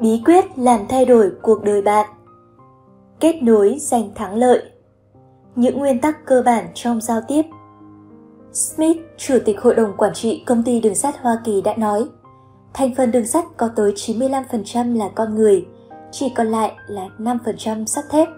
Bí 0.00 0.22
quyết 0.24 0.44
làm 0.56 0.80
thay 0.88 1.04
đổi 1.04 1.32
cuộc 1.42 1.64
đời 1.64 1.82
bạn 1.82 2.06
Kết 3.20 3.42
nối 3.42 3.76
giành 3.80 4.14
thắng 4.14 4.34
lợi 4.34 4.62
Những 5.54 5.78
nguyên 5.78 6.00
tắc 6.00 6.26
cơ 6.26 6.42
bản 6.42 6.66
trong 6.74 7.00
giao 7.00 7.20
tiếp 7.28 7.42
Smith, 8.52 8.96
Chủ 9.16 9.38
tịch 9.44 9.60
Hội 9.60 9.74
đồng 9.74 9.96
Quản 9.96 10.14
trị 10.14 10.42
Công 10.46 10.62
ty 10.62 10.80
Đường 10.80 10.94
sắt 10.94 11.18
Hoa 11.18 11.40
Kỳ 11.44 11.62
đã 11.62 11.74
nói 11.76 12.08
Thành 12.74 12.94
phần 12.94 13.10
đường 13.10 13.26
sắt 13.26 13.44
có 13.56 13.68
tới 13.76 13.92
95% 13.92 14.96
là 14.96 15.08
con 15.14 15.34
người, 15.34 15.66
chỉ 16.10 16.32
còn 16.36 16.46
lại 16.46 16.72
là 16.86 17.08
5% 17.18 17.84
sắt 17.84 18.04
thép. 18.10 18.28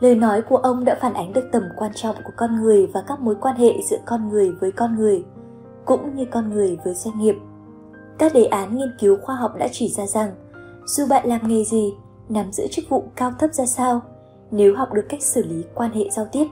Lời 0.00 0.14
nói 0.14 0.42
của 0.42 0.56
ông 0.56 0.84
đã 0.84 0.98
phản 1.00 1.14
ánh 1.14 1.32
được 1.32 1.48
tầm 1.52 1.62
quan 1.76 1.92
trọng 1.94 2.16
của 2.24 2.32
con 2.36 2.62
người 2.62 2.86
và 2.86 3.02
các 3.08 3.20
mối 3.20 3.34
quan 3.40 3.56
hệ 3.56 3.72
giữa 3.90 3.98
con 4.06 4.28
người 4.28 4.52
với 4.60 4.72
con 4.72 4.96
người, 4.96 5.24
cũng 5.84 6.16
như 6.16 6.24
con 6.30 6.50
người 6.50 6.78
với 6.84 6.94
doanh 6.94 7.18
nghiệp. 7.18 7.34
Các 8.18 8.34
đề 8.34 8.44
án 8.44 8.76
nghiên 8.76 8.96
cứu 9.00 9.16
khoa 9.22 9.36
học 9.36 9.56
đã 9.58 9.68
chỉ 9.72 9.88
ra 9.88 10.06
rằng, 10.06 10.30
dù 10.86 11.06
bạn 11.06 11.28
làm 11.28 11.48
nghề 11.48 11.64
gì, 11.64 11.94
nắm 12.28 12.52
giữ 12.52 12.66
chức 12.70 12.84
vụ 12.88 13.04
cao 13.16 13.32
thấp 13.38 13.52
ra 13.52 13.66
sao, 13.66 14.00
nếu 14.50 14.76
học 14.76 14.92
được 14.92 15.06
cách 15.08 15.22
xử 15.22 15.44
lý 15.44 15.64
quan 15.74 15.92
hệ 15.92 16.10
giao 16.10 16.26
tiếp, 16.32 16.46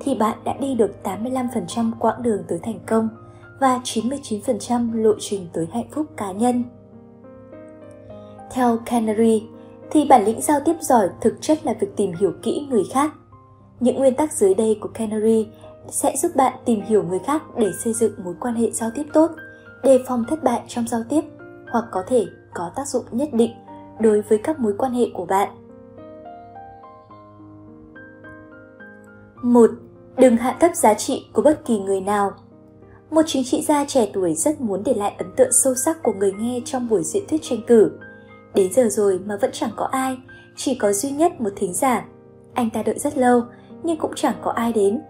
thì 0.00 0.14
bạn 0.14 0.38
đã 0.44 0.54
đi 0.60 0.74
được 0.74 0.90
85% 1.04 1.92
quãng 1.98 2.22
đường 2.22 2.42
tới 2.48 2.58
thành 2.62 2.80
công 2.86 3.08
và 3.60 3.80
99% 3.84 5.02
lộ 5.02 5.12
trình 5.20 5.46
tới 5.52 5.68
hạnh 5.72 5.88
phúc 5.90 6.06
cá 6.16 6.32
nhân. 6.32 6.64
Theo 8.50 8.78
Canary, 8.86 9.46
thì 9.90 10.04
bản 10.04 10.24
lĩnh 10.24 10.42
giao 10.42 10.60
tiếp 10.64 10.76
giỏi 10.80 11.08
thực 11.20 11.34
chất 11.40 11.66
là 11.66 11.74
việc 11.80 11.96
tìm 11.96 12.12
hiểu 12.20 12.32
kỹ 12.42 12.66
người 12.70 12.84
khác. 12.92 13.12
Những 13.80 13.96
nguyên 13.96 14.14
tắc 14.14 14.32
dưới 14.32 14.54
đây 14.54 14.78
của 14.80 14.88
Canary 14.88 15.48
sẽ 15.88 16.16
giúp 16.16 16.32
bạn 16.36 16.52
tìm 16.64 16.80
hiểu 16.80 17.02
người 17.02 17.18
khác 17.18 17.42
để 17.56 17.70
xây 17.84 17.92
dựng 17.92 18.12
mối 18.24 18.34
quan 18.40 18.54
hệ 18.54 18.70
giao 18.70 18.90
tiếp 18.94 19.04
tốt, 19.12 19.30
đề 19.82 19.98
phòng 20.06 20.24
thất 20.28 20.44
bại 20.44 20.62
trong 20.68 20.88
giao 20.88 21.00
tiếp 21.08 21.20
hoặc 21.70 21.84
có 21.90 22.02
thể 22.06 22.26
có 22.54 22.70
tác 22.76 22.88
dụng 22.88 23.04
nhất 23.12 23.28
định 23.32 23.50
đối 24.00 24.20
với 24.20 24.38
các 24.38 24.60
mối 24.60 24.74
quan 24.78 24.92
hệ 24.92 25.06
của 25.14 25.26
bạn. 25.26 25.48
1. 29.42 29.70
Đừng 30.16 30.36
hạ 30.36 30.56
thấp 30.60 30.70
giá 30.74 30.94
trị 30.94 31.26
của 31.32 31.42
bất 31.42 31.64
kỳ 31.64 31.78
người 31.78 32.00
nào. 32.00 32.32
Một 33.10 33.22
chính 33.26 33.44
trị 33.44 33.62
gia 33.62 33.84
trẻ 33.84 34.10
tuổi 34.12 34.34
rất 34.34 34.60
muốn 34.60 34.82
để 34.84 34.94
lại 34.94 35.14
ấn 35.18 35.32
tượng 35.36 35.52
sâu 35.52 35.74
sắc 35.74 36.02
của 36.02 36.12
người 36.12 36.32
nghe 36.32 36.60
trong 36.64 36.88
buổi 36.88 37.02
diễn 37.04 37.26
thuyết 37.28 37.42
tranh 37.42 37.60
cử. 37.66 37.90
Đến 38.54 38.72
giờ 38.72 38.88
rồi 38.90 39.20
mà 39.26 39.36
vẫn 39.40 39.50
chẳng 39.52 39.70
có 39.76 39.84
ai, 39.84 40.18
chỉ 40.56 40.74
có 40.74 40.92
duy 40.92 41.10
nhất 41.10 41.40
một 41.40 41.50
thính 41.56 41.74
giả. 41.74 42.04
Anh 42.54 42.70
ta 42.70 42.82
đợi 42.82 42.98
rất 42.98 43.18
lâu, 43.18 43.42
nhưng 43.82 43.98
cũng 43.98 44.12
chẳng 44.16 44.34
có 44.42 44.50
ai 44.50 44.72
đến. 44.72 45.00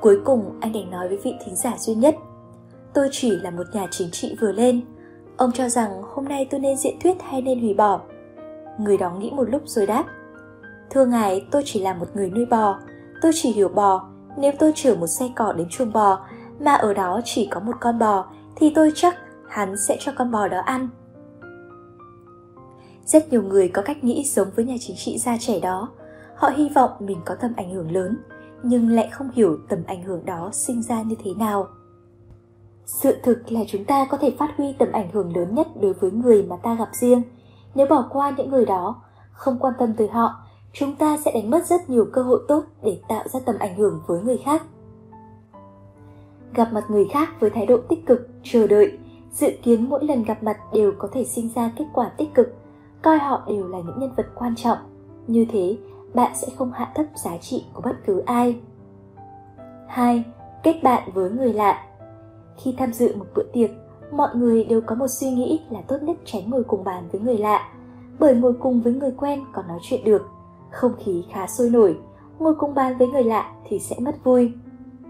Cuối 0.00 0.20
cùng 0.24 0.58
anh 0.60 0.72
đành 0.72 0.90
nói 0.90 1.08
với 1.08 1.18
vị 1.24 1.34
thính 1.44 1.56
giả 1.56 1.74
duy 1.78 1.94
nhất. 1.94 2.14
Tôi 2.94 3.08
chỉ 3.12 3.30
là 3.30 3.50
một 3.50 3.64
nhà 3.72 3.86
chính 3.90 4.10
trị 4.10 4.36
vừa 4.40 4.52
lên. 4.52 4.80
Ông 5.36 5.52
cho 5.52 5.68
rằng 5.68 6.02
hôm 6.02 6.24
nay 6.24 6.46
tôi 6.50 6.60
nên 6.60 6.76
diễn 6.76 6.98
thuyết 7.00 7.16
hay 7.22 7.42
nên 7.42 7.60
hủy 7.60 7.74
bỏ. 7.74 8.00
Người 8.78 8.96
đó 8.96 9.10
nghĩ 9.10 9.30
một 9.30 9.50
lúc 9.50 9.62
rồi 9.66 9.86
đáp. 9.86 10.04
Thưa 10.90 11.06
ngài, 11.06 11.46
tôi 11.50 11.62
chỉ 11.64 11.80
là 11.80 11.94
một 11.94 12.06
người 12.14 12.30
nuôi 12.30 12.46
bò. 12.46 12.78
Tôi 13.22 13.32
chỉ 13.34 13.52
hiểu 13.52 13.68
bò. 13.68 14.08
Nếu 14.38 14.52
tôi 14.58 14.72
chở 14.74 14.96
một 15.00 15.06
xe 15.06 15.28
cỏ 15.36 15.52
đến 15.52 15.68
chuồng 15.70 15.92
bò, 15.92 16.26
mà 16.60 16.74
ở 16.74 16.94
đó 16.94 17.20
chỉ 17.24 17.48
có 17.50 17.60
một 17.60 17.76
con 17.80 17.98
bò, 17.98 18.26
thì 18.56 18.72
tôi 18.74 18.92
chắc 18.94 19.16
hắn 19.48 19.76
sẽ 19.88 19.96
cho 20.00 20.12
con 20.16 20.30
bò 20.30 20.48
đó 20.48 20.60
ăn. 20.60 20.88
Rất 23.04 23.32
nhiều 23.32 23.42
người 23.42 23.68
có 23.68 23.82
cách 23.82 24.04
nghĩ 24.04 24.24
giống 24.24 24.48
với 24.56 24.64
nhà 24.64 24.74
chính 24.80 24.96
trị 24.96 25.18
gia 25.18 25.36
trẻ 25.38 25.60
đó. 25.60 25.88
Họ 26.36 26.50
hy 26.56 26.68
vọng 26.74 26.90
mình 26.98 27.18
có 27.24 27.34
tầm 27.34 27.52
ảnh 27.56 27.74
hưởng 27.74 27.92
lớn, 27.92 28.16
nhưng 28.62 28.88
lại 28.88 29.08
không 29.12 29.30
hiểu 29.34 29.58
tầm 29.68 29.78
ảnh 29.86 30.02
hưởng 30.02 30.24
đó 30.24 30.50
sinh 30.52 30.82
ra 30.82 31.02
như 31.02 31.16
thế 31.24 31.30
nào. 31.34 31.68
Sự 32.86 33.16
thực 33.22 33.52
là 33.52 33.60
chúng 33.68 33.84
ta 33.84 34.06
có 34.10 34.16
thể 34.16 34.34
phát 34.38 34.48
huy 34.56 34.72
tầm 34.78 34.92
ảnh 34.92 35.10
hưởng 35.12 35.36
lớn 35.36 35.54
nhất 35.54 35.66
đối 35.80 35.92
với 35.92 36.10
người 36.10 36.42
mà 36.42 36.56
ta 36.62 36.74
gặp 36.74 36.88
riêng. 36.92 37.22
Nếu 37.76 37.86
bỏ 37.86 38.06
qua 38.10 38.34
những 38.36 38.50
người 38.50 38.66
đó, 38.66 39.02
không 39.32 39.58
quan 39.60 39.74
tâm 39.78 39.94
tới 39.96 40.08
họ, 40.08 40.34
chúng 40.72 40.96
ta 40.96 41.16
sẽ 41.16 41.32
đánh 41.34 41.50
mất 41.50 41.66
rất 41.66 41.90
nhiều 41.90 42.06
cơ 42.12 42.22
hội 42.22 42.40
tốt 42.48 42.64
để 42.82 43.00
tạo 43.08 43.28
ra 43.28 43.40
tầm 43.46 43.56
ảnh 43.58 43.76
hưởng 43.76 44.02
với 44.06 44.22
người 44.22 44.38
khác. 44.44 44.62
Gặp 46.54 46.68
mặt 46.72 46.84
người 46.88 47.08
khác 47.12 47.28
với 47.40 47.50
thái 47.50 47.66
độ 47.66 47.78
tích 47.88 48.06
cực, 48.06 48.28
chờ 48.42 48.66
đợi, 48.66 48.98
dự 49.32 49.50
kiến 49.62 49.90
mỗi 49.90 50.04
lần 50.04 50.22
gặp 50.22 50.42
mặt 50.42 50.58
đều 50.72 50.92
có 50.98 51.08
thể 51.12 51.24
sinh 51.24 51.50
ra 51.54 51.70
kết 51.76 51.84
quả 51.92 52.08
tích 52.08 52.34
cực, 52.34 52.54
coi 53.02 53.18
họ 53.18 53.42
đều 53.48 53.68
là 53.68 53.78
những 53.78 53.98
nhân 53.98 54.12
vật 54.16 54.26
quan 54.34 54.56
trọng. 54.56 54.78
Như 55.26 55.46
thế, 55.52 55.76
bạn 56.14 56.32
sẽ 56.34 56.48
không 56.58 56.72
hạ 56.72 56.92
thấp 56.94 57.06
giá 57.24 57.36
trị 57.38 57.64
của 57.72 57.80
bất 57.80 57.96
cứ 58.06 58.18
ai. 58.18 58.60
2. 59.88 60.24
Kết 60.62 60.80
bạn 60.82 61.10
với 61.14 61.30
người 61.30 61.52
lạ 61.52 61.84
Khi 62.56 62.74
tham 62.78 62.92
dự 62.92 63.16
một 63.16 63.26
bữa 63.34 63.44
tiệc, 63.52 63.70
mọi 64.10 64.28
người 64.34 64.64
đều 64.64 64.80
có 64.80 64.94
một 64.94 65.08
suy 65.08 65.30
nghĩ 65.30 65.60
là 65.70 65.80
tốt 65.88 65.96
nhất 66.02 66.16
tránh 66.24 66.50
ngồi 66.50 66.64
cùng 66.64 66.84
bàn 66.84 67.08
với 67.12 67.20
người 67.20 67.38
lạ, 67.38 67.68
bởi 68.18 68.34
ngồi 68.34 68.52
cùng 68.52 68.80
với 68.80 68.92
người 68.92 69.10
quen 69.16 69.44
còn 69.52 69.68
nói 69.68 69.78
chuyện 69.82 70.04
được, 70.04 70.28
không 70.70 70.92
khí 71.04 71.24
khá 71.32 71.46
sôi 71.46 71.70
nổi, 71.70 71.98
ngồi 72.38 72.54
cùng 72.54 72.74
bàn 72.74 72.98
với 72.98 73.08
người 73.08 73.24
lạ 73.24 73.52
thì 73.68 73.78
sẽ 73.78 73.96
mất 73.98 74.24
vui. 74.24 74.52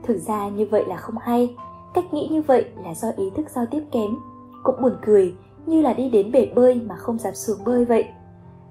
Thực 0.03 0.19
ra 0.19 0.49
như 0.49 0.67
vậy 0.71 0.85
là 0.89 0.97
không 0.97 1.19
hay, 1.19 1.57
cách 1.95 2.15
nghĩ 2.15 2.29
như 2.31 2.43
vậy 2.43 2.65
là 2.85 2.95
do 2.95 3.09
ý 3.17 3.31
thức 3.37 3.51
giao 3.51 3.67
tiếp 3.67 3.83
kém, 3.93 4.11
cũng 4.63 4.83
buồn 4.83 4.97
cười 5.07 5.35
như 5.67 5.83
là 5.83 5.93
đi 5.93 6.11
đến 6.11 6.33
bể 6.33 6.53
bơi 6.55 6.75
mà 6.75 6.97
không 6.97 7.19
dám 7.19 7.35
xuống 7.35 7.59
bơi 7.65 7.85
vậy. 7.85 8.05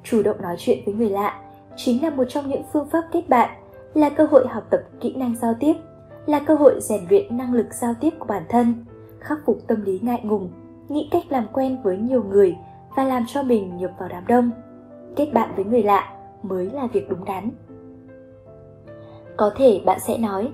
Chủ 0.04 0.24
động 0.24 0.42
nói 0.42 0.56
chuyện 0.60 0.80
với 0.86 0.94
người 0.96 1.10
lạ 1.10 1.42
chính 1.76 2.04
là 2.04 2.10
một 2.10 2.24
trong 2.30 2.50
những 2.50 2.64
phương 2.74 2.90
pháp 2.90 3.04
kết 3.12 3.30
bạn, 3.30 3.50
là 3.94 4.10
cơ 4.10 4.28
hội 4.32 4.48
học 4.48 4.64
tập 4.70 4.80
kỹ 5.00 5.14
năng 5.16 5.36
giao 5.36 5.54
tiếp, 5.60 5.74
là 6.26 6.40
cơ 6.40 6.56
hội 6.56 6.82
rèn 6.82 7.02
luyện 7.10 7.38
năng 7.38 7.54
lực 7.54 7.66
giao 7.82 7.94
tiếp 8.02 8.10
của 8.20 8.26
bản 8.26 8.44
thân, 8.50 8.86
khắc 9.26 9.38
phục 9.46 9.58
tâm 9.68 9.82
lý 9.82 10.00
ngại 10.04 10.22
ngùng, 10.24 10.50
nghĩ 10.90 11.08
cách 11.12 11.24
làm 11.30 11.48
quen 11.54 11.78
với 11.84 11.98
nhiều 11.98 12.24
người 12.24 12.58
và 12.96 13.04
làm 13.04 13.26
cho 13.28 13.44
mình 13.44 13.78
nhập 13.78 13.92
vào 14.00 14.10
đám 14.10 14.28
đông. 14.28 14.52
Kết 15.16 15.34
bạn 15.34 15.50
với 15.56 15.66
người 15.66 15.84
lạ 15.84 16.14
mới 16.44 16.70
là 16.70 16.88
việc 16.94 17.10
đúng 17.10 17.26
đắn. 17.26 17.50
Có 19.38 19.52
thể 19.56 19.82
bạn 19.86 20.00
sẽ 20.00 20.18
nói, 20.18 20.52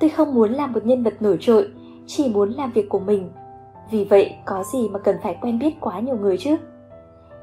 tôi 0.00 0.10
không 0.10 0.34
muốn 0.34 0.52
làm 0.52 0.72
một 0.72 0.86
nhân 0.86 1.02
vật 1.02 1.14
nổi 1.20 1.38
trội, 1.40 1.68
chỉ 2.06 2.28
muốn 2.28 2.50
làm 2.50 2.72
việc 2.72 2.88
của 2.88 2.98
mình. 2.98 3.30
Vì 3.90 4.04
vậy 4.04 4.34
có 4.44 4.64
gì 4.72 4.88
mà 4.88 4.98
cần 4.98 5.16
phải 5.22 5.38
quen 5.40 5.58
biết 5.58 5.80
quá 5.80 6.00
nhiều 6.00 6.16
người 6.16 6.38
chứ? 6.38 6.56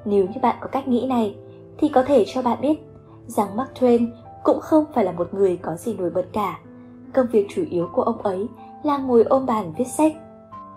Nếu 0.05 0.25
như 0.25 0.39
bạn 0.41 0.55
có 0.61 0.67
cách 0.67 0.87
nghĩ 0.87 1.05
này, 1.07 1.35
thì 1.77 1.89
có 1.89 2.03
thể 2.03 2.25
cho 2.27 2.41
bạn 2.41 2.61
biết 2.61 2.79
rằng 3.27 3.57
Mark 3.57 3.71
Twain 3.79 4.07
cũng 4.43 4.59
không 4.59 4.85
phải 4.93 5.05
là 5.05 5.11
một 5.11 5.33
người 5.33 5.57
có 5.57 5.75
gì 5.75 5.95
nổi 5.97 6.09
bật 6.09 6.25
cả. 6.33 6.59
Công 7.13 7.27
việc 7.31 7.47
chủ 7.49 7.63
yếu 7.69 7.89
của 7.93 8.01
ông 8.01 8.21
ấy 8.21 8.47
là 8.83 8.97
ngồi 8.97 9.23
ôm 9.23 9.45
bàn 9.45 9.73
viết 9.77 9.87
sách. 9.87 10.13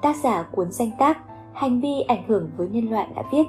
Tác 0.02 0.16
giả 0.16 0.42
cuốn 0.42 0.72
danh 0.72 0.90
tác 0.98 1.18
Hành 1.52 1.80
vi 1.80 2.00
ảnh 2.00 2.22
hưởng 2.28 2.50
với 2.56 2.68
nhân 2.68 2.90
loại 2.90 3.08
đã 3.16 3.22
viết 3.32 3.44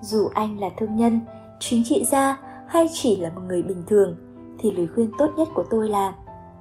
Dù 0.00 0.28
anh 0.34 0.60
là 0.60 0.68
thương 0.76 0.96
nhân, 0.96 1.20
chính 1.60 1.84
trị 1.84 2.04
gia 2.04 2.38
hay 2.66 2.86
chỉ 2.92 3.16
là 3.16 3.30
một 3.34 3.42
người 3.48 3.62
bình 3.62 3.82
thường, 3.86 4.16
thì 4.58 4.70
lời 4.70 4.88
khuyên 4.94 5.10
tốt 5.18 5.30
nhất 5.36 5.48
của 5.54 5.64
tôi 5.70 5.88
là 5.88 6.12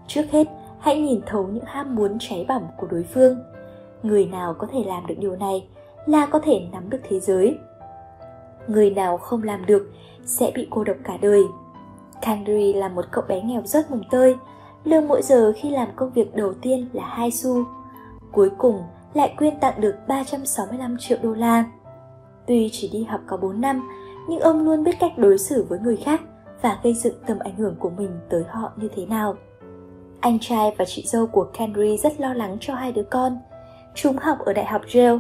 Trước 0.07 0.23
hết, 0.31 0.47
hãy 0.79 1.01
nhìn 1.01 1.21
thấu 1.25 1.47
những 1.47 1.63
ham 1.67 1.95
muốn 1.95 2.17
cháy 2.19 2.45
bỏng 2.47 2.67
của 2.77 2.87
đối 2.87 3.03
phương. 3.03 3.37
Người 4.03 4.25
nào 4.25 4.53
có 4.53 4.67
thể 4.71 4.83
làm 4.85 5.07
được 5.07 5.15
điều 5.17 5.35
này 5.35 5.67
là 6.05 6.25
có 6.25 6.39
thể 6.39 6.67
nắm 6.71 6.89
được 6.89 6.99
thế 7.03 7.19
giới. 7.19 7.57
Người 8.67 8.89
nào 8.89 9.17
không 9.17 9.43
làm 9.43 9.65
được 9.65 9.91
sẽ 10.25 10.51
bị 10.55 10.67
cô 10.69 10.83
độc 10.83 10.97
cả 11.03 11.17
đời. 11.21 11.43
kandri 12.21 12.73
là 12.73 12.87
một 12.87 13.05
cậu 13.11 13.23
bé 13.27 13.41
nghèo 13.41 13.61
rất 13.65 13.91
mùng 13.91 14.03
tơi, 14.11 14.35
lương 14.83 15.07
mỗi 15.07 15.21
giờ 15.21 15.53
khi 15.55 15.69
làm 15.69 15.87
công 15.95 16.11
việc 16.11 16.35
đầu 16.35 16.53
tiên 16.61 16.89
là 16.93 17.05
hai 17.05 17.31
xu. 17.31 17.63
Cuối 18.31 18.49
cùng 18.57 18.83
lại 19.17 19.33
quyên 19.37 19.59
tặng 19.59 19.81
được 19.81 19.95
365 20.07 20.97
triệu 20.99 21.17
đô 21.23 21.33
la. 21.33 21.65
Tuy 22.47 22.69
chỉ 22.71 22.89
đi 22.93 23.03
học 23.03 23.21
có 23.27 23.37
4 23.37 23.61
năm, 23.61 23.89
nhưng 24.29 24.39
ông 24.39 24.65
luôn 24.65 24.83
biết 24.83 24.99
cách 24.99 25.17
đối 25.17 25.37
xử 25.37 25.65
với 25.69 25.79
người 25.79 25.97
khác 25.97 26.21
và 26.61 26.79
gây 26.83 26.93
dựng 26.93 27.15
tầm 27.27 27.39
ảnh 27.39 27.55
hưởng 27.55 27.75
của 27.79 27.89
mình 27.89 28.09
tới 28.29 28.43
họ 28.49 28.71
như 28.75 28.87
thế 28.95 29.05
nào. 29.05 29.35
Anh 30.19 30.39
trai 30.41 30.75
và 30.77 30.85
chị 30.85 31.03
dâu 31.07 31.27
của 31.27 31.43
Kendry 31.43 31.97
rất 31.97 32.19
lo 32.19 32.33
lắng 32.33 32.57
cho 32.59 32.75
hai 32.75 32.91
đứa 32.91 33.03
con. 33.03 33.37
Chúng 33.95 34.17
học 34.17 34.37
ở 34.39 34.53
đại 34.53 34.65
học 34.65 34.81
Yale, 34.93 35.19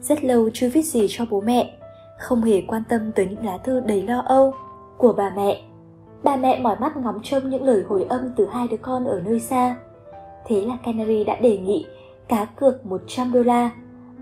rất 0.00 0.24
lâu 0.24 0.50
chưa 0.54 0.68
viết 0.68 0.82
gì 0.82 1.06
cho 1.08 1.24
bố 1.30 1.40
mẹ, 1.40 1.78
không 2.18 2.42
hề 2.42 2.62
quan 2.68 2.82
tâm 2.88 3.12
tới 3.12 3.26
những 3.26 3.46
lá 3.46 3.58
thư 3.58 3.80
đầy 3.80 4.02
lo 4.02 4.22
âu 4.26 4.54
của 4.98 5.12
bà 5.12 5.32
mẹ. 5.36 5.62
Bà 6.22 6.36
mẹ 6.36 6.60
mỏi 6.60 6.76
mắt 6.80 6.96
ngóng 6.96 7.20
trông 7.22 7.50
những 7.50 7.62
lời 7.62 7.82
hồi 7.88 8.06
âm 8.08 8.20
từ 8.36 8.46
hai 8.52 8.68
đứa 8.68 8.76
con 8.76 9.04
ở 9.04 9.20
nơi 9.24 9.40
xa. 9.40 9.76
Thế 10.46 10.60
là 10.60 10.76
Canary 10.84 11.24
đã 11.24 11.36
đề 11.36 11.58
nghị 11.58 11.86
cá 12.28 12.44
cược 12.44 12.86
100 12.86 13.32
đô 13.32 13.42
la. 13.42 13.70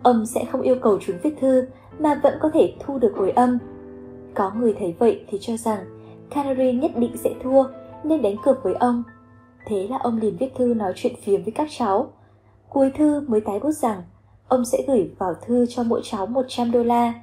Ông 0.03 0.27
sẽ 0.27 0.45
không 0.45 0.61
yêu 0.61 0.77
cầu 0.83 0.99
chúng 1.01 1.17
viết 1.23 1.35
thư 1.41 1.67
mà 1.99 2.21
vẫn 2.23 2.35
có 2.41 2.51
thể 2.55 2.75
thu 2.81 2.99
được 2.99 3.13
hồi 3.17 3.31
âm. 3.31 3.59
Có 4.35 4.53
người 4.57 4.75
thấy 4.79 4.95
vậy 4.99 5.25
thì 5.29 5.39
cho 5.41 5.57
rằng 5.57 5.79
Canary 6.31 6.73
nhất 6.73 6.91
định 6.97 7.17
sẽ 7.17 7.31
thua 7.43 7.65
nên 8.05 8.23
đánh 8.23 8.37
cược 8.45 8.63
với 8.63 8.75
ông. 8.75 9.03
Thế 9.67 9.89
là 9.91 9.99
ông 9.99 10.17
liền 10.17 10.37
viết 10.37 10.55
thư 10.55 10.75
nói 10.75 10.93
chuyện 10.97 11.15
phiếm 11.23 11.43
với 11.43 11.53
các 11.53 11.69
cháu. 11.79 12.13
Cuối 12.69 12.91
thư 12.99 13.21
mới 13.21 13.41
tái 13.41 13.61
bút 13.61 13.73
rằng 13.73 14.03
ông 14.49 14.65
sẽ 14.65 14.79
gửi 14.89 15.11
vào 15.19 15.35
thư 15.47 15.67
cho 15.67 15.83
mỗi 15.83 16.01
cháu 16.05 16.27
100 16.27 16.71
đô 16.71 16.83
la. 16.83 17.15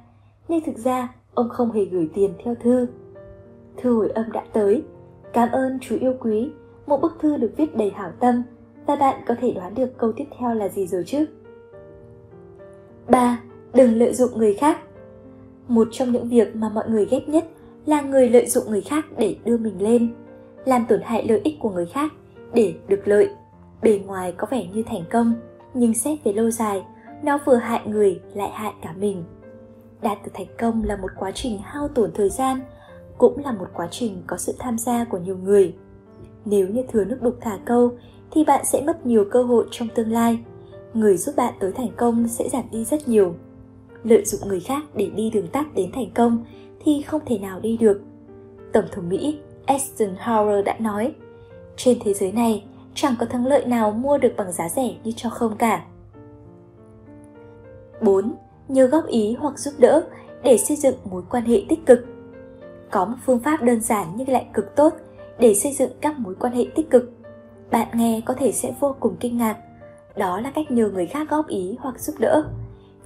Nhưng 0.48 0.60
thực 0.60 0.78
ra 0.78 1.14
ông 1.34 1.48
không 1.48 1.72
hề 1.72 1.84
gửi 1.84 2.08
tiền 2.14 2.34
theo 2.44 2.54
thư. 2.54 2.86
Thư 3.76 3.96
hồi 3.96 4.10
âm 4.10 4.32
đã 4.32 4.44
tới. 4.52 4.82
Cảm 5.32 5.48
ơn 5.52 5.78
chú 5.80 5.96
yêu 6.00 6.14
quý, 6.20 6.50
một 6.86 7.00
bức 7.00 7.12
thư 7.20 7.36
được 7.36 7.52
viết 7.56 7.76
đầy 7.76 7.90
hảo 7.90 8.10
tâm 8.20 8.42
và 8.86 8.96
bạn 8.96 9.22
có 9.26 9.34
thể 9.40 9.52
đoán 9.52 9.74
được 9.74 9.98
câu 9.98 10.12
tiếp 10.12 10.24
theo 10.38 10.54
là 10.54 10.68
gì 10.68 10.86
rồi 10.86 11.04
chứ? 11.06 11.26
3. 13.08 13.40
Đừng 13.74 13.98
lợi 13.98 14.14
dụng 14.14 14.38
người 14.38 14.54
khác 14.54 14.78
Một 15.68 15.88
trong 15.92 16.12
những 16.12 16.28
việc 16.28 16.56
mà 16.56 16.68
mọi 16.68 16.90
người 16.90 17.06
ghét 17.10 17.28
nhất 17.28 17.44
là 17.86 18.00
người 18.00 18.28
lợi 18.28 18.46
dụng 18.46 18.64
người 18.68 18.80
khác 18.80 19.04
để 19.18 19.36
đưa 19.44 19.56
mình 19.56 19.82
lên, 19.82 20.14
làm 20.64 20.86
tổn 20.88 21.00
hại 21.02 21.26
lợi 21.28 21.40
ích 21.44 21.54
của 21.60 21.70
người 21.70 21.86
khác 21.86 22.12
để 22.54 22.74
được 22.88 23.08
lợi. 23.08 23.28
Bề 23.82 24.00
ngoài 24.06 24.34
có 24.36 24.46
vẻ 24.50 24.66
như 24.74 24.82
thành 24.86 25.04
công, 25.10 25.34
nhưng 25.74 25.94
xét 25.94 26.18
về 26.24 26.32
lâu 26.32 26.50
dài, 26.50 26.84
nó 27.22 27.38
vừa 27.44 27.56
hại 27.56 27.80
người 27.86 28.20
lại 28.34 28.50
hại 28.52 28.72
cả 28.82 28.94
mình. 28.98 29.24
Đạt 30.02 30.18
được 30.24 30.30
thành 30.34 30.46
công 30.58 30.84
là 30.84 30.96
một 30.96 31.10
quá 31.16 31.30
trình 31.34 31.58
hao 31.62 31.88
tổn 31.88 32.10
thời 32.14 32.30
gian, 32.30 32.60
cũng 33.18 33.44
là 33.44 33.52
một 33.52 33.68
quá 33.74 33.88
trình 33.90 34.22
có 34.26 34.36
sự 34.36 34.54
tham 34.58 34.78
gia 34.78 35.04
của 35.04 35.18
nhiều 35.18 35.36
người. 35.36 35.74
Nếu 36.44 36.68
như 36.68 36.82
thừa 36.88 37.04
nước 37.04 37.22
đục 37.22 37.36
thả 37.40 37.58
câu 37.64 37.92
thì 38.34 38.44
bạn 38.44 38.64
sẽ 38.64 38.80
mất 38.80 39.06
nhiều 39.06 39.24
cơ 39.30 39.42
hội 39.42 39.66
trong 39.70 39.88
tương 39.94 40.12
lai. 40.12 40.38
Người 40.94 41.16
giúp 41.16 41.36
bạn 41.36 41.54
tới 41.60 41.72
thành 41.72 41.90
công 41.96 42.28
sẽ 42.28 42.48
giảm 42.48 42.64
đi 42.70 42.84
rất 42.84 43.08
nhiều. 43.08 43.34
Lợi 44.04 44.24
dụng 44.24 44.48
người 44.48 44.60
khác 44.60 44.82
để 44.94 45.10
đi 45.16 45.30
đường 45.30 45.48
tắt 45.48 45.66
đến 45.74 45.92
thành 45.92 46.10
công 46.14 46.44
thì 46.84 47.02
không 47.02 47.20
thể 47.26 47.38
nào 47.38 47.60
đi 47.60 47.76
được. 47.76 48.00
Tổng 48.72 48.84
thống 48.92 49.08
Mỹ 49.08 49.38
Eisenhower 49.66 50.62
đã 50.62 50.76
nói, 50.78 51.14
trên 51.76 51.98
thế 52.04 52.14
giới 52.14 52.32
này 52.32 52.64
chẳng 52.94 53.14
có 53.20 53.26
thắng 53.26 53.46
lợi 53.46 53.64
nào 53.66 53.90
mua 53.90 54.18
được 54.18 54.32
bằng 54.36 54.52
giá 54.52 54.68
rẻ 54.68 54.94
như 55.04 55.12
cho 55.16 55.30
không 55.30 55.56
cả. 55.56 55.84
4. 58.00 58.34
Nhờ 58.68 58.86
góp 58.86 59.06
ý 59.06 59.36
hoặc 59.38 59.58
giúp 59.58 59.74
đỡ 59.78 60.04
để 60.42 60.58
xây 60.58 60.76
dựng 60.76 60.96
mối 61.10 61.22
quan 61.30 61.44
hệ 61.44 61.62
tích 61.68 61.86
cực. 61.86 62.06
Có 62.90 63.04
một 63.04 63.16
phương 63.26 63.38
pháp 63.38 63.62
đơn 63.62 63.80
giản 63.80 64.06
nhưng 64.16 64.28
lại 64.28 64.46
cực 64.54 64.76
tốt 64.76 64.94
để 65.38 65.54
xây 65.54 65.72
dựng 65.72 65.90
các 66.00 66.18
mối 66.18 66.34
quan 66.34 66.52
hệ 66.52 66.66
tích 66.74 66.90
cực. 66.90 67.13
Bạn 67.74 67.88
nghe 67.94 68.20
có 68.24 68.34
thể 68.34 68.52
sẽ 68.52 68.72
vô 68.80 68.94
cùng 69.00 69.16
kinh 69.20 69.38
ngạc. 69.38 69.56
Đó 70.16 70.40
là 70.40 70.50
cách 70.50 70.70
nhờ 70.70 70.88
người 70.88 71.06
khác 71.06 71.30
góp 71.30 71.48
ý 71.48 71.76
hoặc 71.80 72.00
giúp 72.00 72.14
đỡ. 72.18 72.44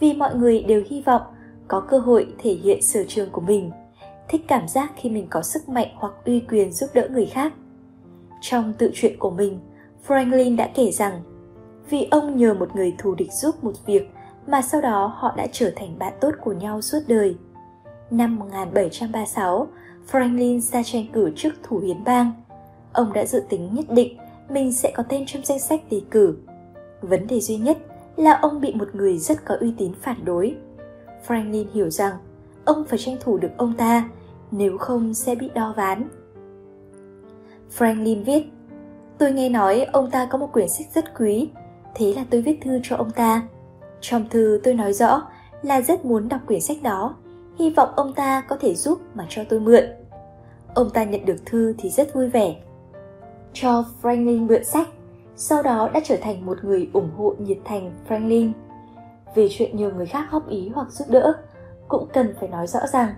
Vì 0.01 0.13
mọi 0.15 0.35
người 0.35 0.63
đều 0.63 0.83
hy 0.87 1.03
vọng 1.03 1.23
có 1.69 1.81
cơ 1.81 1.99
hội 1.99 2.35
thể 2.39 2.53
hiện 2.53 2.83
sở 2.83 3.05
trường 3.09 3.31
của 3.31 3.41
mình, 3.41 3.71
thích 4.29 4.45
cảm 4.49 4.69
giác 4.69 4.93
khi 4.97 5.11
mình 5.11 5.27
có 5.31 5.43
sức 5.43 5.69
mạnh 5.69 5.89
hoặc 5.95 6.13
uy 6.25 6.41
quyền 6.41 6.73
giúp 6.73 6.91
đỡ 6.95 7.09
người 7.11 7.27
khác. 7.27 7.53
Trong 8.41 8.73
tự 8.79 8.91
truyện 8.95 9.19
của 9.19 9.31
mình, 9.31 9.61
Franklin 10.07 10.57
đã 10.57 10.71
kể 10.75 10.91
rằng 10.91 11.23
vì 11.91 12.09
ông 12.11 12.37
nhờ 12.37 12.55
một 12.55 12.77
người 12.77 12.95
thù 12.99 13.15
địch 13.15 13.33
giúp 13.33 13.65
một 13.65 13.87
việc 13.87 14.11
mà 14.47 14.63
sau 14.63 14.81
đó 14.81 15.15
họ 15.17 15.35
đã 15.37 15.47
trở 15.53 15.71
thành 15.77 15.99
bạn 15.99 16.13
tốt 16.21 16.31
của 16.41 16.53
nhau 16.53 16.83
suốt 16.83 17.01
đời. 17.07 17.37
Năm 18.11 18.37
1736, 18.37 19.67
Franklin 20.11 20.61
ra 20.61 20.83
tranh 20.83 21.07
cử 21.13 21.33
trước 21.37 21.55
thủ 21.63 21.79
hiến 21.79 22.05
bang. 22.05 22.33
Ông 22.93 23.13
đã 23.13 23.25
dự 23.25 23.43
tính 23.49 23.75
nhất 23.75 23.85
định 23.91 24.19
mình 24.49 24.73
sẽ 24.73 24.93
có 24.97 25.03
tên 25.03 25.27
trong 25.27 25.45
danh 25.45 25.59
sách 25.59 25.81
đề 25.91 26.01
cử. 26.11 26.37
Vấn 27.01 27.27
đề 27.27 27.41
duy 27.41 27.57
nhất 27.57 27.79
là 28.17 28.33
ông 28.33 28.61
bị 28.61 28.75
một 28.75 28.95
người 28.95 29.19
rất 29.19 29.45
có 29.45 29.57
uy 29.61 29.75
tín 29.79 29.93
phản 30.03 30.25
đối. 30.25 30.57
Franklin 31.27 31.65
hiểu 31.73 31.91
rằng 31.91 32.15
ông 32.65 32.85
phải 32.85 32.99
tranh 32.99 33.17
thủ 33.21 33.39
được 33.39 33.51
ông 33.57 33.75
ta, 33.77 34.09
nếu 34.51 34.79
không 34.79 35.15
sẽ 35.15 35.35
bị 35.35 35.51
đo 35.55 35.75
ván. 35.77 36.09
Franklin 37.79 38.25
viết, 38.25 38.43
tôi 39.19 39.33
nghe 39.33 39.49
nói 39.49 39.87
ông 39.93 40.11
ta 40.11 40.29
có 40.31 40.39
một 40.39 40.53
quyển 40.53 40.69
sách 40.69 40.87
rất 40.95 41.19
quý, 41.19 41.51
thế 41.95 42.15
là 42.17 42.25
tôi 42.31 42.43
viết 42.43 42.59
thư 42.63 42.81
cho 42.83 42.97
ông 42.97 43.11
ta. 43.11 43.43
Trong 44.01 44.29
thư 44.29 44.61
tôi 44.65 44.75
nói 44.75 44.93
rõ 44.93 45.23
là 45.63 45.81
rất 45.81 46.05
muốn 46.05 46.29
đọc 46.29 46.41
quyển 46.47 46.61
sách 46.61 46.83
đó, 46.83 47.17
hy 47.59 47.71
vọng 47.71 47.89
ông 47.97 48.13
ta 48.13 48.41
có 48.41 48.57
thể 48.61 48.75
giúp 48.75 48.99
mà 49.15 49.27
cho 49.29 49.43
tôi 49.49 49.61
mượn. 49.61 49.85
Ông 50.75 50.91
ta 50.91 51.05
nhận 51.05 51.25
được 51.25 51.47
thư 51.47 51.75
thì 51.79 51.91
rất 51.91 52.15
vui 52.15 52.29
vẻ. 52.29 52.57
Cho 53.53 53.85
Franklin 54.03 54.47
mượn 54.47 54.65
sách, 54.65 54.89
sau 55.37 55.63
đó 55.63 55.91
đã 55.95 56.01
trở 56.05 56.17
thành 56.17 56.47
một 56.47 56.65
người 56.65 56.91
ủng 56.93 57.11
hộ 57.17 57.35
nhiệt 57.39 57.59
thành 57.65 57.91
Franklin. 58.09 58.53
Về 59.35 59.49
chuyện 59.51 59.77
nhờ 59.77 59.91
người 59.91 60.07
khác 60.07 60.29
góp 60.31 60.49
ý 60.49 60.69
hoặc 60.75 60.93
giúp 60.93 61.05
đỡ, 61.09 61.33
cũng 61.89 62.09
cần 62.13 62.35
phải 62.41 62.49
nói 62.49 62.67
rõ 62.67 62.81
rằng 62.93 63.15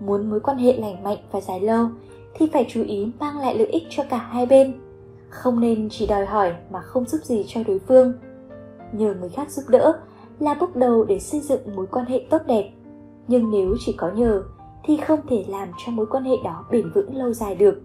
muốn 0.00 0.30
mối 0.30 0.40
quan 0.40 0.58
hệ 0.58 0.72
lành 0.76 1.02
mạnh 1.02 1.18
và 1.32 1.40
dài 1.40 1.60
lâu 1.60 1.88
thì 2.34 2.48
phải 2.52 2.66
chú 2.68 2.84
ý 2.84 3.12
mang 3.20 3.38
lại 3.38 3.58
lợi 3.58 3.66
ích 3.66 3.82
cho 3.90 4.02
cả 4.10 4.16
hai 4.16 4.46
bên. 4.46 4.80
Không 5.28 5.60
nên 5.60 5.88
chỉ 5.90 6.06
đòi 6.06 6.26
hỏi 6.26 6.54
mà 6.70 6.80
không 6.80 7.04
giúp 7.04 7.20
gì 7.24 7.44
cho 7.48 7.60
đối 7.66 7.78
phương. 7.78 8.12
Nhờ 8.92 9.14
người 9.20 9.28
khác 9.28 9.50
giúp 9.50 9.62
đỡ 9.68 10.00
là 10.40 10.54
bước 10.54 10.76
đầu 10.76 11.04
để 11.04 11.18
xây 11.18 11.40
dựng 11.40 11.76
mối 11.76 11.86
quan 11.86 12.06
hệ 12.06 12.26
tốt 12.30 12.42
đẹp. 12.46 12.70
Nhưng 13.28 13.50
nếu 13.50 13.74
chỉ 13.86 13.92
có 13.92 14.10
nhờ 14.10 14.42
thì 14.84 14.96
không 14.96 15.20
thể 15.28 15.44
làm 15.48 15.68
cho 15.86 15.92
mối 15.92 16.06
quan 16.06 16.24
hệ 16.24 16.36
đó 16.44 16.64
bền 16.70 16.90
vững 16.94 17.16
lâu 17.16 17.32
dài 17.32 17.54
được. 17.54 17.82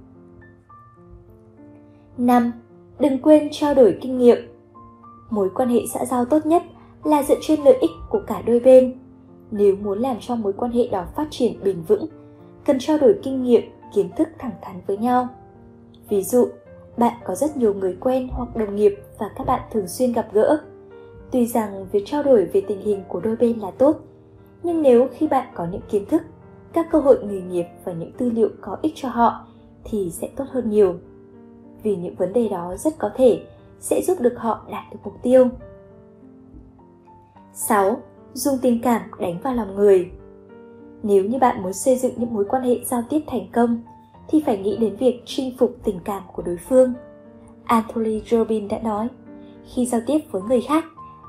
5. 2.17 2.51
Đừng 2.99 3.21
quên 3.21 3.49
trao 3.51 3.73
đổi 3.73 3.97
kinh 4.01 4.17
nghiệm. 4.17 4.37
Mối 5.29 5.49
quan 5.55 5.69
hệ 5.69 5.79
xã 5.93 6.05
giao 6.05 6.25
tốt 6.25 6.45
nhất 6.45 6.63
là 7.03 7.23
dựa 7.23 7.37
trên 7.41 7.59
lợi 7.61 7.77
ích 7.81 7.91
của 8.09 8.21
cả 8.27 8.41
đôi 8.45 8.59
bên. 8.59 8.99
Nếu 9.51 9.75
muốn 9.75 9.99
làm 9.99 10.17
cho 10.19 10.35
mối 10.35 10.53
quan 10.53 10.71
hệ 10.71 10.87
đó 10.87 11.05
phát 11.15 11.27
triển 11.29 11.63
bền 11.63 11.81
vững, 11.87 12.05
cần 12.65 12.79
trao 12.79 12.97
đổi 12.97 13.19
kinh 13.23 13.43
nghiệm, 13.43 13.61
kiến 13.95 14.09
thức 14.17 14.27
thẳng 14.39 14.51
thắn 14.61 14.81
với 14.87 14.97
nhau. 14.97 15.27
Ví 16.09 16.23
dụ, 16.23 16.47
bạn 16.97 17.13
có 17.25 17.35
rất 17.35 17.57
nhiều 17.57 17.73
người 17.73 17.97
quen 17.99 18.27
hoặc 18.31 18.55
đồng 18.55 18.75
nghiệp 18.75 18.95
và 19.19 19.25
các 19.37 19.47
bạn 19.47 19.61
thường 19.71 19.87
xuyên 19.87 20.13
gặp 20.13 20.27
gỡ. 20.31 20.57
Tuy 21.31 21.45
rằng 21.45 21.87
việc 21.91 22.03
trao 22.05 22.23
đổi 22.23 22.45
về 22.45 22.61
tình 22.67 22.81
hình 22.81 23.03
của 23.07 23.19
đôi 23.19 23.35
bên 23.35 23.59
là 23.59 23.71
tốt, 23.71 23.99
nhưng 24.63 24.81
nếu 24.81 25.07
khi 25.13 25.27
bạn 25.27 25.47
có 25.53 25.67
những 25.71 25.81
kiến 25.89 26.05
thức 26.05 26.21
các 26.73 26.87
cơ 26.91 26.99
hội 26.99 27.23
nghề 27.23 27.41
nghiệp 27.41 27.65
và 27.85 27.93
những 27.93 28.11
tư 28.11 28.29
liệu 28.29 28.49
có 28.61 28.77
ích 28.81 28.93
cho 28.95 29.09
họ 29.09 29.45
thì 29.83 30.11
sẽ 30.11 30.29
tốt 30.35 30.45
hơn 30.51 30.69
nhiều. 30.69 30.95
Vì 31.83 31.95
những 31.95 32.15
vấn 32.15 32.33
đề 32.33 32.49
đó 32.49 32.75
rất 32.77 32.97
có 32.97 33.09
thể 33.15 33.41
sẽ 33.79 34.01
giúp 34.01 34.21
được 34.21 34.33
họ 34.37 34.65
đạt 34.71 34.83
được 34.91 34.99
mục 35.03 35.13
tiêu. 35.21 35.49
6. 37.53 38.01
Dùng 38.33 38.57
tình 38.61 38.81
cảm 38.81 39.01
đánh 39.19 39.39
vào 39.43 39.53
lòng 39.53 39.75
người. 39.75 40.11
Nếu 41.03 41.25
như 41.25 41.37
bạn 41.37 41.63
muốn 41.63 41.73
xây 41.73 41.95
dựng 41.95 42.13
những 42.17 42.33
mối 42.33 42.45
quan 42.49 42.63
hệ 42.63 42.79
giao 42.85 43.03
tiếp 43.09 43.21
thành 43.27 43.47
công 43.53 43.81
thì 44.27 44.43
phải 44.45 44.57
nghĩ 44.57 44.77
đến 44.77 44.95
việc 44.95 45.23
chinh 45.25 45.57
phục 45.57 45.75
tình 45.83 45.99
cảm 46.03 46.23
của 46.33 46.41
đối 46.41 46.57
phương. 46.57 46.93
Anthony 47.63 48.21
Robbins 48.29 48.71
đã 48.71 48.79
nói, 48.79 49.07
khi 49.65 49.85
giao 49.85 50.01
tiếp 50.07 50.19
với 50.31 50.41
người 50.41 50.61
khác, 50.61 50.85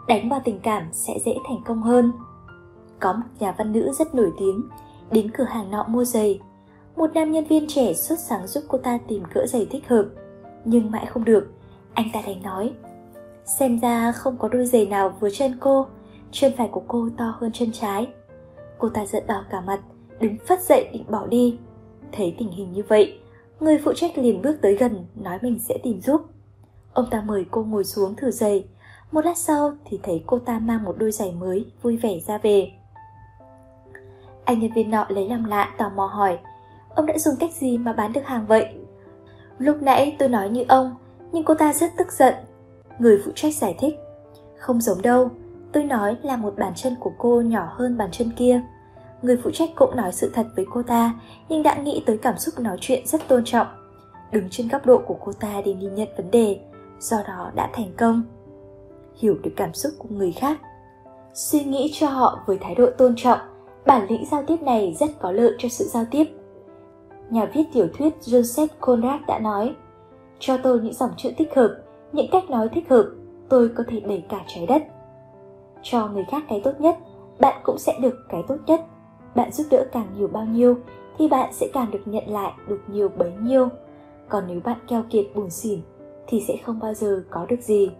đánh 0.08 0.28
vào 0.28 0.40
tình 0.44 0.60
cảm 0.62 0.82
sẽ 0.92 1.14
dễ 1.24 1.34
thành 1.48 1.58
công 1.64 1.82
hơn. 1.82 2.12
Có 3.00 3.12
một 3.12 3.26
nhà 3.38 3.54
văn 3.58 3.72
nữ 3.72 3.92
rất 3.92 4.14
nổi 4.14 4.32
tiếng 4.38 4.62
đến 5.10 5.30
cửa 5.30 5.44
hàng 5.44 5.70
nọ 5.70 5.84
mua 5.88 6.04
giày. 6.04 6.40
Một 6.96 7.10
nam 7.14 7.32
nhân 7.32 7.44
viên 7.44 7.66
trẻ 7.68 7.94
xuất 7.94 8.18
sáng 8.18 8.46
giúp 8.46 8.64
cô 8.68 8.78
ta 8.78 8.98
tìm 9.08 9.22
cỡ 9.34 9.46
giày 9.46 9.66
thích 9.70 9.88
hợp, 9.88 10.04
nhưng 10.64 10.90
mãi 10.90 11.06
không 11.06 11.24
được. 11.24 11.52
Anh 11.94 12.06
ta 12.12 12.20
đành 12.26 12.42
nói, 12.42 12.72
xem 13.44 13.80
ra 13.80 14.12
không 14.12 14.36
có 14.38 14.48
đôi 14.48 14.66
giày 14.66 14.86
nào 14.86 15.16
vừa 15.20 15.30
chân 15.30 15.56
cô, 15.60 15.86
chân 16.32 16.52
phải 16.56 16.68
của 16.72 16.82
cô 16.88 17.08
to 17.16 17.34
hơn 17.40 17.52
chân 17.52 17.72
trái. 17.72 18.08
Cô 18.78 18.88
ta 18.88 19.06
giận 19.06 19.24
đỏ 19.26 19.44
cả 19.50 19.60
mặt, 19.60 19.80
đứng 20.20 20.36
phát 20.46 20.62
dậy 20.62 20.88
định 20.92 21.04
bỏ 21.08 21.26
đi. 21.26 21.58
Thấy 22.12 22.34
tình 22.38 22.50
hình 22.50 22.72
như 22.72 22.82
vậy, 22.88 23.18
người 23.60 23.78
phụ 23.84 23.92
trách 23.92 24.18
liền 24.18 24.42
bước 24.42 24.56
tới 24.62 24.76
gần, 24.76 25.06
nói 25.14 25.38
mình 25.42 25.58
sẽ 25.58 25.78
tìm 25.82 26.00
giúp. 26.00 26.20
Ông 26.92 27.06
ta 27.10 27.22
mời 27.26 27.44
cô 27.50 27.64
ngồi 27.64 27.84
xuống 27.84 28.14
thử 28.14 28.30
giày. 28.30 28.64
Một 29.12 29.24
lát 29.24 29.38
sau 29.38 29.72
thì 29.84 30.00
thấy 30.02 30.22
cô 30.26 30.38
ta 30.38 30.58
mang 30.58 30.84
một 30.84 30.94
đôi 30.98 31.12
giày 31.12 31.32
mới, 31.32 31.66
vui 31.82 31.96
vẻ 31.96 32.18
ra 32.26 32.38
về. 32.38 32.72
Anh 34.44 34.58
nhân 34.58 34.72
viên 34.74 34.90
nọ 34.90 35.06
lấy 35.08 35.28
làm 35.28 35.44
lạ 35.44 35.74
tò 35.78 35.88
mò 35.96 36.06
hỏi 36.06 36.38
Ông 36.94 37.06
đã 37.06 37.18
dùng 37.18 37.34
cách 37.40 37.54
gì 37.54 37.78
mà 37.78 37.92
bán 37.92 38.12
được 38.12 38.26
hàng 38.26 38.46
vậy? 38.46 38.74
Lúc 39.58 39.82
nãy 39.82 40.16
tôi 40.18 40.28
nói 40.28 40.50
như 40.50 40.64
ông, 40.68 40.94
Nhưng 41.32 41.44
cô 41.44 41.54
ta 41.54 41.72
rất 41.72 41.90
tức 41.96 42.12
giận. 42.12 42.34
Người 42.98 43.22
phụ 43.24 43.32
trách 43.34 43.54
giải 43.54 43.76
thích, 43.78 43.94
Không 44.58 44.80
giống 44.80 45.02
đâu, 45.02 45.30
Tôi 45.72 45.84
nói 45.84 46.16
là 46.22 46.36
một 46.36 46.54
bàn 46.56 46.72
chân 46.76 46.94
của 47.00 47.12
cô 47.18 47.40
nhỏ 47.40 47.68
hơn 47.70 47.98
bàn 47.98 48.10
chân 48.12 48.30
kia. 48.36 48.62
Người 49.22 49.36
phụ 49.44 49.50
trách 49.50 49.70
cũng 49.76 49.96
nói 49.96 50.12
sự 50.12 50.30
thật 50.34 50.46
với 50.56 50.66
cô 50.70 50.82
ta, 50.82 51.14
Nhưng 51.48 51.62
đã 51.62 51.74
nghĩ 51.74 52.02
tới 52.06 52.18
cảm 52.18 52.38
xúc 52.38 52.58
nói 52.58 52.76
chuyện 52.80 53.06
rất 53.06 53.28
tôn 53.28 53.44
trọng. 53.44 53.66
Đứng 54.32 54.48
trên 54.50 54.68
góc 54.68 54.86
độ 54.86 54.98
của 55.06 55.16
cô 55.24 55.32
ta 55.32 55.62
để 55.64 55.74
nhìn 55.74 55.94
nhận 55.94 56.08
vấn 56.16 56.30
đề, 56.30 56.60
Do 57.00 57.16
đó 57.28 57.50
đã 57.54 57.70
thành 57.72 57.92
công. 57.96 58.22
Hiểu 59.14 59.36
được 59.42 59.50
cảm 59.56 59.74
xúc 59.74 59.92
của 59.98 60.08
người 60.10 60.32
khác. 60.32 60.60
Suy 61.34 61.64
nghĩ 61.64 61.90
cho 61.94 62.08
họ 62.08 62.42
với 62.46 62.58
thái 62.60 62.74
độ 62.74 62.86
tôn 62.98 63.14
trọng, 63.16 63.38
Bản 63.86 64.06
lĩnh 64.08 64.26
giao 64.30 64.42
tiếp 64.46 64.62
này 64.62 64.96
rất 65.00 65.10
có 65.20 65.32
lợi 65.32 65.52
cho 65.58 65.68
sự 65.68 65.84
giao 65.84 66.04
tiếp. 66.10 66.24
Nhà 67.30 67.44
viết 67.54 67.64
tiểu 67.72 67.88
thuyết 67.98 68.14
Joseph 68.20 68.68
Conrad 68.80 69.20
đã 69.26 69.38
nói, 69.38 69.74
cho 70.38 70.56
tôi 70.56 70.80
những 70.80 70.92
dòng 70.92 71.10
chữ 71.16 71.30
thích 71.38 71.54
hợp, 71.56 71.76
những 72.12 72.26
cách 72.32 72.50
nói 72.50 72.68
thích 72.68 72.88
hợp, 72.90 73.06
tôi 73.48 73.68
có 73.68 73.84
thể 73.88 74.00
đẩy 74.00 74.24
cả 74.28 74.40
trái 74.46 74.66
đất. 74.66 74.82
Cho 75.82 76.08
người 76.08 76.24
khác 76.30 76.42
cái 76.48 76.60
tốt 76.64 76.72
nhất, 76.78 76.96
bạn 77.40 77.60
cũng 77.64 77.78
sẽ 77.78 77.92
được 78.00 78.14
cái 78.28 78.42
tốt 78.48 78.56
nhất. 78.66 78.80
Bạn 79.34 79.52
giúp 79.52 79.66
đỡ 79.70 79.86
càng 79.92 80.06
nhiều 80.16 80.28
bao 80.28 80.44
nhiêu, 80.44 80.76
thì 81.18 81.28
bạn 81.28 81.52
sẽ 81.52 81.68
càng 81.72 81.90
được 81.90 82.02
nhận 82.04 82.24
lại 82.28 82.52
được 82.68 82.80
nhiều 82.88 83.08
bấy 83.08 83.32
nhiêu. 83.42 83.68
Còn 84.28 84.44
nếu 84.48 84.60
bạn 84.64 84.78
keo 84.88 85.02
kiệt 85.10 85.26
buồn 85.34 85.50
xỉn, 85.50 85.80
thì 86.26 86.44
sẽ 86.48 86.56
không 86.64 86.78
bao 86.78 86.94
giờ 86.94 87.24
có 87.30 87.46
được 87.48 87.60
gì. 87.60 87.90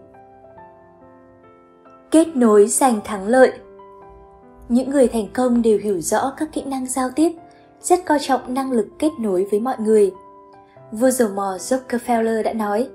Kết 2.11 2.35
nối 2.35 2.67
giành 2.67 2.99
thắng 3.03 3.27
lợi 3.27 3.53
những 4.69 4.89
người 4.89 5.07
thành 5.07 5.27
công 5.33 5.61
đều 5.61 5.79
hiểu 5.79 6.01
rõ 6.01 6.33
các 6.37 6.49
kỹ 6.53 6.63
năng 6.65 6.85
giao 6.85 7.09
tiếp, 7.15 7.31
rất 7.81 8.05
coi 8.05 8.19
trọng 8.21 8.53
năng 8.53 8.71
lực 8.71 8.87
kết 8.99 9.11
nối 9.19 9.47
với 9.51 9.59
mọi 9.59 9.75
người. 9.79 10.11
Vua 10.91 11.09
dầu 11.09 11.29
mò 11.35 11.57
Rockefeller 11.59 12.43
đã 12.43 12.53
nói, 12.53 12.89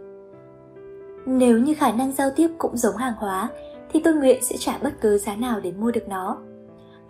Nếu 1.26 1.58
như 1.58 1.74
khả 1.74 1.92
năng 1.92 2.12
giao 2.12 2.30
tiếp 2.36 2.48
cũng 2.58 2.76
giống 2.76 2.96
hàng 2.96 3.14
hóa, 3.16 3.48
thì 3.92 4.00
tôi 4.04 4.14
nguyện 4.14 4.42
sẽ 4.42 4.56
trả 4.58 4.78
bất 4.78 5.00
cứ 5.00 5.18
giá 5.18 5.36
nào 5.36 5.60
để 5.60 5.72
mua 5.72 5.90
được 5.90 6.08
nó. 6.08 6.38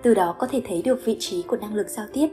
từ 0.02 0.14
đó 0.14 0.36
có 0.38 0.46
thể 0.46 0.62
thấy 0.68 0.82
được 0.82 1.04
vị 1.04 1.16
trí 1.20 1.42
của 1.42 1.56
năng 1.56 1.74
lực 1.74 1.88
giao 1.88 2.06
tiếp. 2.12 2.28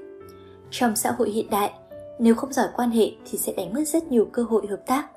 Trong 0.72 0.96
xã 0.96 1.12
hội 1.12 1.30
hiện 1.30 1.50
đại, 1.50 1.72
nếu 2.20 2.36
không 2.36 2.54
giỏi 2.54 2.68
quan 2.76 2.90
hệ 2.90 3.12
thì 3.32 3.38
sẽ 3.38 3.54
đánh 3.58 3.74
mất 3.74 3.88
rất 3.88 4.12
nhiều 4.12 4.28
cơ 4.32 4.44
hội 4.44 4.68
hợp 4.68 4.88
tác. 4.88 5.08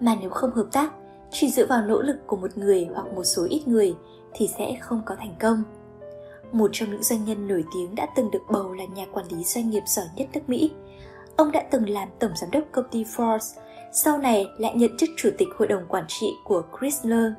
Mà 0.00 0.16
nếu 0.20 0.30
không 0.30 0.50
hợp 0.50 0.66
tác, 0.72 0.92
chỉ 1.30 1.50
dựa 1.50 1.66
vào 1.66 1.82
nỗ 1.82 2.02
lực 2.02 2.16
của 2.26 2.36
một 2.36 2.58
người 2.58 2.88
hoặc 2.94 3.06
một 3.14 3.24
số 3.24 3.46
ít 3.50 3.68
người 3.68 3.94
thì 4.32 4.48
sẽ 4.58 4.76
không 4.80 5.02
có 5.06 5.14
thành 5.18 5.34
công. 5.40 5.62
Một 6.52 6.70
trong 6.72 6.90
những 6.90 7.02
doanh 7.02 7.24
nhân 7.24 7.48
nổi 7.48 7.64
tiếng 7.74 7.94
đã 7.94 8.06
từng 8.16 8.30
được 8.30 8.42
bầu 8.50 8.72
là 8.72 8.84
nhà 8.84 9.06
quản 9.12 9.26
lý 9.28 9.44
doanh 9.44 9.70
nghiệp 9.70 9.82
giỏi 9.86 10.06
nhất 10.16 10.28
nước 10.32 10.40
Mỹ. 10.46 10.70
Ông 11.36 11.52
đã 11.52 11.62
từng 11.70 11.88
làm 11.88 12.08
tổng 12.18 12.32
giám 12.36 12.50
đốc 12.50 12.64
công 12.72 12.84
ty 12.90 13.04
Ford, 13.04 13.38
sau 13.92 14.18
này 14.18 14.46
lại 14.58 14.74
nhận 14.76 14.96
chức 14.98 15.08
chủ 15.16 15.30
tịch 15.38 15.48
hội 15.58 15.68
đồng 15.68 15.86
quản 15.88 16.04
trị 16.08 16.26
của 16.44 16.62
Chrysler. 16.78 17.32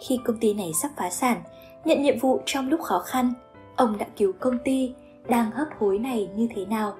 Khi 0.00 0.18
công 0.24 0.38
ty 0.40 0.54
này 0.54 0.70
sắp 0.82 0.90
phá 0.96 1.10
sản, 1.10 1.42
nhận 1.84 2.02
nhiệm 2.02 2.18
vụ 2.18 2.40
trong 2.46 2.68
lúc 2.68 2.80
khó 2.80 2.98
khăn, 2.98 3.32
ông 3.76 3.98
đã 3.98 4.06
cứu 4.16 4.32
công 4.40 4.58
ty 4.64 4.94
đang 5.28 5.50
hấp 5.50 5.68
hối 5.78 5.98
này 5.98 6.28
như 6.36 6.48
thế 6.54 6.64
nào 6.64 6.94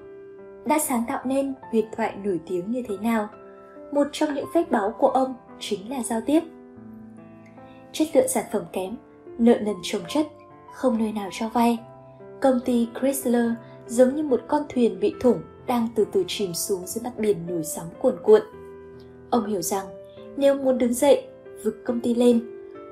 đã 0.68 0.78
sáng 0.78 1.04
tạo 1.08 1.20
nên 1.24 1.54
huyền 1.70 1.86
thoại 1.96 2.14
nổi 2.24 2.40
tiếng 2.46 2.70
như 2.70 2.82
thế 2.88 2.96
nào 2.98 3.28
một 3.92 4.06
trong 4.12 4.34
những 4.34 4.46
phép 4.54 4.70
báo 4.70 4.94
của 4.98 5.08
ông 5.08 5.34
chính 5.60 5.90
là 5.90 6.02
giao 6.02 6.20
tiếp 6.26 6.40
chất 7.92 8.08
lượng 8.14 8.28
sản 8.28 8.44
phẩm 8.52 8.62
kém 8.72 8.96
nợ 9.38 9.58
nần 9.60 9.76
trồng 9.82 10.02
chất 10.08 10.26
không 10.74 10.98
nơi 10.98 11.12
nào 11.12 11.28
cho 11.32 11.48
vay 11.48 11.78
công 12.40 12.60
ty 12.64 12.88
chrysler 13.00 13.50
giống 13.86 14.16
như 14.16 14.22
một 14.22 14.40
con 14.48 14.62
thuyền 14.68 15.00
bị 15.00 15.14
thủng 15.20 15.42
đang 15.66 15.88
từ 15.94 16.06
từ 16.12 16.24
chìm 16.28 16.54
xuống 16.54 16.86
dưới 16.86 17.02
mặt 17.04 17.18
biển 17.18 17.46
nổi 17.46 17.64
sóng 17.64 17.88
cuồn 17.98 18.16
cuộn 18.22 18.42
ông 19.30 19.46
hiểu 19.46 19.62
rằng 19.62 19.86
nếu 20.36 20.54
muốn 20.54 20.78
đứng 20.78 20.94
dậy 20.94 21.26
vực 21.64 21.82
công 21.84 22.00
ty 22.00 22.14
lên 22.14 22.40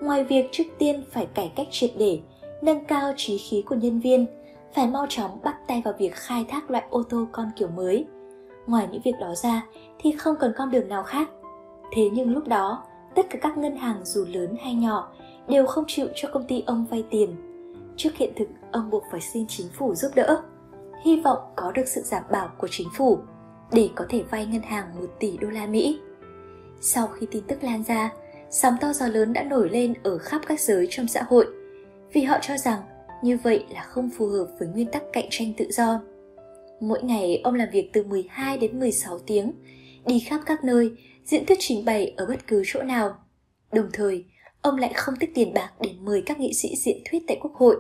ngoài 0.03 0.25
việc 0.25 0.49
trước 0.53 0.65
tiên 0.79 1.05
phải 1.11 1.27
cải 1.27 1.53
cách 1.57 1.67
triệt 1.71 1.91
để 1.99 2.21
nâng 2.63 2.85
cao 2.85 3.13
trí 3.17 3.39
khí 3.39 3.63
của 3.67 3.75
nhân 3.75 4.01
viên 4.01 4.27
phải 4.75 4.87
mau 4.87 5.07
chóng 5.09 5.39
bắt 5.45 5.57
tay 5.67 5.83
vào 5.85 5.95
việc 5.99 6.15
khai 6.15 6.45
thác 6.49 6.71
loại 6.71 6.85
ô 6.91 7.03
tô 7.03 7.27
con 7.33 7.51
kiểu 7.57 7.69
mới. 7.69 8.07
Ngoài 8.67 8.89
những 8.93 9.03
việc 9.05 9.15
đó 9.21 9.35
ra 9.35 9.67
thì 9.99 10.13
không 10.13 10.37
cần 10.41 10.53
con 10.57 10.71
đường 10.71 10.89
nào 10.89 11.03
khác. 11.03 11.29
Thế 11.93 12.11
nhưng 12.13 12.33
lúc 12.33 12.49
đó, 12.49 12.85
tất 13.15 13.27
cả 13.31 13.39
các 13.43 13.59
ngân 13.59 13.77
hàng 13.77 14.01
dù 14.05 14.25
lớn 14.29 14.57
hay 14.61 14.75
nhỏ 14.75 15.13
đều 15.49 15.67
không 15.67 15.85
chịu 15.89 16.07
cho 16.15 16.29
công 16.33 16.45
ty 16.45 16.63
ông 16.67 16.87
vay 16.91 17.05
tiền. 17.11 17.46
Trước 17.97 18.11
hiện 18.17 18.33
thực, 18.37 18.49
ông 18.73 18.91
buộc 18.91 19.03
phải 19.11 19.21
xin 19.21 19.47
chính 19.49 19.67
phủ 19.79 19.95
giúp 19.95 20.11
đỡ. 20.15 20.43
Hy 21.05 21.21
vọng 21.21 21.39
có 21.57 21.73
được 21.73 21.89
sự 21.89 22.03
đảm 22.11 22.23
bảo 22.31 22.51
của 22.59 22.69
chính 22.71 22.89
phủ 22.97 23.19
để 23.73 23.91
có 23.95 24.07
thể 24.09 24.23
vay 24.31 24.47
ngân 24.47 24.63
hàng 24.63 25.01
1 25.01 25.07
tỷ 25.21 25.37
đô 25.37 25.49
la 25.49 25.67
Mỹ. 25.67 26.01
Sau 26.81 27.07
khi 27.07 27.27
tin 27.31 27.45
tức 27.49 27.65
lan 27.65 27.83
ra, 27.83 28.13
sóng 28.51 28.75
to 28.81 28.93
gió 28.93 29.07
lớn 29.07 29.33
đã 29.33 29.43
nổi 29.43 29.69
lên 29.71 29.95
ở 30.03 30.19
khắp 30.19 30.41
các 30.47 30.61
giới 30.61 30.87
trong 30.91 31.09
xã 31.09 31.23
hội 31.23 31.47
vì 32.13 32.23
họ 32.23 32.39
cho 32.43 32.57
rằng 32.57 32.81
như 33.23 33.39
vậy 33.43 33.65
là 33.71 33.83
không 33.83 34.11
phù 34.11 34.27
hợp 34.27 34.47
với 34.59 34.69
nguyên 34.69 34.87
tắc 34.87 35.03
cạnh 35.13 35.27
tranh 35.31 35.53
tự 35.57 35.67
do. 35.71 36.01
Mỗi 36.81 37.03
ngày 37.03 37.41
ông 37.45 37.55
làm 37.55 37.69
việc 37.73 37.91
từ 37.93 38.05
12 38.05 38.59
đến 38.59 38.81
16 38.81 39.19
tiếng, 39.19 39.53
đi 40.07 40.19
khắp 40.19 40.41
các 40.47 40.65
nơi, 40.65 40.93
diễn 41.25 41.47
thuyết 41.47 41.59
trình 41.61 41.85
bày 41.85 42.15
ở 42.17 42.27
bất 42.27 42.47
cứ 42.47 42.63
chỗ 42.67 42.83
nào. 42.83 43.15
Đồng 43.73 43.89
thời, 43.93 44.25
ông 44.67 44.77
lại 44.77 44.93
không 44.95 45.17
tích 45.17 45.35
tiền 45.35 45.55
bạc 45.55 45.71
để 45.81 45.91
mời 46.01 46.23
các 46.27 46.41
nghị 46.41 46.53
sĩ 46.53 46.77
diễn 46.77 46.97
thuyết 47.11 47.23
tại 47.27 47.39
Quốc 47.41 47.55
hội, 47.55 47.77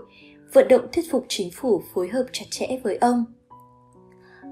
vận 0.53 0.69
động 0.69 0.87
thuyết 0.93 1.05
phục 1.11 1.25
chính 1.29 1.51
phủ 1.51 1.83
phối 1.95 2.09
hợp 2.09 2.25
chặt 2.33 2.45
chẽ 2.51 2.67
với 2.85 2.97
ông. 2.97 3.25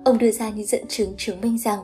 Ông 0.05 0.19
đưa 0.19 0.31
ra 0.31 0.51
những 0.51 0.67
dẫn 0.67 0.87
chứng 0.89 1.15
chứng 1.19 1.41
minh 1.41 1.59
rằng 1.59 1.81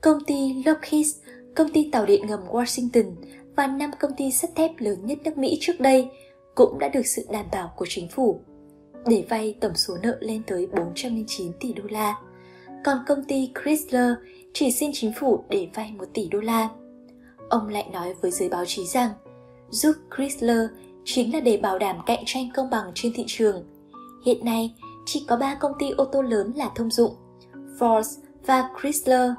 công 0.00 0.24
ty 0.24 0.62
Lockheed, 0.66 1.06
công 1.54 1.72
ty 1.72 1.90
tàu 1.92 2.06
điện 2.06 2.26
ngầm 2.26 2.40
Washington 2.50 3.14
và 3.56 3.66
năm 3.66 3.90
công 4.00 4.10
ty 4.16 4.30
sắt 4.32 4.50
thép 4.54 4.70
lớn 4.78 5.06
nhất 5.06 5.18
nước 5.24 5.38
Mỹ 5.38 5.58
trước 5.60 5.80
đây 5.80 6.08
cũng 6.54 6.78
đã 6.78 6.88
được 6.88 7.06
sự 7.06 7.26
đảm 7.30 7.46
bảo 7.52 7.72
của 7.76 7.86
chính 7.88 8.08
phủ 8.08 8.40
để 9.06 9.24
vay 9.28 9.56
tổng 9.60 9.74
số 9.74 9.96
nợ 10.02 10.18
lên 10.20 10.42
tới 10.46 10.66
409 10.66 11.52
tỷ 11.60 11.72
đô 11.72 11.84
la. 11.90 12.16
Còn 12.84 12.98
công 13.06 13.24
ty 13.24 13.50
Chrysler 13.62 14.12
chỉ 14.52 14.72
xin 14.72 14.90
chính 14.94 15.12
phủ 15.20 15.44
để 15.48 15.68
vay 15.74 15.92
1 15.98 16.04
tỷ 16.14 16.28
đô 16.28 16.40
la. 16.40 16.68
Ông 17.48 17.68
lại 17.68 17.88
nói 17.92 18.14
với 18.20 18.30
giới 18.30 18.48
báo 18.48 18.64
chí 18.66 18.86
rằng 18.86 19.10
giúp 19.70 19.92
Chrysler 20.16 20.66
chính 21.04 21.34
là 21.34 21.40
để 21.40 21.56
bảo 21.56 21.78
đảm 21.78 21.96
cạnh 22.06 22.22
tranh 22.26 22.48
công 22.54 22.70
bằng 22.70 22.92
trên 22.94 23.12
thị 23.14 23.24
trường. 23.26 23.64
Hiện 24.26 24.44
nay, 24.44 24.74
chỉ 25.06 25.24
có 25.28 25.36
3 25.36 25.54
công 25.54 25.72
ty 25.78 25.90
ô 25.90 26.04
tô 26.04 26.22
lớn 26.22 26.52
là 26.56 26.70
thông 26.74 26.90
dụng, 26.90 27.14
Ford 27.78 28.02
và 28.46 28.70
Chrysler. 28.80 29.30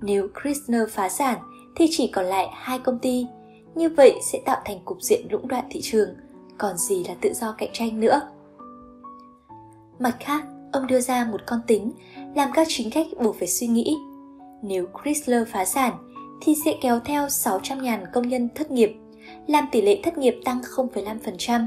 Nếu 0.00 0.28
Chrysler 0.42 0.88
phá 0.90 1.08
sản 1.08 1.38
thì 1.76 1.86
chỉ 1.90 2.06
còn 2.06 2.24
lại 2.24 2.48
hai 2.52 2.78
công 2.78 2.98
ty. 2.98 3.26
Như 3.74 3.88
vậy 3.88 4.14
sẽ 4.32 4.40
tạo 4.44 4.62
thành 4.64 4.78
cục 4.84 5.02
diện 5.02 5.26
lũng 5.30 5.48
đoạn 5.48 5.64
thị 5.70 5.80
trường, 5.82 6.08
còn 6.58 6.76
gì 6.76 7.04
là 7.04 7.14
tự 7.20 7.32
do 7.34 7.54
cạnh 7.58 7.70
tranh 7.72 8.00
nữa. 8.00 8.20
Mặt 9.98 10.16
khác, 10.20 10.44
ông 10.72 10.86
đưa 10.86 11.00
ra 11.00 11.24
một 11.24 11.40
con 11.46 11.60
tính 11.66 11.92
làm 12.36 12.50
các 12.54 12.66
chính 12.70 12.90
khách 12.90 13.06
buộc 13.22 13.36
phải 13.38 13.48
suy 13.48 13.66
nghĩ. 13.66 13.96
Nếu 14.62 14.86
Chrysler 15.02 15.48
phá 15.48 15.64
sản 15.64 15.92
thì 16.40 16.54
sẽ 16.64 16.74
kéo 16.80 17.00
theo 17.04 17.26
600.000 17.26 18.06
công 18.12 18.28
nhân 18.28 18.48
thất 18.54 18.70
nghiệp, 18.70 18.96
làm 19.46 19.64
tỷ 19.72 19.82
lệ 19.82 20.00
thất 20.02 20.18
nghiệp 20.18 20.34
tăng 20.44 20.60
0,5%. 20.60 21.66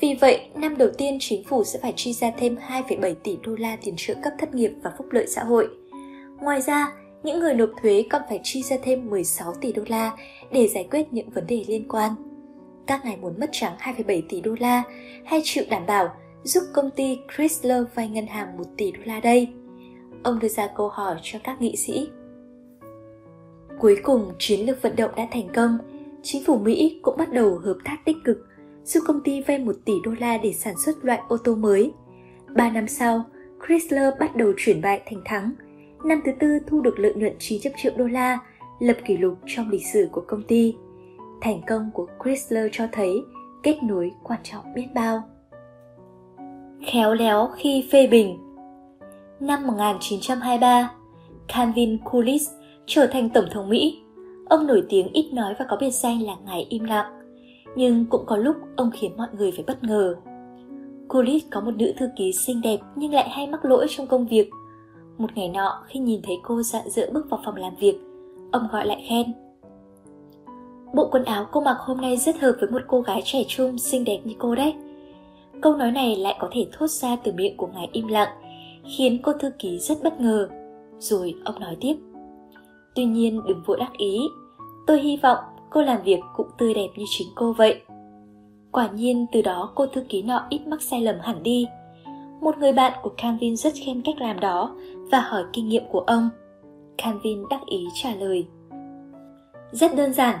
Vì 0.00 0.14
vậy, 0.20 0.48
năm 0.54 0.76
đầu 0.76 0.88
tiên 0.98 1.18
chính 1.20 1.44
phủ 1.44 1.64
sẽ 1.64 1.78
phải 1.82 1.92
chi 1.96 2.12
ra 2.12 2.30
thêm 2.38 2.56
2,7 2.68 3.14
tỷ 3.14 3.38
đô 3.42 3.54
la 3.56 3.76
tiền 3.82 3.94
trợ 3.96 4.14
cấp 4.22 4.32
thất 4.38 4.54
nghiệp 4.54 4.72
và 4.82 4.92
phúc 4.98 5.06
lợi 5.10 5.26
xã 5.26 5.44
hội. 5.44 5.68
Ngoài 6.40 6.60
ra, 6.60 6.92
những 7.22 7.40
người 7.40 7.54
nộp 7.54 7.70
thuế 7.82 8.04
còn 8.10 8.22
phải 8.28 8.40
chi 8.42 8.62
ra 8.62 8.76
thêm 8.82 9.10
16 9.10 9.54
tỷ 9.60 9.72
đô 9.72 9.82
la 9.86 10.16
để 10.52 10.68
giải 10.68 10.88
quyết 10.90 11.12
những 11.12 11.30
vấn 11.30 11.46
đề 11.46 11.64
liên 11.68 11.88
quan 11.88 12.14
các 12.86 13.04
ngài 13.04 13.16
muốn 13.16 13.40
mất 13.40 13.50
trắng 13.52 13.76
2,7 13.78 14.22
tỷ 14.28 14.40
đô 14.40 14.54
la 14.60 14.82
hay 15.24 15.40
chịu 15.44 15.64
đảm 15.70 15.86
bảo 15.86 16.08
giúp 16.44 16.62
công 16.72 16.90
ty 16.90 17.18
Chrysler 17.36 17.84
vay 17.94 18.08
ngân 18.08 18.26
hàng 18.26 18.56
1 18.56 18.64
tỷ 18.76 18.92
đô 18.92 19.00
la 19.04 19.20
đây? 19.20 19.48
Ông 20.22 20.38
đưa 20.38 20.48
ra 20.48 20.68
câu 20.76 20.88
hỏi 20.88 21.16
cho 21.22 21.38
các 21.44 21.60
nghị 21.60 21.76
sĩ. 21.76 22.08
Cuối 23.80 23.96
cùng, 24.02 24.32
chiến 24.38 24.66
lược 24.66 24.82
vận 24.82 24.96
động 24.96 25.10
đã 25.16 25.26
thành 25.30 25.48
công. 25.54 25.78
Chính 26.26 26.44
phủ 26.44 26.58
Mỹ 26.58 26.98
cũng 27.02 27.16
bắt 27.16 27.32
đầu 27.32 27.58
hợp 27.58 27.76
tác 27.84 27.96
tích 28.04 28.16
cực, 28.24 28.46
giúp 28.84 29.00
công 29.06 29.20
ty 29.24 29.40
vay 29.40 29.58
1 29.58 29.72
tỷ 29.84 29.92
đô 30.04 30.12
la 30.18 30.38
để 30.38 30.52
sản 30.52 30.74
xuất 30.78 31.04
loại 31.04 31.20
ô 31.28 31.36
tô 31.36 31.54
mới. 31.54 31.92
Ba 32.56 32.70
năm 32.70 32.88
sau, 32.88 33.24
Chrysler 33.66 34.14
bắt 34.20 34.36
đầu 34.36 34.52
chuyển 34.56 34.82
bại 34.82 35.02
thành 35.06 35.22
thắng. 35.24 35.52
Năm 36.04 36.20
thứ 36.24 36.32
tư 36.40 36.58
thu 36.66 36.80
được 36.80 36.98
lợi 36.98 37.14
nhuận 37.14 37.32
900 37.38 37.72
triệu 37.76 37.92
đô 37.96 38.06
la, 38.06 38.38
lập 38.80 38.96
kỷ 39.06 39.16
lục 39.16 39.38
trong 39.46 39.70
lịch 39.70 39.86
sử 39.92 40.08
của 40.12 40.24
công 40.26 40.42
ty 40.42 40.74
thành 41.40 41.60
công 41.66 41.90
của 41.94 42.06
Chrysler 42.24 42.68
cho 42.72 42.84
thấy 42.92 43.22
kết 43.62 43.78
nối 43.82 44.12
quan 44.22 44.40
trọng 44.42 44.74
biết 44.74 44.86
bao. 44.94 45.22
Khéo 46.86 47.14
léo 47.14 47.48
khi 47.56 47.88
phê 47.92 48.06
bình 48.06 48.38
Năm 49.40 49.66
1923, 49.66 50.90
Calvin 51.48 51.98
Coolidge 52.04 52.52
trở 52.86 53.06
thành 53.06 53.30
Tổng 53.30 53.46
thống 53.52 53.68
Mỹ. 53.68 54.03
Ông 54.54 54.66
nổi 54.66 54.82
tiếng 54.88 55.12
ít 55.12 55.30
nói 55.32 55.54
và 55.58 55.64
có 55.68 55.76
biệt 55.80 55.90
danh 55.90 56.22
là 56.22 56.34
ngài 56.46 56.66
im 56.68 56.84
lặng. 56.84 57.12
Nhưng 57.76 58.06
cũng 58.10 58.26
có 58.26 58.36
lúc 58.36 58.56
ông 58.76 58.90
khiến 58.90 59.16
mọi 59.16 59.28
người 59.38 59.52
phải 59.52 59.64
bất 59.66 59.84
ngờ. 59.84 60.14
Coolidge 61.08 61.48
có 61.50 61.60
một 61.60 61.74
nữ 61.76 61.92
thư 61.98 62.08
ký 62.16 62.32
xinh 62.32 62.60
đẹp 62.60 62.80
nhưng 62.96 63.12
lại 63.12 63.28
hay 63.28 63.46
mắc 63.46 63.64
lỗi 63.64 63.86
trong 63.90 64.06
công 64.06 64.26
việc. 64.26 64.50
Một 65.18 65.30
ngày 65.34 65.48
nọ 65.48 65.82
khi 65.86 66.00
nhìn 66.00 66.20
thấy 66.22 66.36
cô 66.42 66.62
dạng 66.62 66.90
dỡ 66.90 67.10
bước 67.12 67.30
vào 67.30 67.40
phòng 67.44 67.56
làm 67.56 67.72
việc, 67.80 68.00
ông 68.52 68.68
gọi 68.72 68.86
lại 68.86 69.06
khen– 69.08 69.32
Bộ 70.94 71.08
quần 71.10 71.24
áo 71.24 71.46
cô 71.52 71.60
mặc 71.60 71.76
hôm 71.80 72.00
nay 72.00 72.16
rất 72.16 72.40
hợp 72.40 72.52
với 72.60 72.70
một 72.70 72.82
cô 72.86 73.00
gái 73.00 73.22
trẻ 73.24 73.44
trung 73.48 73.78
xinh 73.78 74.04
đẹp 74.04 74.20
như 74.24 74.34
cô 74.38 74.54
đấy. 74.54 74.74
Câu 75.62 75.76
nói 75.76 75.90
này 75.90 76.16
lại 76.16 76.36
có 76.40 76.48
thể 76.52 76.66
thốt 76.72 76.90
ra 76.90 77.16
từ 77.16 77.32
miệng 77.32 77.56
của 77.56 77.66
ngài 77.66 77.88
im 77.92 78.06
lặng, 78.06 78.28
khiến 78.96 79.18
cô 79.22 79.32
thư 79.32 79.50
ký 79.58 79.78
rất 79.78 79.98
bất 80.02 80.20
ngờ. 80.20 80.48
Rồi 80.98 81.34
ông 81.44 81.60
nói 81.60 81.76
tiếp. 81.80 81.94
Tuy 82.94 83.04
nhiên 83.04 83.40
đừng 83.48 83.62
vội 83.66 83.76
đắc 83.80 83.92
ý, 83.98 84.18
tôi 84.86 85.00
hy 85.00 85.16
vọng 85.16 85.38
cô 85.70 85.82
làm 85.82 86.02
việc 86.02 86.20
cũng 86.36 86.46
tươi 86.58 86.74
đẹp 86.74 86.88
như 86.96 87.04
chính 87.08 87.28
cô 87.34 87.52
vậy. 87.52 87.80
Quả 88.72 88.88
nhiên 88.88 89.26
từ 89.32 89.42
đó 89.42 89.72
cô 89.74 89.86
thư 89.86 90.00
ký 90.08 90.22
nọ 90.22 90.46
ít 90.48 90.66
mắc 90.66 90.82
sai 90.82 91.00
lầm 91.00 91.16
hẳn 91.20 91.42
đi. 91.42 91.66
Một 92.40 92.58
người 92.58 92.72
bạn 92.72 92.92
của 93.02 93.10
Calvin 93.16 93.56
rất 93.56 93.72
khen 93.86 94.02
cách 94.02 94.14
làm 94.18 94.40
đó 94.40 94.76
và 95.12 95.20
hỏi 95.20 95.44
kinh 95.52 95.68
nghiệm 95.68 95.82
của 95.92 96.00
ông. 96.00 96.28
Calvin 96.98 97.44
đắc 97.50 97.60
ý 97.66 97.86
trả 97.94 98.14
lời. 98.14 98.46
Rất 99.72 99.96
đơn 99.96 100.12
giản, 100.12 100.36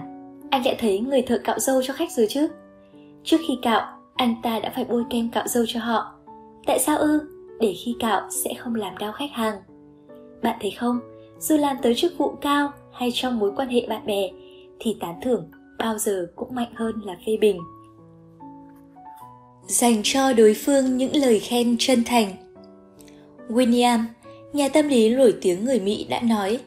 anh 0.50 0.62
đã 0.64 0.74
thấy 0.78 1.00
người 1.00 1.22
thợ 1.22 1.38
cạo 1.38 1.58
râu 1.58 1.82
cho 1.82 1.94
khách 1.94 2.12
rồi 2.12 2.26
chứ? 2.28 2.48
Trước 3.24 3.36
khi 3.48 3.58
cạo, 3.62 3.98
anh 4.14 4.34
ta 4.42 4.60
đã 4.60 4.72
phải 4.74 4.84
bôi 4.84 5.04
kem 5.10 5.28
cạo 5.30 5.46
râu 5.46 5.64
cho 5.66 5.80
họ. 5.80 6.12
Tại 6.66 6.78
sao 6.78 6.98
ư? 6.98 7.20
Để 7.60 7.74
khi 7.84 7.96
cạo 7.98 8.30
sẽ 8.30 8.54
không 8.54 8.74
làm 8.74 8.98
đau 8.98 9.12
khách 9.12 9.30
hàng. 9.32 9.56
Bạn 10.42 10.56
thấy 10.60 10.70
không, 10.70 11.00
dù 11.38 11.56
làm 11.56 11.76
tới 11.82 11.94
chức 11.94 12.18
vụ 12.18 12.34
cao 12.40 12.72
hay 12.94 13.10
trong 13.14 13.38
mối 13.38 13.52
quan 13.56 13.68
hệ 13.68 13.86
bạn 13.88 14.06
bè, 14.06 14.30
thì 14.80 14.96
tán 15.00 15.14
thưởng 15.22 15.50
bao 15.78 15.98
giờ 15.98 16.26
cũng 16.36 16.54
mạnh 16.54 16.74
hơn 16.74 17.00
là 17.04 17.16
phê 17.26 17.36
bình. 17.40 17.60
Dành 19.66 20.00
cho 20.04 20.32
đối 20.32 20.54
phương 20.54 20.96
những 20.96 21.16
lời 21.16 21.40
khen 21.40 21.76
chân 21.78 22.04
thành 22.04 22.32
William, 23.48 24.04
nhà 24.52 24.68
tâm 24.68 24.88
lý 24.88 25.08
nổi 25.08 25.34
tiếng 25.40 25.64
người 25.64 25.80
Mỹ 25.80 26.06
đã 26.08 26.20
nói 26.20 26.58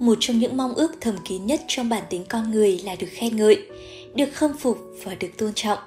một 0.00 0.18
trong 0.20 0.38
những 0.38 0.56
mong 0.56 0.74
ước 0.74 0.92
thầm 1.00 1.14
kín 1.24 1.46
nhất 1.46 1.60
trong 1.66 1.88
bản 1.88 2.02
tính 2.10 2.24
con 2.28 2.50
người 2.50 2.80
là 2.84 2.96
được 3.00 3.08
khen 3.10 3.36
ngợi 3.36 3.66
được 4.14 4.28
khâm 4.32 4.52
phục 4.52 4.78
và 5.04 5.14
được 5.14 5.38
tôn 5.38 5.52
trọng 5.54 5.78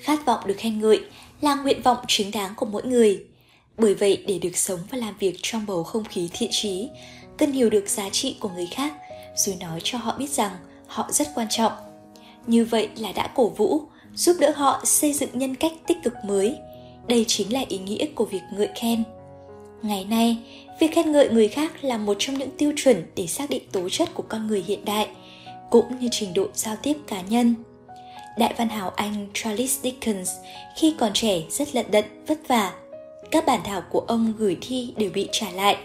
khát 0.00 0.26
vọng 0.26 0.40
được 0.46 0.54
khen 0.58 0.80
ngợi 0.80 1.00
là 1.40 1.54
nguyện 1.54 1.82
vọng 1.82 1.98
chính 2.08 2.30
đáng 2.30 2.54
của 2.56 2.66
mỗi 2.66 2.82
người. 2.82 3.24
Bởi 3.78 3.94
vậy 3.94 4.24
để 4.26 4.38
được 4.38 4.56
sống 4.56 4.80
và 4.90 4.98
làm 4.98 5.14
việc 5.18 5.34
trong 5.42 5.66
bầu 5.66 5.82
không 5.82 6.04
khí 6.04 6.28
thiện 6.32 6.50
trí, 6.52 6.88
cần 7.40 7.52
hiểu 7.52 7.70
được 7.70 7.88
giá 7.88 8.10
trị 8.10 8.36
của 8.40 8.48
người 8.48 8.66
khác 8.66 8.92
rồi 9.36 9.56
nói 9.60 9.80
cho 9.84 9.98
họ 9.98 10.14
biết 10.18 10.30
rằng 10.30 10.52
họ 10.86 11.08
rất 11.10 11.28
quan 11.34 11.46
trọng. 11.50 11.72
Như 12.46 12.64
vậy 12.64 12.88
là 12.96 13.12
đã 13.12 13.30
cổ 13.34 13.48
vũ, 13.48 13.82
giúp 14.14 14.36
đỡ 14.40 14.52
họ 14.56 14.80
xây 14.84 15.12
dựng 15.12 15.30
nhân 15.32 15.54
cách 15.54 15.72
tích 15.86 15.96
cực 16.02 16.14
mới. 16.24 16.56
Đây 17.08 17.24
chính 17.28 17.52
là 17.52 17.64
ý 17.68 17.78
nghĩa 17.78 18.06
của 18.14 18.24
việc 18.24 18.40
ngợi 18.52 18.68
khen. 18.74 19.02
Ngày 19.82 20.04
nay, 20.04 20.36
việc 20.80 20.92
khen 20.92 21.12
ngợi 21.12 21.28
người 21.28 21.48
khác 21.48 21.84
là 21.84 21.98
một 21.98 22.16
trong 22.18 22.38
những 22.38 22.50
tiêu 22.58 22.72
chuẩn 22.76 23.02
để 23.16 23.26
xác 23.26 23.50
định 23.50 23.62
tố 23.72 23.88
chất 23.88 24.14
của 24.14 24.24
con 24.28 24.46
người 24.46 24.64
hiện 24.66 24.84
đại, 24.84 25.08
cũng 25.70 25.98
như 26.00 26.08
trình 26.10 26.34
độ 26.34 26.46
giao 26.54 26.76
tiếp 26.82 26.94
cá 27.06 27.20
nhân. 27.20 27.54
Đại 28.38 28.54
văn 28.58 28.68
hào 28.68 28.90
Anh 28.90 29.26
Charles 29.34 29.80
Dickens 29.82 30.30
khi 30.76 30.94
còn 30.98 31.10
trẻ 31.14 31.42
rất 31.50 31.74
lận 31.74 31.86
đận, 31.90 32.04
vất 32.26 32.38
vả. 32.48 32.72
Các 33.30 33.46
bản 33.46 33.60
thảo 33.64 33.82
của 33.90 34.00
ông 34.00 34.32
gửi 34.38 34.56
thi 34.60 34.92
đều 34.96 35.10
bị 35.10 35.28
trả 35.32 35.50
lại. 35.50 35.76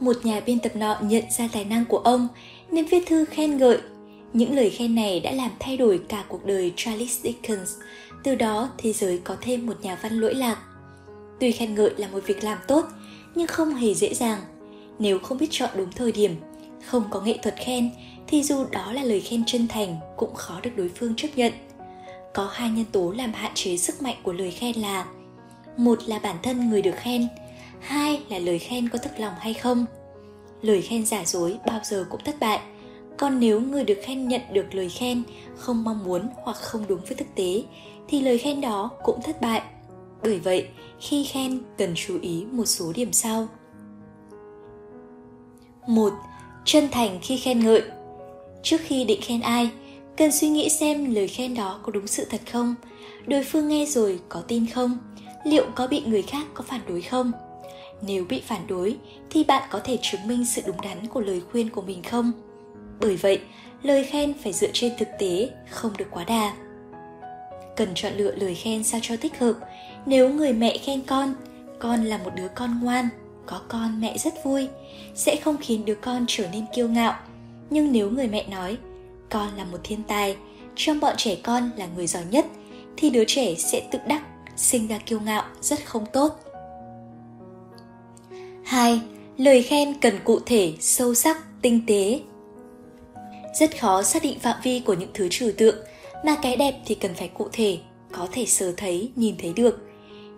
Một 0.00 0.16
nhà 0.22 0.40
biên 0.40 0.58
tập 0.58 0.76
nọ 0.76 0.96
nhận 1.02 1.24
ra 1.38 1.48
tài 1.52 1.64
năng 1.64 1.84
của 1.84 1.98
ông 1.98 2.28
nên 2.70 2.84
viết 2.84 3.06
thư 3.06 3.24
khen 3.24 3.56
ngợi. 3.56 3.78
Những 4.32 4.54
lời 4.54 4.70
khen 4.70 4.94
này 4.94 5.20
đã 5.20 5.32
làm 5.32 5.50
thay 5.60 5.76
đổi 5.76 6.00
cả 6.08 6.24
cuộc 6.28 6.44
đời 6.44 6.72
Charles 6.76 7.20
Dickens. 7.20 7.72
Từ 8.22 8.34
đó 8.34 8.70
thế 8.78 8.92
giới 8.92 9.18
có 9.18 9.36
thêm 9.40 9.66
một 9.66 9.80
nhà 9.82 9.98
văn 10.02 10.20
lỗi 10.20 10.34
lạc. 10.34 10.58
Tuy 11.40 11.52
khen 11.52 11.74
ngợi 11.74 11.90
là 11.96 12.08
một 12.08 12.26
việc 12.26 12.44
làm 12.44 12.58
tốt, 12.68 12.84
nhưng 13.34 13.46
không 13.46 13.74
hề 13.74 13.94
dễ 13.94 14.14
dàng. 14.14 14.40
Nếu 14.98 15.18
không 15.18 15.38
biết 15.38 15.48
chọn 15.50 15.70
đúng 15.76 15.92
thời 15.92 16.12
điểm, 16.12 16.34
không 16.84 17.04
có 17.10 17.20
nghệ 17.20 17.38
thuật 17.42 17.54
khen 17.56 17.90
thì 18.26 18.42
dù 18.42 18.64
đó 18.72 18.92
là 18.92 19.02
lời 19.02 19.20
khen 19.20 19.44
chân 19.46 19.68
thành 19.68 19.96
cũng 20.16 20.34
khó 20.34 20.60
được 20.62 20.70
đối 20.76 20.88
phương 20.88 21.14
chấp 21.16 21.28
nhận 21.36 21.52
có 22.34 22.50
hai 22.52 22.70
nhân 22.70 22.84
tố 22.92 23.10
làm 23.10 23.32
hạn 23.32 23.52
chế 23.54 23.76
sức 23.76 24.02
mạnh 24.02 24.16
của 24.22 24.32
lời 24.32 24.50
khen 24.50 24.76
là 24.76 25.06
một 25.76 25.98
là 26.06 26.18
bản 26.18 26.36
thân 26.42 26.70
người 26.70 26.82
được 26.82 26.96
khen 26.96 27.28
hai 27.84 28.22
là 28.28 28.38
lời 28.38 28.58
khen 28.58 28.88
có 28.88 28.98
thật 28.98 29.12
lòng 29.18 29.34
hay 29.38 29.54
không? 29.54 29.86
Lời 30.62 30.82
khen 30.82 31.06
giả 31.06 31.24
dối 31.24 31.58
bao 31.66 31.80
giờ 31.84 32.06
cũng 32.10 32.20
thất 32.24 32.34
bại. 32.40 32.60
Còn 33.18 33.40
nếu 33.40 33.60
người 33.60 33.84
được 33.84 33.98
khen 34.02 34.28
nhận 34.28 34.40
được 34.52 34.74
lời 34.74 34.88
khen 34.88 35.22
không 35.56 35.84
mong 35.84 36.04
muốn 36.04 36.28
hoặc 36.42 36.56
không 36.56 36.84
đúng 36.88 37.00
với 37.00 37.14
thực 37.16 37.34
tế, 37.34 37.62
thì 38.08 38.20
lời 38.20 38.38
khen 38.38 38.60
đó 38.60 38.90
cũng 39.04 39.22
thất 39.22 39.40
bại. 39.40 39.62
Bởi 40.22 40.38
vậy, 40.38 40.68
khi 41.00 41.24
khen, 41.24 41.60
cần 41.78 41.92
chú 41.94 42.18
ý 42.20 42.44
một 42.50 42.64
số 42.64 42.92
điểm 42.92 43.12
sau. 43.12 43.48
Một, 45.86 46.12
chân 46.64 46.88
thành 46.92 47.18
khi 47.22 47.36
khen 47.36 47.60
ngợi. 47.60 47.82
Trước 48.62 48.80
khi 48.80 49.04
định 49.04 49.20
khen 49.22 49.40
ai, 49.40 49.70
cần 50.16 50.32
suy 50.32 50.48
nghĩ 50.48 50.68
xem 50.68 51.14
lời 51.14 51.28
khen 51.28 51.54
đó 51.54 51.80
có 51.82 51.92
đúng 51.92 52.06
sự 52.06 52.24
thật 52.30 52.40
không? 52.52 52.74
Đối 53.26 53.44
phương 53.44 53.68
nghe 53.68 53.86
rồi 53.86 54.20
có 54.28 54.40
tin 54.48 54.66
không? 54.66 54.98
Liệu 55.44 55.66
có 55.74 55.86
bị 55.86 56.02
người 56.06 56.22
khác 56.22 56.46
có 56.54 56.64
phản 56.68 56.80
đối 56.88 57.02
không? 57.02 57.32
Nếu 58.06 58.24
bị 58.28 58.42
phản 58.46 58.66
đối, 58.66 58.96
thì 59.30 59.44
bạn 59.44 59.68
có 59.70 59.80
thể 59.84 59.98
chứng 60.02 60.28
minh 60.28 60.44
sự 60.44 60.62
đúng 60.66 60.80
đắn 60.80 61.06
của 61.06 61.20
lời 61.20 61.42
khuyên 61.52 61.70
của 61.70 61.82
mình 61.82 62.02
không? 62.02 62.32
Bởi 63.00 63.16
vậy, 63.16 63.40
lời 63.82 64.04
khen 64.04 64.34
phải 64.42 64.52
dựa 64.52 64.70
trên 64.72 64.92
thực 64.98 65.08
tế, 65.18 65.50
không 65.70 65.92
được 65.98 66.06
quá 66.10 66.24
đà. 66.24 66.54
Cần 67.76 67.88
chọn 67.94 68.12
lựa 68.16 68.34
lời 68.34 68.54
khen 68.54 68.84
sao 68.84 69.00
cho 69.02 69.16
thích 69.16 69.38
hợp. 69.38 69.54
Nếu 70.06 70.28
người 70.28 70.52
mẹ 70.52 70.78
khen 70.78 71.02
con 71.02 71.34
con 71.78 72.04
là 72.04 72.18
một 72.18 72.30
đứa 72.36 72.48
con 72.48 72.80
ngoan, 72.82 73.08
có 73.46 73.60
con 73.68 74.00
mẹ 74.00 74.18
rất 74.18 74.44
vui, 74.44 74.68
sẽ 75.14 75.36
không 75.36 75.56
khiến 75.60 75.84
đứa 75.84 75.94
con 75.94 76.24
trở 76.28 76.48
nên 76.52 76.64
kiêu 76.74 76.88
ngạo. 76.88 77.14
Nhưng 77.70 77.92
nếu 77.92 78.10
người 78.10 78.28
mẹ 78.28 78.46
nói, 78.48 78.76
con 79.30 79.56
là 79.56 79.64
một 79.64 79.78
thiên 79.84 80.02
tài 80.02 80.36
trong 80.76 81.00
bọn 81.00 81.14
trẻ 81.16 81.36
con 81.42 81.70
là 81.76 81.86
người 81.96 82.06
giỏi 82.06 82.22
nhất 82.30 82.46
thì 82.96 83.10
đứa 83.10 83.24
trẻ 83.24 83.54
sẽ 83.54 83.88
tự 83.92 83.98
đắc, 84.06 84.22
sinh 84.56 84.88
ra 84.88 84.98
kiêu 84.98 85.20
ngạo 85.20 85.44
rất 85.60 85.84
không 85.84 86.06
tốt. 86.12 86.43
2. 88.64 89.00
Lời 89.36 89.62
khen 89.62 89.94
cần 90.00 90.18
cụ 90.24 90.40
thể, 90.46 90.72
sâu 90.80 91.14
sắc, 91.14 91.62
tinh 91.62 91.80
tế. 91.86 92.20
Rất 93.60 93.80
khó 93.80 94.02
xác 94.02 94.22
định 94.22 94.38
phạm 94.38 94.56
vi 94.62 94.80
của 94.80 94.94
những 94.94 95.10
thứ 95.14 95.28
trừu 95.30 95.50
tượng, 95.58 95.76
mà 96.24 96.36
cái 96.42 96.56
đẹp 96.56 96.74
thì 96.86 96.94
cần 96.94 97.14
phải 97.14 97.28
cụ 97.28 97.48
thể, 97.52 97.78
có 98.12 98.28
thể 98.32 98.46
sờ 98.46 98.72
thấy, 98.76 99.10
nhìn 99.16 99.34
thấy 99.38 99.52
được. 99.52 99.78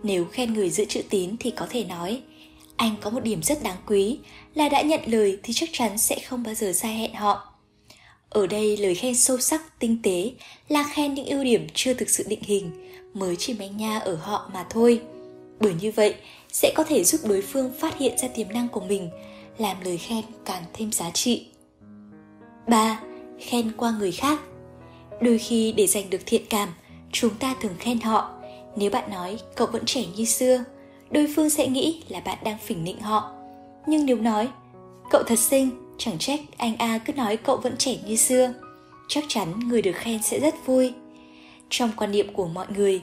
Nếu 0.02 0.24
khen 0.24 0.54
người 0.54 0.70
giữ 0.70 0.84
chữ 0.84 1.02
tín 1.10 1.36
thì 1.40 1.50
có 1.50 1.66
thể 1.70 1.84
nói, 1.84 2.20
anh 2.76 2.94
có 3.00 3.10
một 3.10 3.20
điểm 3.22 3.42
rất 3.42 3.62
đáng 3.62 3.76
quý 3.86 4.18
là 4.54 4.68
đã 4.68 4.82
nhận 4.82 5.00
lời 5.06 5.38
thì 5.42 5.52
chắc 5.52 5.68
chắn 5.72 5.98
sẽ 5.98 6.18
không 6.18 6.42
bao 6.42 6.54
giờ 6.54 6.72
sai 6.72 6.94
hẹn 6.94 7.14
họ. 7.14 7.52
Ở 8.28 8.46
đây 8.46 8.76
lời 8.76 8.94
khen 8.94 9.14
sâu 9.14 9.38
sắc, 9.38 9.78
tinh 9.78 9.98
tế 10.02 10.30
là 10.68 10.84
khen 10.92 11.14
những 11.14 11.26
ưu 11.26 11.44
điểm 11.44 11.66
chưa 11.74 11.94
thực 11.94 12.10
sự 12.10 12.24
định 12.28 12.42
hình, 12.42 12.70
mới 13.14 13.36
chỉ 13.36 13.54
manh 13.54 13.76
nha 13.76 13.98
ở 13.98 14.14
họ 14.14 14.50
mà 14.54 14.66
thôi. 14.70 15.00
Bởi 15.60 15.72
như 15.80 15.92
vậy, 15.96 16.14
sẽ 16.56 16.72
có 16.74 16.84
thể 16.84 17.04
giúp 17.04 17.20
đối 17.24 17.42
phương 17.42 17.72
phát 17.78 17.98
hiện 17.98 18.18
ra 18.18 18.28
tiềm 18.28 18.48
năng 18.52 18.68
của 18.68 18.80
mình, 18.80 19.10
làm 19.58 19.76
lời 19.84 19.98
khen 19.98 20.24
càng 20.44 20.62
thêm 20.72 20.92
giá 20.92 21.10
trị. 21.10 21.46
3. 22.68 23.00
Khen 23.38 23.72
qua 23.76 23.94
người 23.98 24.12
khác 24.12 24.40
Đôi 25.20 25.38
khi 25.38 25.72
để 25.76 25.86
giành 25.86 26.10
được 26.10 26.20
thiện 26.26 26.42
cảm, 26.50 26.68
chúng 27.12 27.34
ta 27.34 27.54
thường 27.60 27.74
khen 27.78 28.00
họ. 28.00 28.30
Nếu 28.76 28.90
bạn 28.90 29.10
nói 29.10 29.38
cậu 29.56 29.66
vẫn 29.66 29.84
trẻ 29.84 30.04
như 30.16 30.24
xưa, 30.24 30.64
đối 31.10 31.26
phương 31.36 31.50
sẽ 31.50 31.68
nghĩ 31.68 32.02
là 32.08 32.20
bạn 32.20 32.38
đang 32.44 32.58
phỉnh 32.58 32.84
nịnh 32.84 33.00
họ. 33.00 33.32
Nhưng 33.86 34.06
nếu 34.06 34.16
nói, 34.16 34.48
cậu 35.10 35.22
thật 35.22 35.38
xinh, 35.38 35.70
chẳng 35.98 36.18
trách 36.18 36.40
anh 36.56 36.76
A 36.76 36.98
cứ 36.98 37.12
nói 37.12 37.36
cậu 37.36 37.56
vẫn 37.56 37.76
trẻ 37.76 37.96
như 38.06 38.16
xưa, 38.16 38.52
chắc 39.08 39.24
chắn 39.28 39.60
người 39.68 39.82
được 39.82 39.96
khen 39.96 40.22
sẽ 40.22 40.40
rất 40.40 40.66
vui. 40.66 40.92
Trong 41.70 41.90
quan 41.96 42.12
niệm 42.12 42.32
của 42.32 42.46
mọi 42.46 42.66
người, 42.76 43.02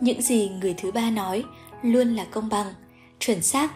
những 0.00 0.22
gì 0.22 0.50
người 0.60 0.74
thứ 0.78 0.92
ba 0.92 1.10
nói 1.10 1.44
luôn 1.82 2.14
là 2.14 2.24
công 2.24 2.48
bằng, 2.48 2.72
chuẩn 3.22 3.42
xác. 3.42 3.72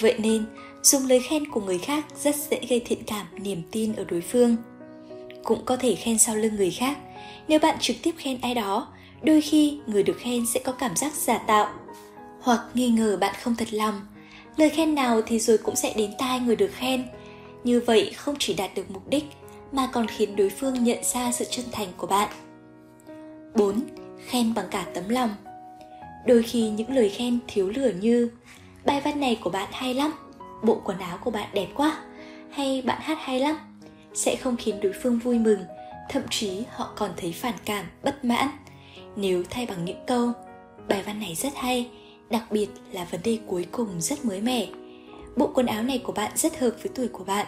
Vậy 0.00 0.14
nên, 0.18 0.44
dùng 0.82 1.06
lời 1.06 1.20
khen 1.20 1.50
của 1.50 1.60
người 1.60 1.78
khác 1.78 2.04
rất 2.22 2.36
dễ 2.50 2.60
gây 2.68 2.80
thiện 2.80 3.02
cảm, 3.06 3.26
niềm 3.36 3.62
tin 3.70 3.92
ở 3.92 4.04
đối 4.04 4.20
phương. 4.20 4.56
Cũng 5.44 5.64
có 5.64 5.76
thể 5.76 5.94
khen 5.94 6.18
sau 6.18 6.34
lưng 6.34 6.56
người 6.56 6.70
khác. 6.70 6.98
Nếu 7.48 7.58
bạn 7.58 7.76
trực 7.80 7.96
tiếp 8.02 8.14
khen 8.18 8.38
ai 8.40 8.54
đó, 8.54 8.88
đôi 9.22 9.40
khi 9.40 9.78
người 9.86 10.02
được 10.02 10.16
khen 10.18 10.46
sẽ 10.54 10.60
có 10.64 10.72
cảm 10.72 10.96
giác 10.96 11.12
giả 11.14 11.38
tạo 11.38 11.68
hoặc 12.40 12.60
nghi 12.74 12.88
ngờ 12.88 13.16
bạn 13.20 13.34
không 13.42 13.56
thật 13.56 13.72
lòng. 13.72 14.00
Lời 14.56 14.70
khen 14.70 14.94
nào 14.94 15.22
thì 15.26 15.38
rồi 15.38 15.58
cũng 15.58 15.76
sẽ 15.76 15.94
đến 15.96 16.10
tai 16.18 16.40
người 16.40 16.56
được 16.56 16.70
khen. 16.74 17.04
Như 17.64 17.80
vậy 17.86 18.12
không 18.16 18.34
chỉ 18.38 18.54
đạt 18.54 18.70
được 18.74 18.90
mục 18.90 19.08
đích 19.08 19.24
mà 19.72 19.88
còn 19.92 20.06
khiến 20.06 20.36
đối 20.36 20.50
phương 20.50 20.84
nhận 20.84 21.04
ra 21.04 21.32
sự 21.32 21.44
chân 21.50 21.64
thành 21.72 21.88
của 21.96 22.06
bạn. 22.06 22.28
4. 23.54 23.80
Khen 24.26 24.54
bằng 24.54 24.66
cả 24.70 24.86
tấm 24.94 25.08
lòng 25.08 25.30
Đôi 26.26 26.42
khi 26.42 26.68
những 26.70 26.94
lời 26.94 27.08
khen 27.08 27.38
thiếu 27.46 27.68
lửa 27.68 27.90
như 28.00 28.30
Bài 28.86 29.00
văn 29.04 29.20
này 29.20 29.38
của 29.42 29.50
bạn 29.50 29.68
hay 29.72 29.94
lắm, 29.94 30.12
bộ 30.62 30.80
quần 30.84 30.98
áo 30.98 31.18
của 31.24 31.30
bạn 31.30 31.48
đẹp 31.52 31.68
quá, 31.74 32.04
hay 32.50 32.82
bạn 32.86 32.98
hát 33.00 33.18
hay 33.20 33.40
lắm. 33.40 33.56
Sẽ 34.14 34.36
không 34.36 34.56
khiến 34.56 34.80
đối 34.80 34.92
phương 35.02 35.18
vui 35.18 35.38
mừng, 35.38 35.60
thậm 36.10 36.22
chí 36.30 36.62
họ 36.70 36.92
còn 36.96 37.10
thấy 37.16 37.32
phản 37.32 37.54
cảm, 37.64 37.86
bất 38.02 38.24
mãn. 38.24 38.48
Nếu 39.16 39.42
thay 39.50 39.66
bằng 39.66 39.84
những 39.84 40.04
câu 40.06 40.32
Bài 40.88 41.02
văn 41.06 41.20
này 41.20 41.34
rất 41.34 41.52
hay, 41.56 41.90
đặc 42.30 42.44
biệt 42.50 42.66
là 42.92 43.04
vấn 43.10 43.20
đề 43.24 43.38
cuối 43.46 43.66
cùng 43.72 44.00
rất 44.00 44.24
mới 44.24 44.40
mẻ. 44.40 44.66
Bộ 45.36 45.50
quần 45.54 45.66
áo 45.66 45.82
này 45.82 45.98
của 45.98 46.12
bạn 46.12 46.32
rất 46.34 46.58
hợp 46.58 46.70
với 46.70 46.92
tuổi 46.94 47.08
của 47.08 47.24
bạn. 47.24 47.46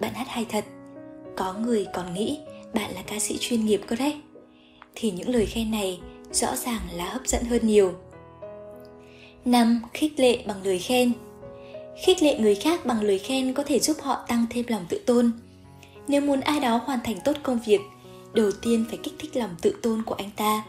Bạn 0.00 0.14
hát 0.14 0.26
hay 0.28 0.46
thật. 0.48 0.64
Có 1.36 1.54
người 1.54 1.86
còn 1.94 2.14
nghĩ 2.14 2.38
bạn 2.74 2.94
là 2.94 3.02
ca 3.06 3.18
sĩ 3.18 3.36
chuyên 3.40 3.64
nghiệp 3.64 3.80
cơ 3.86 3.96
đấy. 3.96 4.20
Thì 4.94 5.10
những 5.10 5.28
lời 5.28 5.46
khen 5.46 5.70
này 5.70 6.00
rõ 6.32 6.56
ràng 6.56 6.80
là 6.92 7.04
hấp 7.04 7.26
dẫn 7.26 7.44
hơn 7.44 7.66
nhiều. 7.66 7.94
5. 9.44 9.80
Khích 9.92 10.20
lệ 10.20 10.38
bằng 10.46 10.56
lời 10.64 10.78
khen 10.78 11.12
Khích 12.04 12.22
lệ 12.22 12.38
người 12.38 12.54
khác 12.54 12.86
bằng 12.86 13.02
lời 13.02 13.18
khen 13.18 13.54
có 13.54 13.62
thể 13.62 13.78
giúp 13.78 13.96
họ 14.00 14.24
tăng 14.28 14.46
thêm 14.50 14.64
lòng 14.68 14.84
tự 14.88 14.98
tôn. 15.06 15.32
Nếu 16.08 16.20
muốn 16.20 16.40
ai 16.40 16.60
đó 16.60 16.80
hoàn 16.84 16.98
thành 17.04 17.16
tốt 17.24 17.36
công 17.42 17.58
việc, 17.66 17.80
đầu 18.32 18.50
tiên 18.62 18.84
phải 18.88 18.98
kích 19.02 19.14
thích 19.18 19.36
lòng 19.36 19.50
tự 19.62 19.74
tôn 19.82 20.02
của 20.02 20.14
anh 20.14 20.30
ta. 20.36 20.64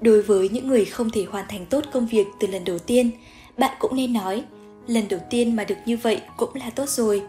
Đối 0.00 0.22
với 0.22 0.48
những 0.48 0.68
người 0.68 0.84
không 0.84 1.10
thể 1.10 1.24
hoàn 1.24 1.44
thành 1.48 1.66
tốt 1.66 1.84
công 1.92 2.06
việc 2.06 2.26
từ 2.40 2.46
lần 2.46 2.64
đầu 2.64 2.78
tiên, 2.78 3.10
bạn 3.58 3.76
cũng 3.78 3.96
nên 3.96 4.12
nói, 4.12 4.44
lần 4.86 5.08
đầu 5.08 5.20
tiên 5.30 5.56
mà 5.56 5.64
được 5.64 5.78
như 5.86 5.96
vậy 5.96 6.20
cũng 6.36 6.54
là 6.54 6.70
tốt 6.70 6.88
rồi. 6.88 7.22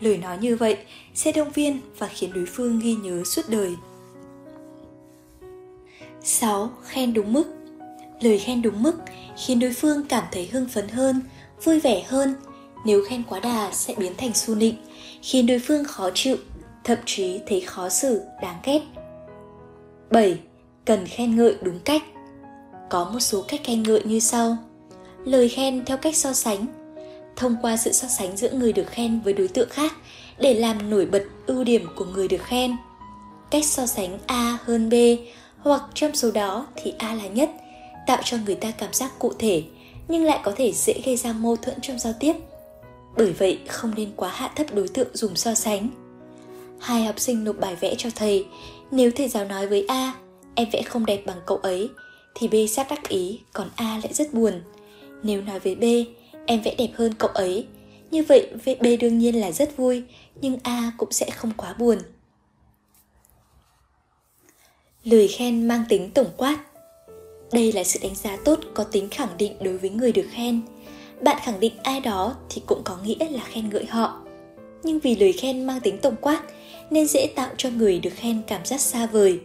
Lời 0.00 0.16
nói 0.16 0.38
như 0.40 0.56
vậy 0.56 0.76
sẽ 1.14 1.32
động 1.32 1.50
viên 1.54 1.80
và 1.98 2.08
khiến 2.08 2.32
đối 2.34 2.46
phương 2.46 2.80
ghi 2.80 2.94
nhớ 2.94 3.22
suốt 3.24 3.42
đời. 3.48 3.76
6. 6.22 6.70
Khen 6.82 7.14
đúng 7.14 7.32
mức 7.32 7.44
Lời 8.20 8.38
khen 8.38 8.62
đúng 8.62 8.82
mức 8.82 8.94
khiến 9.44 9.58
đối 9.58 9.72
phương 9.72 10.02
cảm 10.08 10.24
thấy 10.32 10.48
hưng 10.52 10.68
phấn 10.68 10.88
hơn, 10.88 11.20
vui 11.64 11.80
vẻ 11.80 12.02
hơn. 12.02 12.34
Nếu 12.84 13.04
khen 13.08 13.22
quá 13.28 13.40
đà 13.40 13.70
sẽ 13.72 13.94
biến 13.98 14.12
thành 14.16 14.34
su 14.34 14.54
nịnh, 14.54 14.76
khiến 15.22 15.46
đối 15.46 15.58
phương 15.58 15.84
khó 15.84 16.10
chịu, 16.14 16.36
thậm 16.84 16.98
chí 17.06 17.40
thấy 17.46 17.60
khó 17.60 17.88
xử, 17.88 18.20
đáng 18.42 18.56
ghét. 18.64 18.80
7. 20.10 20.38
Cần 20.84 21.06
khen 21.06 21.36
ngợi 21.36 21.56
đúng 21.62 21.78
cách 21.84 22.02
Có 22.90 23.10
một 23.12 23.20
số 23.20 23.44
cách 23.48 23.60
khen 23.64 23.82
ngợi 23.82 24.02
như 24.04 24.20
sau 24.20 24.56
Lời 25.24 25.48
khen 25.48 25.84
theo 25.84 25.96
cách 25.96 26.16
so 26.16 26.32
sánh 26.32 26.66
Thông 27.36 27.56
qua 27.62 27.76
sự 27.76 27.92
so 27.92 28.08
sánh 28.08 28.36
giữa 28.36 28.50
người 28.50 28.72
được 28.72 28.86
khen 28.86 29.20
với 29.20 29.32
đối 29.32 29.48
tượng 29.48 29.68
khác 29.70 29.92
để 30.38 30.54
làm 30.54 30.90
nổi 30.90 31.06
bật 31.06 31.22
ưu 31.46 31.64
điểm 31.64 31.86
của 31.96 32.04
người 32.04 32.28
được 32.28 32.42
khen. 32.42 32.76
Cách 33.50 33.64
so 33.64 33.86
sánh 33.86 34.18
A 34.26 34.58
hơn 34.64 34.90
B 34.90 34.94
hoặc 35.58 35.82
trong 35.94 36.14
số 36.14 36.30
đó 36.30 36.66
thì 36.76 36.94
A 36.98 37.14
là 37.14 37.26
nhất, 37.26 37.50
tạo 38.06 38.22
cho 38.24 38.36
người 38.46 38.54
ta 38.54 38.70
cảm 38.70 38.92
giác 38.92 39.18
cụ 39.18 39.32
thể, 39.38 39.64
nhưng 40.08 40.24
lại 40.24 40.40
có 40.42 40.52
thể 40.56 40.72
dễ 40.72 40.94
gây 41.04 41.16
ra 41.16 41.32
mâu 41.32 41.56
thuẫn 41.56 41.80
trong 41.80 41.98
giao 41.98 42.12
tiếp. 42.20 42.32
Bởi 43.16 43.32
vậy, 43.32 43.58
không 43.68 43.92
nên 43.96 44.12
quá 44.16 44.30
hạ 44.30 44.50
thấp 44.56 44.66
đối 44.74 44.88
tượng 44.88 45.08
dùng 45.12 45.36
so 45.36 45.54
sánh. 45.54 45.88
Hai 46.80 47.04
học 47.04 47.20
sinh 47.20 47.44
nộp 47.44 47.56
bài 47.58 47.76
vẽ 47.76 47.94
cho 47.98 48.10
thầy, 48.14 48.46
nếu 48.90 49.10
thầy 49.16 49.28
giáo 49.28 49.44
nói 49.44 49.66
với 49.66 49.84
a, 49.88 50.14
em 50.54 50.68
vẽ 50.72 50.82
không 50.82 51.06
đẹp 51.06 51.22
bằng 51.26 51.40
cậu 51.46 51.56
ấy, 51.56 51.90
thì 52.34 52.48
b 52.48 52.54
sát 52.70 52.86
đắc 52.90 53.08
ý, 53.08 53.40
còn 53.52 53.70
a 53.76 54.00
lại 54.02 54.14
rất 54.14 54.34
buồn. 54.34 54.62
Nếu 55.22 55.42
nói 55.42 55.58
với 55.58 55.74
b, 55.74 55.84
em 56.46 56.62
vẽ 56.62 56.74
đẹp 56.74 56.90
hơn 56.94 57.14
cậu 57.18 57.30
ấy, 57.30 57.66
như 58.10 58.22
vậy 58.28 58.50
b 58.80 58.86
đương 59.00 59.18
nhiên 59.18 59.40
là 59.40 59.52
rất 59.52 59.76
vui, 59.76 60.02
nhưng 60.40 60.58
a 60.62 60.92
cũng 60.98 61.12
sẽ 61.12 61.30
không 61.30 61.52
quá 61.56 61.74
buồn. 61.78 61.98
Lời 65.04 65.28
khen 65.28 65.68
mang 65.68 65.84
tính 65.88 66.10
tổng 66.10 66.30
quát 66.36 66.58
đây 67.52 67.72
là 67.72 67.84
sự 67.84 67.98
đánh 68.02 68.14
giá 68.14 68.36
tốt 68.44 68.58
có 68.74 68.84
tính 68.84 69.08
khẳng 69.10 69.36
định 69.38 69.52
đối 69.60 69.78
với 69.78 69.90
người 69.90 70.12
được 70.12 70.26
khen. 70.30 70.60
Bạn 71.20 71.36
khẳng 71.44 71.60
định 71.60 71.72
ai 71.82 72.00
đó 72.00 72.34
thì 72.50 72.62
cũng 72.66 72.82
có 72.84 72.98
nghĩa 73.04 73.28
là 73.30 73.40
khen 73.44 73.70
ngợi 73.70 73.84
họ. 73.84 74.20
Nhưng 74.82 74.98
vì 74.98 75.16
lời 75.16 75.32
khen 75.32 75.66
mang 75.66 75.80
tính 75.80 75.98
tổng 75.98 76.16
quát, 76.20 76.42
nên 76.90 77.06
dễ 77.06 77.26
tạo 77.34 77.48
cho 77.56 77.70
người 77.70 77.98
được 77.98 78.10
khen 78.14 78.42
cảm 78.46 78.64
giác 78.64 78.80
xa 78.80 79.06
vời. 79.06 79.40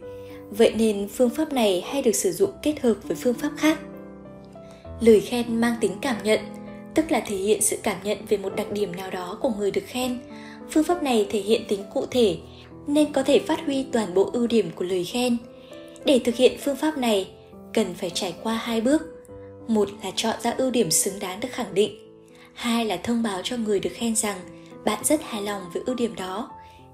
Vậy 0.49 0.73
nên 0.77 1.07
phương 1.07 1.29
pháp 1.29 1.53
này 1.53 1.83
hay 1.87 2.01
được 2.01 2.15
sử 2.15 2.31
dụng 2.31 2.51
kết 2.63 2.79
hợp 2.81 2.93
với 3.03 3.15
phương 3.15 3.33
pháp 3.33 3.51
khác. 3.57 3.79
Lời 5.01 5.19
khen 5.19 5.61
mang 5.61 5.75
tính 5.81 5.91
cảm 6.01 6.15
nhận, 6.23 6.39
tức 6.93 7.11
là 7.11 7.19
thể 7.19 7.35
hiện 7.35 7.61
sự 7.61 7.77
cảm 7.83 7.97
nhận 8.03 8.17
về 8.29 8.37
một 8.37 8.55
đặc 8.55 8.71
điểm 8.71 8.95
nào 8.95 9.11
đó 9.11 9.37
của 9.41 9.51
người 9.57 9.71
được 9.71 9.83
khen. 9.85 10.19
Phương 10.69 10.83
pháp 10.83 11.03
này 11.03 11.27
thể 11.29 11.39
hiện 11.39 11.61
tính 11.67 11.83
cụ 11.93 12.05
thể, 12.11 12.37
nên 12.87 13.13
có 13.13 13.23
thể 13.23 13.39
phát 13.39 13.65
huy 13.65 13.85
toàn 13.91 14.13
bộ 14.13 14.29
ưu 14.33 14.47
điểm 14.47 14.71
của 14.75 14.85
lời 14.85 15.03
khen. 15.03 15.37
Để 16.05 16.19
thực 16.19 16.35
hiện 16.35 16.57
phương 16.63 16.75
pháp 16.75 16.97
này 16.97 17.27
cần 17.73 17.93
phải 17.93 18.09
trải 18.09 18.35
qua 18.43 18.53
hai 18.53 18.81
bước. 18.81 19.01
Một 19.67 19.89
là 20.03 20.11
chọn 20.15 20.35
ra 20.41 20.51
ưu 20.57 20.71
điểm 20.71 20.91
xứng 20.91 21.19
đáng 21.19 21.39
được 21.39 21.49
khẳng 21.51 21.73
định. 21.73 21.91
Hai 22.53 22.85
là 22.85 22.97
thông 22.97 23.23
báo 23.23 23.41
cho 23.43 23.57
người 23.57 23.79
được 23.79 23.89
khen 23.93 24.15
rằng 24.15 24.39
bạn 24.85 25.03
rất 25.03 25.21
hài 25.23 25.41
lòng 25.41 25.61
với 25.73 25.83
ưu 25.85 25.95
điểm 25.95 26.15
đó. 26.15 26.49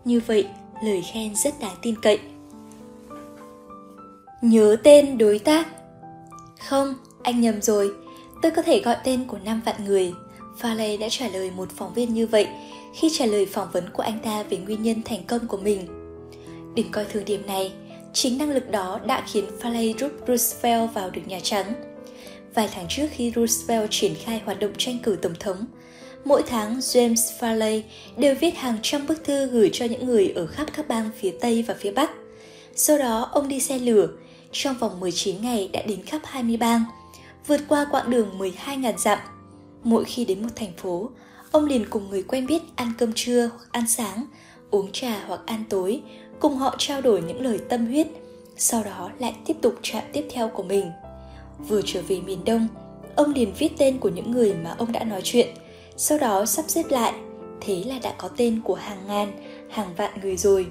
Như 0.06 0.22
vậy 0.28 0.48
lời 0.84 1.04
khen 1.14 1.36
rất 1.36 1.60
đáng 1.60 1.76
tin 1.82 1.96
cậy. 2.02 2.20
Nhớ 4.42 4.78
tên 4.84 5.18
đối 5.18 5.40
tác. 5.40 5.68
Không 6.60 6.94
anh 7.24 7.42
nhầm 7.42 7.62
rồi. 7.62 7.92
Tôi 8.42 8.52
có 8.52 8.62
thể 8.62 8.80
gọi 8.80 8.98
tên 9.04 9.26
của 9.28 9.38
năm 9.46 9.62
vạn 9.66 9.86
người. 9.86 10.14
Farley 10.62 11.00
đã 11.00 11.08
trả 11.10 11.28
lời 11.28 11.52
một 11.52 11.70
phóng 11.76 11.94
viên 11.94 12.14
như 12.14 12.28
vậy 12.28 12.48
khi 12.94 13.10
trả 13.18 13.26
lời 13.26 13.46
phỏng 13.46 13.68
vấn 13.72 13.90
của 13.94 14.04
anh 14.04 14.20
ta 14.20 14.44
về 14.44 14.58
nguyên 14.58 14.84
nhân 14.84 15.02
thành 15.06 15.24
công 15.28 15.48
của 15.48 15.58
mình. 15.58 15.88
Đừng 16.76 16.92
coi 16.92 17.06
thường 17.06 17.26
điểm 17.26 17.48
này, 17.48 17.72
chính 18.14 18.38
năng 18.38 18.52
lực 18.52 18.72
đó 18.72 19.00
đã 19.06 19.24
khiến 19.28 19.46
Faley 19.62 19.94
rút 19.98 20.12
Roosevelt 20.28 20.94
vào 20.94 21.10
được 21.10 21.22
Nhà 21.26 21.40
Trắng. 21.44 21.74
Vài 22.56 22.70
tháng 22.74 22.86
trước 22.90 23.08
khi 23.12 23.32
Roosevelt 23.36 23.92
triển 23.92 24.16
khai 24.16 24.42
hoạt 24.46 24.60
động 24.60 24.72
tranh 24.78 24.98
cử 25.04 25.18
tổng 25.22 25.36
thống, 25.40 25.66
mỗi 26.26 26.44
tháng 26.48 26.80
James 26.80 27.40
Farley 27.40 27.82
đều 28.18 28.36
viết 28.36 28.56
hàng 28.56 28.78
trăm 28.82 29.08
bức 29.08 29.24
thư 29.24 29.46
gửi 29.46 29.70
cho 29.74 29.86
những 29.86 30.06
người 30.06 30.34
ở 30.36 30.48
khắp 30.48 30.68
các 30.76 30.88
bang 30.88 31.10
phía 31.20 31.32
Tây 31.42 31.64
và 31.68 31.74
phía 31.74 31.92
Bắc. 31.92 32.12
Sau 32.76 32.98
đó, 32.98 33.30
ông 33.34 33.48
đi 33.48 33.60
xe 33.60 33.80
lửa, 33.80 34.08
trong 34.52 34.76
vòng 34.80 35.00
19 35.00 35.42
ngày 35.42 35.70
đã 35.74 35.82
đến 35.88 36.06
khắp 36.06 36.22
20 36.24 36.58
bang, 36.58 36.84
vượt 37.48 37.62
qua 37.68 37.86
quãng 37.92 38.10
đường 38.10 38.40
12.000 38.40 38.98
dặm. 38.98 39.20
Mỗi 39.84 40.06
khi 40.06 40.26
đến 40.26 40.42
một 40.42 40.50
thành 40.56 40.74
phố, 40.78 41.10
ông 41.52 41.66
liền 41.66 41.86
cùng 41.90 42.10
người 42.10 42.24
quen 42.24 42.48
biết 42.48 42.62
ăn 42.76 42.94
cơm 42.98 43.14
trưa 43.16 43.50
hoặc 43.58 43.68
ăn 43.72 43.88
sáng, 43.88 44.26
uống 44.72 44.92
trà 44.92 45.24
hoặc 45.28 45.42
ăn 45.46 45.64
tối, 45.70 46.02
cùng 46.40 46.56
họ 46.56 46.76
trao 46.78 47.02
đổi 47.02 47.22
những 47.22 47.42
lời 47.42 47.60
tâm 47.70 47.86
huyết, 47.86 48.08
sau 48.58 48.84
đó 48.84 49.12
lại 49.20 49.36
tiếp 49.46 49.58
tục 49.62 49.76
trạm 49.82 50.04
tiếp 50.14 50.26
theo 50.30 50.48
của 50.48 50.64
mình. 50.64 50.92
Vừa 51.68 51.82
trở 51.86 52.02
về 52.08 52.20
miền 52.22 52.46
Đông, 52.46 52.68
ông 53.16 53.34
liền 53.34 53.54
viết 53.58 53.70
tên 53.78 54.00
của 54.00 54.10
những 54.10 54.32
người 54.32 54.54
mà 54.64 54.76
ông 54.78 54.92
đã 54.92 55.04
nói 55.04 55.22
chuyện, 55.24 55.48
sau 55.98 56.18
đó 56.18 56.46
sắp 56.46 56.66
xếp 56.68 56.84
lại, 56.90 57.14
thế 57.62 57.84
là 57.84 58.00
đã 58.00 58.14
có 58.18 58.30
tên 58.38 58.62
của 58.64 58.76
hàng 58.76 59.08
ngàn, 59.08 59.32
hàng 59.70 59.94
vạn 59.98 60.20
người 60.22 60.38
rồi. 60.38 60.68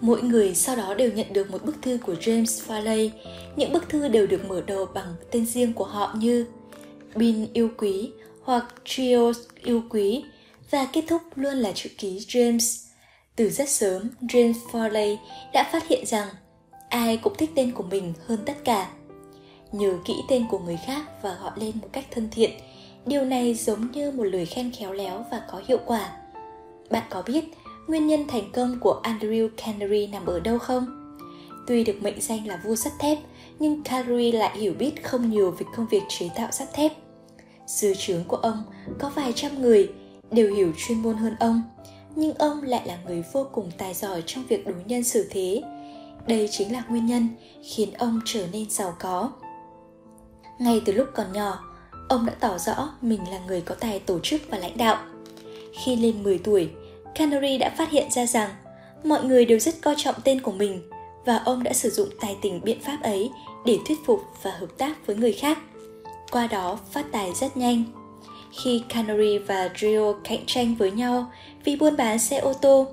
Mỗi 0.00 0.22
người 0.22 0.54
sau 0.54 0.76
đó 0.76 0.94
đều 0.94 1.12
nhận 1.12 1.32
được 1.32 1.50
một 1.50 1.64
bức 1.64 1.76
thư 1.82 1.98
của 2.06 2.14
James 2.14 2.44
Farley. 2.44 3.10
Những 3.56 3.72
bức 3.72 3.88
thư 3.88 4.08
đều 4.08 4.26
được 4.26 4.48
mở 4.48 4.62
đầu 4.66 4.86
bằng 4.94 5.14
tên 5.30 5.46
riêng 5.46 5.72
của 5.72 5.84
họ 5.84 6.14
như 6.18 6.46
Bin 7.14 7.46
yêu 7.52 7.70
quý 7.76 8.10
hoặc 8.42 8.64
Trio 8.84 9.32
yêu 9.64 9.82
quý 9.90 10.24
và 10.70 10.86
kết 10.92 11.04
thúc 11.08 11.22
luôn 11.34 11.54
là 11.54 11.72
chữ 11.74 11.90
ký 11.98 12.18
James. 12.18 12.85
Từ 13.36 13.50
rất 13.50 13.68
sớm, 13.68 14.08
James 14.20 14.54
Farley 14.72 15.16
đã 15.52 15.68
phát 15.72 15.88
hiện 15.88 16.06
rằng 16.06 16.28
ai 16.88 17.16
cũng 17.16 17.34
thích 17.38 17.50
tên 17.54 17.72
của 17.72 17.82
mình 17.82 18.12
hơn 18.26 18.38
tất 18.46 18.64
cả. 18.64 18.90
Nhớ 19.72 19.98
kỹ 20.04 20.14
tên 20.28 20.46
của 20.50 20.58
người 20.58 20.78
khác 20.86 21.02
và 21.22 21.36
gọi 21.42 21.52
lên 21.56 21.72
một 21.82 21.88
cách 21.92 22.04
thân 22.10 22.28
thiện, 22.30 22.50
điều 23.06 23.24
này 23.24 23.54
giống 23.54 23.90
như 23.90 24.10
một 24.10 24.24
lời 24.24 24.46
khen 24.46 24.72
khéo 24.78 24.92
léo 24.92 25.24
và 25.30 25.42
có 25.50 25.62
hiệu 25.66 25.78
quả. 25.86 26.12
Bạn 26.90 27.02
có 27.10 27.22
biết 27.22 27.44
nguyên 27.86 28.06
nhân 28.06 28.24
thành 28.28 28.52
công 28.52 28.80
của 28.80 29.00
Andrew 29.02 29.48
Carnegie 29.56 30.06
nằm 30.06 30.26
ở 30.26 30.40
đâu 30.40 30.58
không? 30.58 31.18
Tuy 31.66 31.84
được 31.84 32.02
mệnh 32.02 32.20
danh 32.20 32.46
là 32.46 32.60
vua 32.64 32.74
sắt 32.74 32.92
thép, 32.98 33.18
nhưng 33.58 33.82
Carnegie 33.82 34.38
lại 34.38 34.58
hiểu 34.58 34.74
biết 34.78 35.04
không 35.04 35.30
nhiều 35.30 35.50
về 35.50 35.66
công 35.76 35.86
việc 35.90 36.02
chế 36.08 36.30
tạo 36.36 36.48
sắt 36.52 36.74
thép. 36.74 36.92
Sư 37.66 37.94
trướng 37.98 38.24
của 38.24 38.36
ông 38.36 38.62
có 38.98 39.12
vài 39.14 39.32
trăm 39.32 39.62
người 39.62 39.90
đều 40.30 40.54
hiểu 40.54 40.72
chuyên 40.86 41.02
môn 41.02 41.16
hơn 41.16 41.34
ông, 41.40 41.62
nhưng 42.16 42.34
ông 42.34 42.62
lại 42.62 42.82
là 42.86 42.98
người 43.06 43.24
vô 43.32 43.46
cùng 43.52 43.70
tài 43.78 43.94
giỏi 43.94 44.22
trong 44.26 44.44
việc 44.48 44.66
đối 44.66 44.84
nhân 44.86 45.04
xử 45.04 45.26
thế. 45.30 45.62
Đây 46.26 46.48
chính 46.50 46.72
là 46.72 46.82
nguyên 46.88 47.06
nhân 47.06 47.28
khiến 47.62 47.92
ông 47.92 48.20
trở 48.24 48.46
nên 48.52 48.70
giàu 48.70 48.96
có. 48.98 49.30
Ngay 50.58 50.80
từ 50.84 50.92
lúc 50.92 51.08
còn 51.14 51.32
nhỏ, 51.32 51.60
ông 52.08 52.26
đã 52.26 52.32
tỏ 52.40 52.58
rõ 52.58 52.90
mình 53.00 53.20
là 53.30 53.40
người 53.46 53.60
có 53.60 53.74
tài 53.74 53.98
tổ 53.98 54.18
chức 54.22 54.40
và 54.48 54.58
lãnh 54.58 54.76
đạo. 54.76 54.98
Khi 55.84 55.96
lên 55.96 56.22
10 56.22 56.38
tuổi, 56.38 56.70
Canary 57.14 57.58
đã 57.58 57.74
phát 57.78 57.90
hiện 57.90 58.10
ra 58.10 58.26
rằng 58.26 58.50
mọi 59.04 59.24
người 59.24 59.44
đều 59.44 59.58
rất 59.58 59.74
coi 59.82 59.94
trọng 59.98 60.14
tên 60.24 60.40
của 60.40 60.52
mình 60.52 60.90
và 61.24 61.36
ông 61.36 61.62
đã 61.62 61.72
sử 61.72 61.90
dụng 61.90 62.08
tài 62.20 62.36
tình 62.42 62.60
biện 62.64 62.80
pháp 62.80 62.98
ấy 63.02 63.30
để 63.64 63.78
thuyết 63.86 63.98
phục 64.06 64.20
và 64.42 64.50
hợp 64.50 64.78
tác 64.78 65.06
với 65.06 65.16
người 65.16 65.32
khác. 65.32 65.58
Qua 66.30 66.46
đó 66.46 66.78
phát 66.92 67.06
tài 67.12 67.32
rất 67.34 67.56
nhanh. 67.56 67.84
Khi 68.62 68.82
Canary 68.88 69.38
và 69.38 69.70
Drio 69.78 70.12
cạnh 70.24 70.40
tranh 70.46 70.74
với 70.74 70.90
nhau 70.90 71.32
vì 71.66 71.76
buôn 71.76 71.96
bán 71.96 72.18
xe 72.18 72.38
ô 72.38 72.52
tô, 72.52 72.86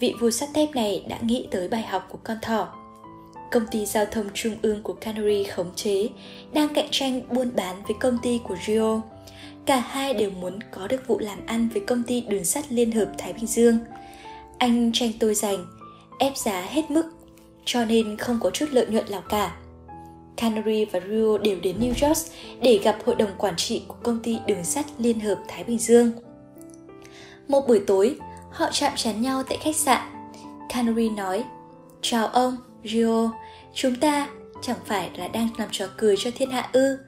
vị 0.00 0.14
vua 0.20 0.30
sắt 0.30 0.48
thép 0.54 0.74
này 0.74 1.04
đã 1.08 1.18
nghĩ 1.22 1.48
tới 1.50 1.68
bài 1.68 1.82
học 1.82 2.06
của 2.10 2.18
con 2.24 2.36
thỏ. 2.42 2.68
Công 3.50 3.66
ty 3.70 3.86
giao 3.86 4.06
thông 4.06 4.26
trung 4.34 4.56
ương 4.62 4.82
của 4.82 4.92
Canary 4.92 5.44
khống 5.44 5.74
chế 5.74 6.08
đang 6.52 6.74
cạnh 6.74 6.88
tranh 6.90 7.22
buôn 7.30 7.50
bán 7.56 7.82
với 7.88 7.96
công 8.00 8.18
ty 8.22 8.40
của 8.44 8.56
Rio 8.66 9.00
Cả 9.66 9.80
hai 9.80 10.14
đều 10.14 10.30
muốn 10.30 10.58
có 10.70 10.86
được 10.86 11.06
vụ 11.06 11.18
làm 11.18 11.46
ăn 11.46 11.68
với 11.72 11.82
công 11.86 12.02
ty 12.02 12.20
đường 12.20 12.44
sắt 12.44 12.72
Liên 12.72 12.92
hợp 12.92 13.12
Thái 13.18 13.32
Bình 13.32 13.46
Dương. 13.46 13.78
Anh 14.58 14.90
tranh 14.94 15.10
tôi 15.20 15.34
giành, 15.34 15.66
ép 16.18 16.36
giá 16.36 16.60
hết 16.60 16.90
mức, 16.90 17.04
cho 17.64 17.84
nên 17.84 18.16
không 18.16 18.38
có 18.40 18.50
chút 18.50 18.66
lợi 18.70 18.86
nhuận 18.86 19.10
nào 19.10 19.22
cả. 19.28 19.56
Canary 20.36 20.84
và 20.84 21.00
Rio 21.00 21.38
đều 21.38 21.60
đến 21.62 21.76
New 21.80 22.08
York 22.08 22.18
để 22.62 22.80
gặp 22.84 22.98
hội 23.04 23.16
đồng 23.16 23.30
quản 23.38 23.56
trị 23.56 23.82
của 23.88 23.96
công 24.02 24.20
ty 24.22 24.38
đường 24.46 24.64
sắt 24.64 24.86
Liên 24.98 25.20
hợp 25.20 25.38
Thái 25.48 25.64
Bình 25.64 25.78
Dương. 25.78 26.12
Một 27.52 27.68
buổi 27.68 27.80
tối, 27.86 28.16
họ 28.50 28.68
chạm 28.72 28.92
trán 28.96 29.22
nhau 29.22 29.42
tại 29.48 29.58
khách 29.62 29.76
sạn. 29.76 30.00
Canary 30.68 31.08
nói, 31.08 31.44
Chào 32.02 32.26
ông, 32.26 32.56
Rio, 32.84 33.32
chúng 33.74 33.96
ta 34.00 34.28
chẳng 34.62 34.76
phải 34.84 35.10
là 35.16 35.28
đang 35.28 35.48
làm 35.58 35.68
trò 35.72 35.86
cười 35.96 36.14
cho 36.18 36.30
thiên 36.34 36.50
hạ 36.50 36.68
ư? 36.72 36.98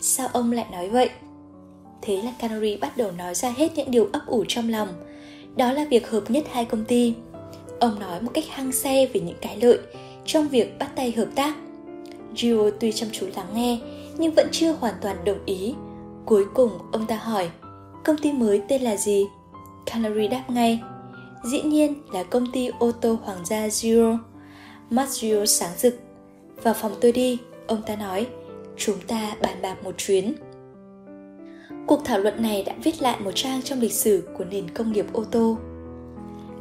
Sao 0.00 0.28
ông 0.32 0.52
lại 0.52 0.66
nói 0.72 0.88
vậy? 0.88 1.10
Thế 2.02 2.16
là 2.16 2.32
Canary 2.38 2.76
bắt 2.76 2.96
đầu 2.96 3.10
nói 3.10 3.34
ra 3.34 3.50
hết 3.56 3.72
những 3.74 3.90
điều 3.90 4.08
ấp 4.12 4.20
ủ 4.26 4.44
trong 4.48 4.68
lòng. 4.68 4.88
Đó 5.56 5.72
là 5.72 5.84
việc 5.90 6.10
hợp 6.10 6.30
nhất 6.30 6.44
hai 6.52 6.64
công 6.64 6.84
ty. 6.84 7.14
Ông 7.80 8.00
nói 8.00 8.20
một 8.22 8.30
cách 8.34 8.44
hăng 8.50 8.72
xe 8.72 9.06
về 9.06 9.20
những 9.20 9.38
cái 9.40 9.58
lợi 9.60 9.78
trong 10.24 10.48
việc 10.48 10.78
bắt 10.78 10.90
tay 10.96 11.12
hợp 11.12 11.28
tác. 11.34 11.54
Gio 12.36 12.70
tuy 12.80 12.92
chăm 12.92 13.08
chú 13.12 13.26
lắng 13.36 13.48
nghe 13.54 13.78
nhưng 14.18 14.34
vẫn 14.34 14.48
chưa 14.52 14.72
hoàn 14.72 14.94
toàn 15.00 15.16
đồng 15.24 15.44
ý. 15.46 15.74
Cuối 16.24 16.44
cùng 16.54 16.70
ông 16.92 17.06
ta 17.06 17.16
hỏi, 17.16 17.50
công 18.04 18.16
ty 18.18 18.32
mới 18.32 18.62
tên 18.68 18.82
là 18.82 18.96
gì? 18.96 19.26
Canary 19.86 20.28
đáp 20.28 20.44
ngay, 20.48 20.80
dĩ 21.44 21.62
nhiên 21.62 21.94
là 22.12 22.22
công 22.22 22.52
ty 22.52 22.70
ô 22.78 22.92
tô 22.92 23.18
hoàng 23.22 23.44
gia 23.44 23.68
Giro. 23.68 24.18
Mắt 24.90 25.08
Gio 25.08 25.46
sáng 25.46 25.72
rực. 25.76 26.00
Vào 26.62 26.74
phòng 26.74 26.92
tôi 27.00 27.12
đi, 27.12 27.38
ông 27.66 27.82
ta 27.86 27.96
nói, 27.96 28.26
chúng 28.76 29.00
ta 29.06 29.36
bàn 29.42 29.62
bạc 29.62 29.84
một 29.84 29.94
chuyến. 29.98 30.34
Cuộc 31.86 32.00
thảo 32.04 32.18
luận 32.18 32.42
này 32.42 32.62
đã 32.62 32.74
viết 32.84 33.02
lại 33.02 33.20
một 33.20 33.30
trang 33.34 33.62
trong 33.62 33.80
lịch 33.80 33.92
sử 33.92 34.28
của 34.38 34.44
nền 34.44 34.70
công 34.70 34.92
nghiệp 34.92 35.06
ô 35.12 35.24
tô. 35.24 35.58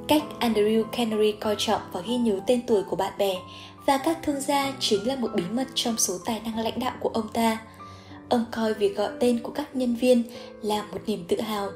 Cách 0.08 0.24
Andrew 0.40 0.84
Canary 0.84 1.32
coi 1.32 1.56
trọng 1.58 1.82
và 1.92 2.02
ghi 2.02 2.18
nhớ 2.18 2.40
tên 2.48 2.62
tuổi 2.68 2.84
của 2.84 2.96
bạn 2.96 3.14
bè 3.18 3.36
và 3.86 3.98
các 3.98 4.18
thương 4.24 4.42
gia 4.42 4.74
chính 4.80 5.08
là 5.08 5.16
một 5.16 5.32
bí 5.36 5.44
mật 5.52 5.68
trong 5.76 5.98
số 5.98 6.14
tài 6.26 6.42
năng 6.46 6.60
lãnh 6.60 6.80
đạo 6.80 6.94
của 7.00 7.10
ông 7.10 7.28
ta. 7.34 7.58
Ông 8.30 8.46
coi 8.52 8.74
việc 8.74 8.98
gọi 8.98 9.12
tên 9.20 9.40
của 9.44 9.52
các 9.52 9.76
nhân 9.76 9.96
viên 9.96 10.24
là 10.62 10.84
một 10.92 11.00
niềm 11.08 11.26
tự 11.28 11.42
hào. 11.42 11.70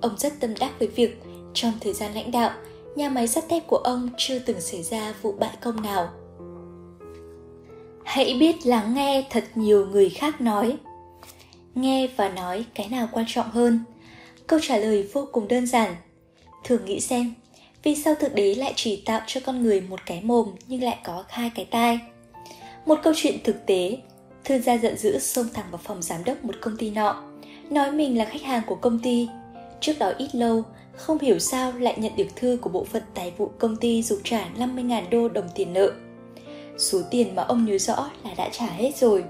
Ông 0.00 0.18
rất 0.18 0.32
tâm 0.40 0.54
đắc 0.60 0.70
với 0.78 0.88
việc 0.88 1.22
trong 1.54 1.72
thời 1.80 1.92
gian 1.92 2.14
lãnh 2.14 2.30
đạo, 2.30 2.50
nhà 2.96 3.08
máy 3.08 3.28
sắt 3.28 3.48
thép 3.48 3.66
của 3.66 3.76
ông 3.76 4.08
chưa 4.18 4.38
từng 4.38 4.60
xảy 4.60 4.82
ra 4.82 5.14
vụ 5.22 5.32
bại 5.32 5.56
công 5.60 5.82
nào. 5.82 6.08
hãy 8.04 8.36
biết 8.40 8.66
lắng 8.66 8.94
nghe 8.94 9.26
thật 9.30 9.44
nhiều 9.54 9.86
người 9.86 10.10
khác 10.10 10.40
nói. 10.40 10.76
Nghe 11.74 12.06
và 12.16 12.28
nói 12.28 12.64
cái 12.74 12.88
nào 12.88 13.08
quan 13.12 13.26
trọng 13.28 13.50
hơn? 13.50 13.80
Câu 14.46 14.60
trả 14.62 14.76
lời 14.76 15.08
vô 15.12 15.28
cùng 15.32 15.48
đơn 15.48 15.66
giản. 15.66 15.94
Thường 16.64 16.84
nghĩ 16.84 17.00
xem 17.00 17.34
vì 17.82 17.94
sao 17.94 18.14
thực 18.14 18.34
đế 18.34 18.54
lại 18.54 18.72
chỉ 18.76 19.02
tạo 19.06 19.20
cho 19.26 19.40
con 19.46 19.62
người 19.62 19.80
một 19.80 20.00
cái 20.06 20.20
mồm 20.22 20.48
nhưng 20.66 20.82
lại 20.82 20.98
có 21.04 21.24
hai 21.28 21.50
cái 21.54 21.64
tai? 21.64 21.98
Một 22.86 22.98
câu 23.02 23.12
chuyện 23.16 23.38
thực 23.44 23.66
tế 23.66 23.98
thương 24.44 24.62
gia 24.62 24.74
giận 24.78 24.96
dữ 24.96 25.18
xông 25.18 25.46
thẳng 25.54 25.66
vào 25.70 25.80
phòng 25.84 26.02
giám 26.02 26.24
đốc 26.24 26.44
một 26.44 26.54
công 26.60 26.76
ty 26.76 26.90
nọ 26.90 27.22
nói 27.70 27.92
mình 27.92 28.18
là 28.18 28.24
khách 28.24 28.42
hàng 28.42 28.62
của 28.66 28.74
công 28.74 28.98
ty 28.98 29.28
trước 29.80 29.92
đó 29.98 30.12
ít 30.18 30.34
lâu 30.34 30.64
không 30.96 31.18
hiểu 31.18 31.38
sao 31.38 31.72
lại 31.72 31.94
nhận 31.98 32.16
được 32.16 32.36
thư 32.36 32.58
của 32.60 32.70
bộ 32.70 32.84
phận 32.84 33.02
tài 33.14 33.32
vụ 33.38 33.50
công 33.58 33.76
ty 33.76 34.02
dục 34.02 34.18
trả 34.24 34.48
50.000 34.58 35.02
đô 35.10 35.28
đồng 35.28 35.48
tiền 35.54 35.72
nợ. 35.72 35.92
Số 36.78 37.00
tiền 37.10 37.34
mà 37.34 37.42
ông 37.42 37.64
nhớ 37.64 37.78
rõ 37.78 38.10
là 38.24 38.34
đã 38.36 38.48
trả 38.52 38.66
hết 38.66 38.96
rồi. 38.96 39.24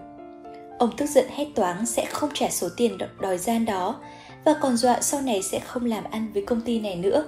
Ông 0.79 0.91
tức 0.97 1.07
giận 1.07 1.25
hét 1.31 1.47
toáng 1.55 1.87
sẽ 1.87 2.05
không 2.05 2.31
trả 2.35 2.49
số 2.49 2.69
tiền 2.77 2.99
đòi 3.21 3.39
gian 3.39 3.65
đó 3.65 4.01
và 4.45 4.55
còn 4.61 4.77
dọa 4.77 5.01
sau 5.01 5.21
này 5.21 5.43
sẽ 5.43 5.61
không 5.61 5.85
làm 5.85 6.05
ăn 6.11 6.31
với 6.35 6.45
công 6.47 6.61
ty 6.61 6.81
này 6.81 6.97
nữa. 6.97 7.25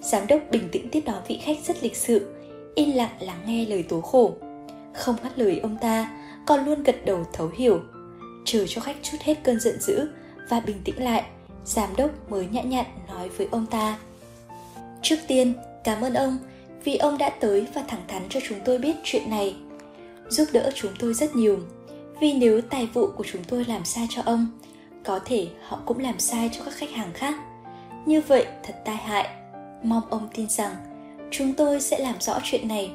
Giám 0.00 0.26
đốc 0.26 0.40
bình 0.50 0.68
tĩnh 0.72 0.88
tiếp 0.88 1.02
đón 1.06 1.22
vị 1.28 1.40
khách 1.42 1.58
rất 1.66 1.82
lịch 1.82 1.96
sự, 1.96 2.34
yên 2.74 2.96
lặng 2.96 3.16
lắng 3.20 3.42
nghe 3.46 3.66
lời 3.66 3.82
tố 3.82 4.00
khổ. 4.00 4.32
Không 4.94 5.16
ngắt 5.22 5.38
lời 5.38 5.60
ông 5.62 5.76
ta, 5.80 6.10
còn 6.46 6.64
luôn 6.64 6.82
gật 6.82 7.04
đầu 7.04 7.24
thấu 7.32 7.50
hiểu. 7.56 7.80
Chờ 8.44 8.64
cho 8.68 8.80
khách 8.80 8.96
chút 9.02 9.18
hết 9.20 9.34
cơn 9.42 9.60
giận 9.60 9.80
dữ 9.80 10.08
và 10.50 10.60
bình 10.60 10.76
tĩnh 10.84 11.02
lại, 11.02 11.24
giám 11.64 11.96
đốc 11.96 12.30
mới 12.30 12.46
nhã 12.50 12.62
nhặn 12.62 12.86
nói 13.08 13.28
với 13.28 13.48
ông 13.50 13.66
ta. 13.66 13.98
Trước 15.02 15.16
tiên, 15.28 15.54
cảm 15.84 16.02
ơn 16.02 16.14
ông 16.14 16.38
vì 16.84 16.96
ông 16.96 17.18
đã 17.18 17.30
tới 17.30 17.66
và 17.74 17.82
thẳng 17.88 18.02
thắn 18.08 18.22
cho 18.28 18.40
chúng 18.48 18.58
tôi 18.64 18.78
biết 18.78 18.96
chuyện 19.04 19.30
này. 19.30 19.56
Giúp 20.28 20.48
đỡ 20.52 20.70
chúng 20.74 20.92
tôi 20.98 21.14
rất 21.14 21.36
nhiều, 21.36 21.58
vì 22.20 22.32
nếu 22.32 22.60
tài 22.60 22.86
vụ 22.86 23.06
của 23.16 23.24
chúng 23.32 23.44
tôi 23.44 23.64
làm 23.64 23.84
sai 23.84 24.06
cho 24.10 24.22
ông, 24.24 24.46
có 25.04 25.20
thể 25.24 25.46
họ 25.62 25.80
cũng 25.86 25.98
làm 25.98 26.18
sai 26.18 26.50
cho 26.52 26.64
các 26.64 26.74
khách 26.74 26.90
hàng 26.90 27.12
khác. 27.14 27.34
Như 28.06 28.20
vậy 28.20 28.46
thật 28.62 28.74
tai 28.84 28.96
hại. 28.96 29.28
Mong 29.82 30.02
ông 30.10 30.28
tin 30.34 30.48
rằng 30.48 30.74
chúng 31.30 31.54
tôi 31.54 31.80
sẽ 31.80 31.98
làm 31.98 32.14
rõ 32.20 32.38
chuyện 32.44 32.68
này. 32.68 32.90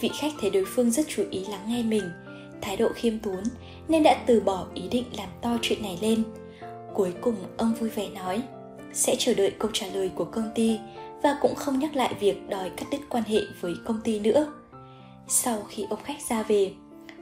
Vị 0.00 0.10
khách 0.20 0.32
thấy 0.40 0.50
đối 0.50 0.64
phương 0.74 0.90
rất 0.90 1.06
chú 1.08 1.24
ý 1.30 1.44
lắng 1.44 1.64
nghe 1.66 1.82
mình, 1.82 2.10
thái 2.60 2.76
độ 2.76 2.88
khiêm 2.94 3.18
tốn 3.18 3.42
nên 3.88 4.02
đã 4.02 4.16
từ 4.26 4.40
bỏ 4.40 4.66
ý 4.74 4.82
định 4.90 5.04
làm 5.16 5.28
to 5.42 5.58
chuyện 5.62 5.82
này 5.82 5.98
lên 6.00 6.24
Cuối 6.98 7.14
cùng 7.20 7.36
ông 7.56 7.74
vui 7.74 7.90
vẻ 7.90 8.08
nói 8.08 8.42
sẽ 8.92 9.16
chờ 9.18 9.34
đợi 9.34 9.52
câu 9.58 9.70
trả 9.74 9.86
lời 9.86 10.10
của 10.14 10.24
công 10.24 10.50
ty 10.54 10.78
và 11.22 11.36
cũng 11.40 11.54
không 11.54 11.78
nhắc 11.78 11.96
lại 11.96 12.14
việc 12.20 12.48
đòi 12.48 12.70
cắt 12.70 12.86
đứt 12.90 12.98
quan 13.08 13.24
hệ 13.26 13.40
với 13.60 13.74
công 13.84 14.00
ty 14.04 14.20
nữa. 14.20 14.52
Sau 15.28 15.62
khi 15.68 15.86
ông 15.90 15.98
khách 16.04 16.16
ra 16.30 16.42
về, 16.42 16.72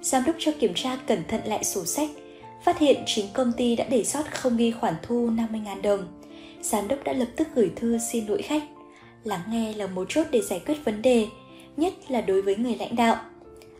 giám 0.00 0.24
đốc 0.26 0.36
cho 0.38 0.52
kiểm 0.60 0.72
tra 0.74 0.96
cẩn 1.06 1.22
thận 1.28 1.40
lại 1.44 1.64
sổ 1.64 1.84
sách, 1.84 2.10
phát 2.64 2.78
hiện 2.78 3.02
chính 3.06 3.26
công 3.32 3.52
ty 3.56 3.76
đã 3.76 3.84
để 3.90 4.04
sót 4.04 4.22
không 4.30 4.56
ghi 4.56 4.70
khoản 4.70 4.94
thu 5.02 5.30
50.000 5.30 5.82
đồng. 5.82 6.06
Giám 6.62 6.88
đốc 6.88 7.04
đã 7.04 7.12
lập 7.12 7.28
tức 7.36 7.48
gửi 7.54 7.70
thư 7.76 7.98
xin 8.12 8.26
lỗi 8.26 8.42
khách. 8.42 8.62
Lắng 9.24 9.42
nghe 9.50 9.72
là 9.72 9.86
một 9.86 10.06
chốt 10.08 10.26
để 10.30 10.40
giải 10.40 10.60
quyết 10.66 10.84
vấn 10.84 11.02
đề, 11.02 11.26
nhất 11.76 11.92
là 12.08 12.20
đối 12.20 12.42
với 12.42 12.56
người 12.56 12.74
lãnh 12.74 12.96
đạo. 12.96 13.16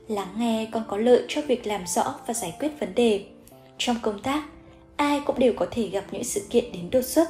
Lắng 0.08 0.34
nghe 0.38 0.68
còn 0.72 0.84
có 0.88 0.96
lợi 0.96 1.24
cho 1.28 1.42
việc 1.42 1.66
làm 1.66 1.86
rõ 1.86 2.14
và 2.26 2.34
giải 2.34 2.54
quyết 2.60 2.80
vấn 2.80 2.94
đề. 2.94 3.24
Trong 3.78 3.96
công 4.02 4.22
tác, 4.22 4.44
ai 4.96 5.20
cũng 5.26 5.38
đều 5.38 5.52
có 5.56 5.66
thể 5.70 5.88
gặp 5.88 6.04
những 6.10 6.24
sự 6.24 6.40
kiện 6.50 6.72
đến 6.72 6.90
đột 6.90 7.04
xuất. 7.04 7.28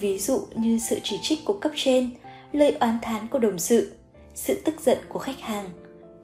Ví 0.00 0.18
dụ 0.18 0.46
như 0.54 0.78
sự 0.78 0.98
chỉ 1.02 1.18
trích 1.22 1.44
của 1.44 1.58
cấp 1.60 1.72
trên, 1.76 2.10
lời 2.52 2.76
oán 2.80 2.98
thán 3.02 3.28
của 3.28 3.38
đồng 3.38 3.58
sự 3.58 3.92
sự 4.34 4.60
tức 4.64 4.80
giận 4.80 4.98
của 5.08 5.18
khách 5.18 5.40
hàng. 5.40 5.70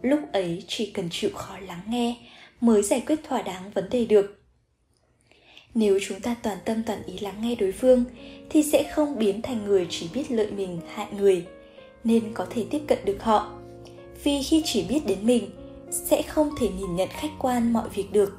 Lúc 0.03 0.21
ấy 0.33 0.65
chỉ 0.69 0.91
cần 0.91 1.09
chịu 1.11 1.31
khó 1.35 1.59
lắng 1.59 1.83
nghe 1.89 2.17
mới 2.61 2.83
giải 2.83 3.03
quyết 3.07 3.25
thỏa 3.29 3.43
đáng 3.43 3.71
vấn 3.75 3.91
đề 3.91 4.05
được. 4.05 4.37
Nếu 5.75 5.99
chúng 6.03 6.21
ta 6.21 6.37
toàn 6.43 6.59
tâm 6.65 6.83
toàn 6.87 7.03
ý 7.07 7.19
lắng 7.19 7.35
nghe 7.43 7.55
đối 7.55 7.73
phương 7.73 8.05
thì 8.51 8.63
sẽ 8.63 8.91
không 8.93 9.19
biến 9.19 9.43
thành 9.43 9.65
người 9.65 9.87
chỉ 9.91 10.09
biết 10.15 10.31
lợi 10.31 10.51
mình, 10.51 10.81
hại 10.95 11.07
người, 11.17 11.47
nên 12.05 12.35
có 12.35 12.47
thể 12.51 12.65
tiếp 12.71 12.81
cận 12.87 12.99
được 13.05 13.23
họ. 13.23 13.53
Vì 14.25 14.43
khi 14.43 14.63
chỉ 14.65 14.85
biết 14.89 15.01
đến 15.07 15.19
mình, 15.23 15.51
sẽ 15.91 16.23
không 16.23 16.51
thể 16.61 16.69
nhìn 16.69 16.97
nhận 16.97 17.09
khách 17.13 17.31
quan 17.39 17.73
mọi 17.73 17.89
việc 17.89 18.13
được. 18.13 18.37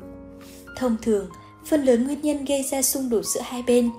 Thông 0.78 0.98
thường 1.02 1.30
phần 1.65 1.84
lớn 1.84 2.08
nguyên 2.08 2.21
nhân 2.21 2.45
gây 2.45 2.63
ra 2.63 2.82
xung 2.82 3.10
đột 3.10 3.26
giữa 3.26 3.41
hai 3.43 3.63
bên 3.67 3.89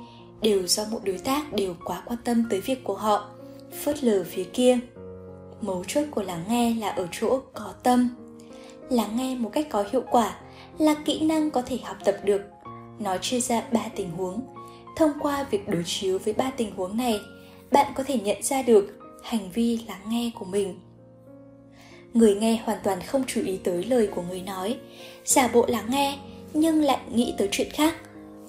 đều 0.42 0.66
do 0.66 0.84
mỗi 0.90 1.00
đối 1.04 1.18
tác 1.18 1.52
đều 1.52 1.74
quá 1.84 2.02
quan 2.06 2.18
tâm 2.24 2.44
tới 2.50 2.60
việc 2.60 2.84
của 2.84 2.94
họ. 2.94 3.28
Phớt 3.84 4.04
lờ 4.04 4.24
phía 4.24 4.44
kia, 4.44 4.78
mấu 5.60 5.84
chốt 5.86 6.04
của 6.10 6.22
lắng 6.22 6.44
nghe 6.48 6.74
là 6.74 6.88
ở 6.88 7.08
chỗ 7.12 7.40
có 7.52 7.74
tâm. 7.82 8.08
Lắng 8.90 9.16
nghe 9.16 9.34
một 9.34 9.50
cách 9.52 9.66
có 9.70 9.84
hiệu 9.92 10.02
quả 10.10 10.36
là 10.78 10.94
kỹ 11.04 11.20
năng 11.20 11.50
có 11.50 11.62
thể 11.62 11.78
học 11.84 11.96
tập 12.04 12.16
được. 12.24 12.42
Nó 12.98 13.16
chia 13.18 13.40
ra 13.40 13.62
ba 13.72 13.88
tình 13.96 14.10
huống. 14.10 14.40
Thông 14.96 15.10
qua 15.20 15.46
việc 15.50 15.68
đối 15.68 15.82
chiếu 15.86 16.18
với 16.24 16.34
ba 16.34 16.50
tình 16.56 16.76
huống 16.76 16.96
này, 16.96 17.20
bạn 17.70 17.92
có 17.94 18.04
thể 18.04 18.18
nhận 18.18 18.42
ra 18.42 18.62
được 18.62 18.98
hành 19.22 19.50
vi 19.54 19.78
lắng 19.88 20.00
nghe 20.08 20.30
của 20.38 20.44
mình. 20.44 20.80
Người 22.14 22.34
nghe 22.34 22.60
hoàn 22.64 22.78
toàn 22.84 23.00
không 23.00 23.24
chú 23.26 23.40
ý 23.44 23.56
tới 23.56 23.84
lời 23.84 24.06
của 24.14 24.22
người 24.22 24.42
nói. 24.42 24.76
Giả 25.24 25.48
bộ 25.48 25.66
lắng 25.66 25.86
nghe 25.88 26.18
nhưng 26.54 26.82
lại 26.82 26.98
nghĩ 27.14 27.34
tới 27.38 27.48
chuyện 27.52 27.70
khác, 27.70 27.94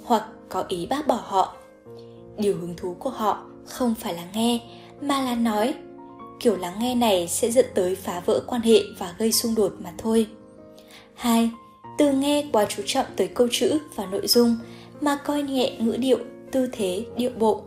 hoặc 0.03 0.23
có 0.49 0.65
ý 0.67 0.85
bác 0.85 1.07
bỏ 1.07 1.19
họ. 1.23 1.55
Điều 2.37 2.57
hứng 2.57 2.75
thú 2.77 2.95
của 2.99 3.09
họ 3.09 3.45
không 3.65 3.95
phải 3.95 4.13
là 4.13 4.23
nghe, 4.33 4.59
mà 5.01 5.21
là 5.21 5.35
nói. 5.35 5.73
Kiểu 6.39 6.57
lắng 6.57 6.73
nghe 6.79 6.95
này 6.95 7.27
sẽ 7.27 7.51
dẫn 7.51 7.65
tới 7.75 7.95
phá 7.95 8.21
vỡ 8.25 8.43
quan 8.47 8.61
hệ 8.61 8.79
và 8.99 9.15
gây 9.17 9.31
xung 9.31 9.55
đột 9.55 9.73
mà 9.83 9.93
thôi. 9.97 10.27
Hai, 11.13 11.49
từ 11.97 12.11
nghe 12.11 12.45
quá 12.53 12.65
chú 12.69 12.83
trọng 12.85 13.05
tới 13.15 13.27
câu 13.27 13.47
chữ 13.51 13.79
và 13.95 14.05
nội 14.05 14.27
dung, 14.27 14.57
mà 15.01 15.15
coi 15.15 15.43
nhẹ 15.43 15.77
ngữ 15.79 15.97
điệu, 15.99 16.19
tư 16.51 16.69
thế, 16.71 17.05
điệu 17.17 17.31
bộ, 17.39 17.61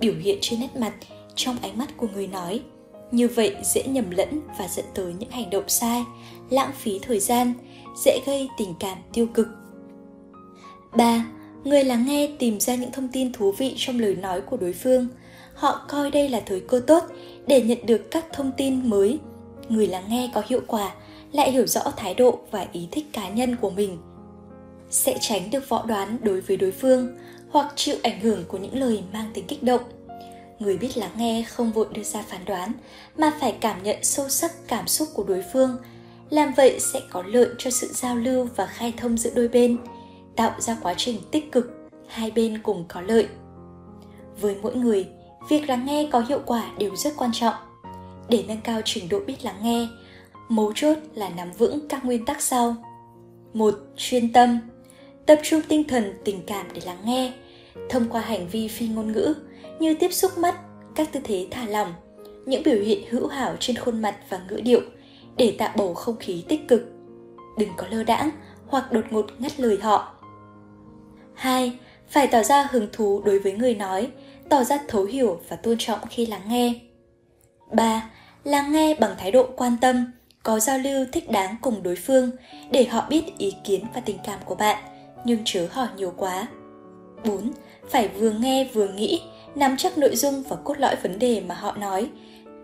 biểu 0.00 0.14
hiện 0.14 0.38
trên 0.40 0.60
nét 0.60 0.76
mặt, 0.76 0.92
trong 1.34 1.56
ánh 1.62 1.78
mắt 1.78 1.96
của 1.96 2.06
người 2.14 2.26
nói. 2.26 2.60
Như 3.10 3.28
vậy 3.28 3.56
dễ 3.74 3.82
nhầm 3.82 4.10
lẫn 4.10 4.40
và 4.58 4.68
dẫn 4.68 4.84
tới 4.94 5.14
những 5.18 5.30
hành 5.30 5.50
động 5.50 5.68
sai, 5.68 6.04
lãng 6.50 6.70
phí 6.72 6.98
thời 6.98 7.20
gian, 7.20 7.54
dễ 8.04 8.20
gây 8.26 8.48
tình 8.58 8.74
cảm 8.80 8.98
tiêu 9.12 9.26
cực. 9.34 9.46
3. 10.96 11.24
Người 11.64 11.84
lắng 11.84 12.06
nghe 12.06 12.28
tìm 12.38 12.60
ra 12.60 12.74
những 12.74 12.92
thông 12.92 13.08
tin 13.08 13.32
thú 13.32 13.52
vị 13.52 13.74
trong 13.76 13.98
lời 13.98 14.16
nói 14.16 14.40
của 14.40 14.56
đối 14.56 14.72
phương. 14.72 15.08
Họ 15.54 15.84
coi 15.88 16.10
đây 16.10 16.28
là 16.28 16.40
thời 16.46 16.60
cơ 16.60 16.80
tốt 16.86 17.04
để 17.46 17.62
nhận 17.62 17.78
được 17.86 18.10
các 18.10 18.24
thông 18.32 18.52
tin 18.56 18.90
mới. 18.90 19.18
Người 19.68 19.86
lắng 19.86 20.04
nghe 20.08 20.30
có 20.34 20.42
hiệu 20.46 20.60
quả, 20.66 20.94
lại 21.32 21.52
hiểu 21.52 21.66
rõ 21.66 21.80
thái 21.96 22.14
độ 22.14 22.38
và 22.50 22.66
ý 22.72 22.88
thích 22.90 23.06
cá 23.12 23.28
nhân 23.28 23.56
của 23.56 23.70
mình. 23.70 23.98
Sẽ 24.90 25.18
tránh 25.20 25.50
được 25.50 25.68
võ 25.68 25.84
đoán 25.86 26.18
đối 26.22 26.40
với 26.40 26.56
đối 26.56 26.70
phương 26.70 27.18
hoặc 27.50 27.72
chịu 27.76 27.96
ảnh 28.02 28.20
hưởng 28.20 28.44
của 28.48 28.58
những 28.58 28.78
lời 28.78 29.02
mang 29.12 29.30
tính 29.34 29.44
kích 29.46 29.62
động. 29.62 29.82
Người 30.58 30.78
biết 30.78 30.96
lắng 30.96 31.12
nghe 31.16 31.44
không 31.48 31.72
vội 31.72 31.86
đưa 31.92 32.02
ra 32.02 32.22
phán 32.22 32.44
đoán, 32.44 32.72
mà 33.16 33.32
phải 33.40 33.56
cảm 33.60 33.82
nhận 33.82 33.96
sâu 34.02 34.28
sắc 34.28 34.52
cảm 34.68 34.88
xúc 34.88 35.08
của 35.14 35.24
đối 35.24 35.44
phương. 35.52 35.76
Làm 36.30 36.52
vậy 36.56 36.80
sẽ 36.80 37.00
có 37.10 37.22
lợi 37.26 37.48
cho 37.58 37.70
sự 37.70 37.86
giao 37.92 38.16
lưu 38.16 38.48
và 38.56 38.66
khai 38.66 38.92
thông 38.96 39.18
giữa 39.18 39.30
đôi 39.34 39.48
bên– 39.48 39.76
tạo 40.36 40.60
ra 40.60 40.76
quá 40.82 40.94
trình 40.96 41.16
tích 41.30 41.52
cực, 41.52 41.90
hai 42.08 42.30
bên 42.30 42.58
cùng 42.62 42.84
có 42.88 43.00
lợi. 43.00 43.28
Với 44.40 44.56
mỗi 44.62 44.74
người, 44.74 45.06
việc 45.48 45.68
lắng 45.68 45.86
nghe 45.86 46.08
có 46.12 46.20
hiệu 46.20 46.40
quả 46.46 46.70
đều 46.78 46.96
rất 46.96 47.12
quan 47.16 47.30
trọng. 47.32 47.54
Để 48.28 48.44
nâng 48.48 48.60
cao 48.64 48.80
trình 48.84 49.08
độ 49.08 49.20
biết 49.26 49.44
lắng 49.44 49.56
nghe, 49.62 49.88
mấu 50.48 50.72
chốt 50.74 50.98
là 51.14 51.28
nắm 51.28 51.52
vững 51.58 51.88
các 51.88 52.04
nguyên 52.04 52.24
tắc 52.24 52.42
sau. 52.42 52.76
Một, 53.52 53.74
chuyên 53.96 54.32
tâm. 54.32 54.58
Tập 55.26 55.40
trung 55.42 55.60
tinh 55.68 55.84
thần, 55.84 56.14
tình 56.24 56.42
cảm 56.46 56.66
để 56.74 56.80
lắng 56.84 56.98
nghe. 57.04 57.32
Thông 57.90 58.08
qua 58.08 58.20
hành 58.20 58.48
vi 58.48 58.68
phi 58.68 58.88
ngôn 58.88 59.12
ngữ 59.12 59.34
như 59.78 59.94
tiếp 59.94 60.12
xúc 60.12 60.38
mắt, 60.38 60.54
các 60.94 61.12
tư 61.12 61.20
thế 61.24 61.48
thả 61.50 61.66
lỏng, 61.66 61.92
những 62.46 62.62
biểu 62.62 62.82
hiện 62.82 63.04
hữu 63.10 63.26
hảo 63.26 63.56
trên 63.60 63.76
khuôn 63.76 64.02
mặt 64.02 64.16
và 64.28 64.40
ngữ 64.48 64.60
điệu 64.64 64.80
để 65.36 65.56
tạo 65.58 65.70
bầu 65.76 65.94
không 65.94 66.16
khí 66.16 66.44
tích 66.48 66.68
cực. 66.68 66.82
Đừng 67.58 67.68
có 67.76 67.86
lơ 67.90 68.04
đãng 68.04 68.30
hoặc 68.66 68.92
đột 68.92 69.04
ngột 69.10 69.26
ngắt 69.38 69.60
lời 69.60 69.78
họ. 69.82 70.13
2. 71.34 71.72
Phải 72.08 72.26
tỏ 72.26 72.42
ra 72.42 72.68
hứng 72.70 72.88
thú 72.92 73.22
đối 73.24 73.38
với 73.38 73.52
người 73.52 73.74
nói, 73.74 74.10
tỏ 74.48 74.64
ra 74.64 74.78
thấu 74.88 75.04
hiểu 75.04 75.40
và 75.48 75.56
tôn 75.56 75.76
trọng 75.78 75.98
khi 76.10 76.26
lắng 76.26 76.42
nghe. 76.48 76.74
3. 77.72 78.10
Lắng 78.44 78.72
nghe 78.72 78.94
bằng 78.94 79.14
thái 79.18 79.30
độ 79.30 79.46
quan 79.56 79.76
tâm, 79.80 80.12
có 80.42 80.60
giao 80.60 80.78
lưu 80.78 81.04
thích 81.12 81.30
đáng 81.30 81.56
cùng 81.60 81.82
đối 81.82 81.96
phương 81.96 82.30
để 82.70 82.84
họ 82.84 83.06
biết 83.08 83.22
ý 83.38 83.52
kiến 83.64 83.84
và 83.94 84.00
tình 84.00 84.18
cảm 84.24 84.38
của 84.44 84.54
bạn, 84.54 84.84
nhưng 85.24 85.38
chớ 85.44 85.68
hỏi 85.70 85.88
nhiều 85.96 86.12
quá. 86.16 86.46
4. 87.24 87.50
Phải 87.90 88.08
vừa 88.08 88.30
nghe 88.30 88.68
vừa 88.72 88.88
nghĩ, 88.88 89.22
nắm 89.54 89.76
chắc 89.76 89.98
nội 89.98 90.16
dung 90.16 90.42
và 90.48 90.56
cốt 90.56 90.78
lõi 90.78 90.96
vấn 91.02 91.18
đề 91.18 91.42
mà 91.48 91.54
họ 91.54 91.76
nói. 91.76 92.10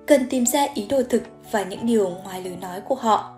Cần 0.06 0.26
tìm 0.30 0.46
ra 0.46 0.66
ý 0.74 0.86
đồ 0.88 1.02
thực 1.02 1.22
và 1.50 1.62
những 1.62 1.86
điều 1.86 2.10
ngoài 2.24 2.42
lời 2.44 2.56
nói 2.60 2.80
của 2.80 2.94
họ. 2.94 3.34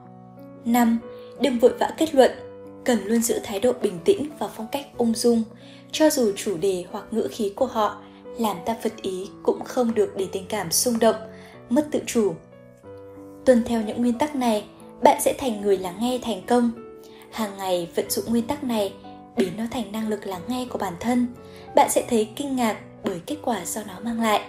5. 0.64 0.98
Đừng 1.40 1.58
vội 1.58 1.72
vã 1.78 1.90
kết 1.96 2.14
luận, 2.14 2.30
cần 2.84 2.98
luôn 3.04 3.22
giữ 3.22 3.40
thái 3.44 3.60
độ 3.60 3.72
bình 3.82 3.98
tĩnh 4.04 4.28
và 4.38 4.48
phong 4.56 4.68
cách 4.72 4.86
ung 4.96 5.14
dung 5.14 5.42
cho 5.92 6.10
dù 6.10 6.32
chủ 6.36 6.56
đề 6.56 6.84
hoặc 6.90 7.04
ngữ 7.10 7.28
khí 7.30 7.52
của 7.56 7.66
họ 7.66 8.02
làm 8.38 8.56
ta 8.66 8.76
phật 8.82 8.92
ý 9.02 9.30
cũng 9.42 9.64
không 9.64 9.94
được 9.94 10.12
để 10.16 10.26
tình 10.32 10.46
cảm 10.48 10.70
xung 10.70 10.98
động 10.98 11.16
mất 11.70 11.88
tự 11.90 12.00
chủ 12.06 12.34
tuân 13.44 13.62
theo 13.64 13.82
những 13.82 14.00
nguyên 14.00 14.18
tắc 14.18 14.34
này 14.34 14.64
bạn 15.02 15.20
sẽ 15.20 15.34
thành 15.38 15.60
người 15.60 15.78
lắng 15.78 15.96
nghe 16.00 16.18
thành 16.22 16.42
công. 16.46 16.70
Hàng 17.30 17.56
ngày 17.58 17.88
vận 17.96 18.10
dụng 18.10 18.24
nguyên 18.28 18.46
tắc 18.46 18.64
này, 18.64 18.92
biến 19.36 19.52
nó 19.56 19.64
thành 19.70 19.92
năng 19.92 20.08
lực 20.08 20.26
lắng 20.26 20.42
nghe 20.48 20.66
của 20.70 20.78
bản 20.78 20.94
thân. 21.00 21.26
Bạn 21.74 21.90
sẽ 21.90 22.04
thấy 22.08 22.28
kinh 22.36 22.56
ngạc 22.56 22.76
bởi 23.04 23.20
kết 23.26 23.36
quả 23.42 23.64
do 23.64 23.80
nó 23.88 24.00
mang 24.00 24.20
lại. 24.20 24.42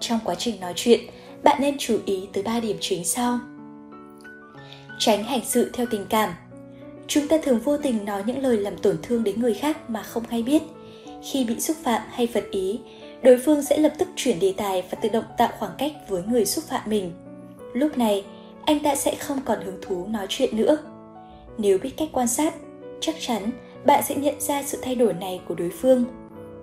Trong 0.00 0.18
quá 0.24 0.34
trình 0.34 0.60
nói 0.60 0.72
chuyện, 0.76 1.00
bạn 1.42 1.56
nên 1.60 1.78
chú 1.78 1.98
ý 2.06 2.28
tới 2.32 2.42
ba 2.42 2.60
điểm 2.60 2.76
chính 2.80 3.04
sau. 3.04 3.38
Tránh 4.98 5.24
hành 5.24 5.44
sự 5.44 5.70
theo 5.74 5.86
tình 5.90 6.06
cảm. 6.10 6.30
Chúng 7.08 7.28
ta 7.28 7.36
thường 7.42 7.58
vô 7.58 7.76
tình 7.78 8.04
nói 8.04 8.22
những 8.26 8.42
lời 8.42 8.58
làm 8.58 8.78
tổn 8.78 8.96
thương 9.02 9.24
đến 9.24 9.40
người 9.40 9.54
khác 9.54 9.90
mà 9.90 10.02
không 10.02 10.22
hay 10.28 10.42
biết. 10.42 10.62
Khi 11.22 11.44
bị 11.44 11.60
xúc 11.60 11.76
phạm 11.82 12.02
hay 12.10 12.26
phật 12.26 12.44
ý, 12.50 12.80
đối 13.22 13.38
phương 13.38 13.62
sẽ 13.62 13.78
lập 13.78 13.92
tức 13.98 14.08
chuyển 14.16 14.40
đề 14.40 14.54
tài 14.56 14.82
và 14.90 14.98
tự 15.02 15.08
động 15.08 15.24
tạo 15.38 15.48
khoảng 15.58 15.72
cách 15.78 15.92
với 16.08 16.22
người 16.22 16.44
xúc 16.46 16.64
phạm 16.64 16.82
mình. 16.86 17.12
Lúc 17.72 17.98
này, 17.98 18.24
anh 18.64 18.80
ta 18.80 18.94
sẽ 18.94 19.14
không 19.14 19.40
còn 19.44 19.58
hứng 19.64 19.78
thú 19.82 20.06
nói 20.06 20.26
chuyện 20.28 20.56
nữa. 20.56 20.76
Nếu 21.58 21.78
biết 21.78 21.90
cách 21.96 22.08
quan 22.12 22.28
sát, 22.28 22.54
chắc 23.00 23.14
chắn 23.20 23.50
bạn 23.86 24.02
sẽ 24.08 24.14
nhận 24.14 24.40
ra 24.40 24.62
sự 24.62 24.78
thay 24.82 24.94
đổi 24.94 25.14
này 25.14 25.40
của 25.48 25.54
đối 25.54 25.70
phương. 25.70 26.04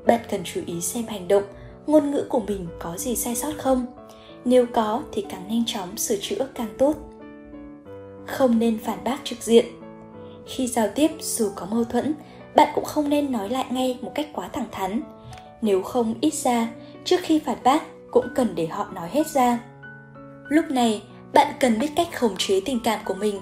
Bạn 0.06 0.20
cần 0.30 0.42
chú 0.44 0.62
ý 0.66 0.82
xem 0.82 1.04
hành 1.08 1.28
động, 1.28 1.44
ngôn 1.88 2.12
ngữ 2.12 2.26
của 2.30 2.40
mình 2.40 2.68
có 2.80 2.98
gì 2.98 3.16
sai 3.16 3.36
sót 3.36 3.52
không. 3.58 3.86
Nếu 4.46 4.66
có 4.66 5.04
thì 5.12 5.26
càng 5.30 5.48
nhanh 5.50 5.64
chóng 5.68 5.98
sửa 5.98 6.16
chữa 6.22 6.48
càng 6.56 6.74
tốt. 6.78 6.96
Không 8.28 8.60
nên 8.60 8.78
phản 8.78 9.04
bác 9.04 9.18
trực 9.24 9.44
diện. 9.44 9.66
Khi 10.56 10.68
giao 10.68 10.88
tiếp 10.96 11.12
dù 11.20 11.52
có 11.56 11.66
mâu 11.66 11.84
thuẫn, 11.84 12.14
bạn 12.56 12.72
cũng 12.76 12.86
không 12.86 13.10
nên 13.10 13.32
nói 13.32 13.50
lại 13.50 13.66
ngay 13.70 13.98
một 14.02 14.12
cách 14.16 14.28
quá 14.34 14.50
thẳng 14.54 14.68
thắn. 14.72 15.02
Nếu 15.62 15.82
không 15.82 16.16
ít 16.22 16.34
ra, 16.34 16.68
trước 17.06 17.20
khi 17.24 17.40
phản 17.40 17.58
bác 17.64 17.84
cũng 18.12 18.26
cần 18.36 18.56
để 18.56 18.68
họ 18.68 18.88
nói 18.96 19.10
hết 19.12 19.28
ra. 19.28 19.60
Lúc 20.50 20.66
này, 20.72 21.02
bạn 21.34 21.54
cần 21.60 21.80
biết 21.80 21.90
cách 21.96 22.08
khống 22.14 22.36
chế 22.38 22.62
tình 22.66 22.80
cảm 22.84 23.00
của 23.06 23.14
mình, 23.14 23.42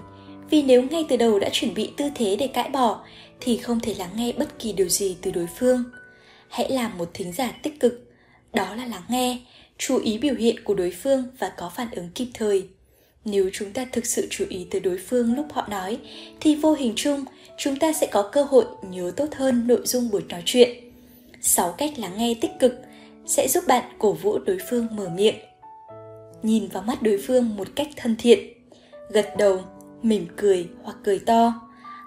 vì 0.50 0.62
nếu 0.62 0.84
ngay 0.84 1.06
từ 1.10 1.18
đầu 1.18 1.40
đã 1.40 1.50
chuẩn 1.52 1.74
bị 1.74 1.94
tư 1.98 2.10
thế 2.16 2.36
để 2.36 2.48
cãi 2.48 2.70
bỏ 2.70 3.04
thì 3.40 3.58
không 3.58 3.80
thể 3.80 3.94
lắng 3.94 4.12
nghe 4.16 4.34
bất 4.38 4.60
kỳ 4.60 4.74
điều 4.74 4.90
gì 4.90 5.18
từ 5.22 5.32
đối 5.32 5.48
phương. 5.60 5.84
Hãy 6.50 6.72
làm 6.72 6.98
một 6.98 7.10
thính 7.14 7.34
giả 7.34 7.52
tích 7.64 7.80
cực, 7.80 8.12
đó 8.54 8.76
là 8.76 8.86
lắng 8.86 9.04
nghe, 9.10 9.40
chú 9.78 10.00
ý 10.00 10.18
biểu 10.18 10.36
hiện 10.36 10.64
của 10.64 10.74
đối 10.74 10.92
phương 10.92 11.24
và 11.40 11.52
có 11.58 11.72
phản 11.76 11.88
ứng 11.92 12.10
kịp 12.16 12.28
thời. 12.34 12.68
Nếu 13.32 13.50
chúng 13.54 13.74
ta 13.74 13.86
thực 13.92 14.06
sự 14.06 14.28
chú 14.30 14.46
ý 14.50 14.68
tới 14.72 14.82
đối 14.82 14.98
phương 14.98 15.36
lúc 15.36 15.46
họ 15.54 15.68
nói 15.70 15.98
thì 16.40 16.56
vô 16.56 16.74
hình 16.74 16.94
chung 16.96 17.26
chúng 17.58 17.76
ta 17.76 17.94
sẽ 17.94 18.08
có 18.12 18.30
cơ 18.32 18.44
hội 18.44 18.66
nhớ 18.90 19.12
tốt 19.16 19.28
hơn 19.36 19.68
nội 19.68 19.82
dung 19.84 20.10
buổi 20.10 20.22
nói 20.30 20.44
chuyện. 20.46 20.70
6 21.42 21.72
cách 21.72 22.00
lắng 22.00 22.12
nghe 22.18 22.36
tích 22.42 22.52
cực 22.60 22.74
sẽ 23.26 23.48
giúp 23.48 23.64
bạn 23.68 23.84
cổ 24.00 24.14
vũ 24.14 24.40
đối 24.40 24.58
phương 24.70 24.88
mở 24.92 25.10
miệng. 25.10 25.36
Nhìn 26.44 26.68
vào 26.68 26.84
mắt 26.84 27.02
đối 27.02 27.18
phương 27.28 27.56
một 27.56 27.68
cách 27.76 27.88
thân 27.96 28.16
thiện, 28.20 28.40
gật 29.10 29.34
đầu, 29.38 29.60
mỉm 30.02 30.28
cười 30.38 30.68
hoặc 30.84 30.98
cười 31.04 31.20
to, 31.20 31.54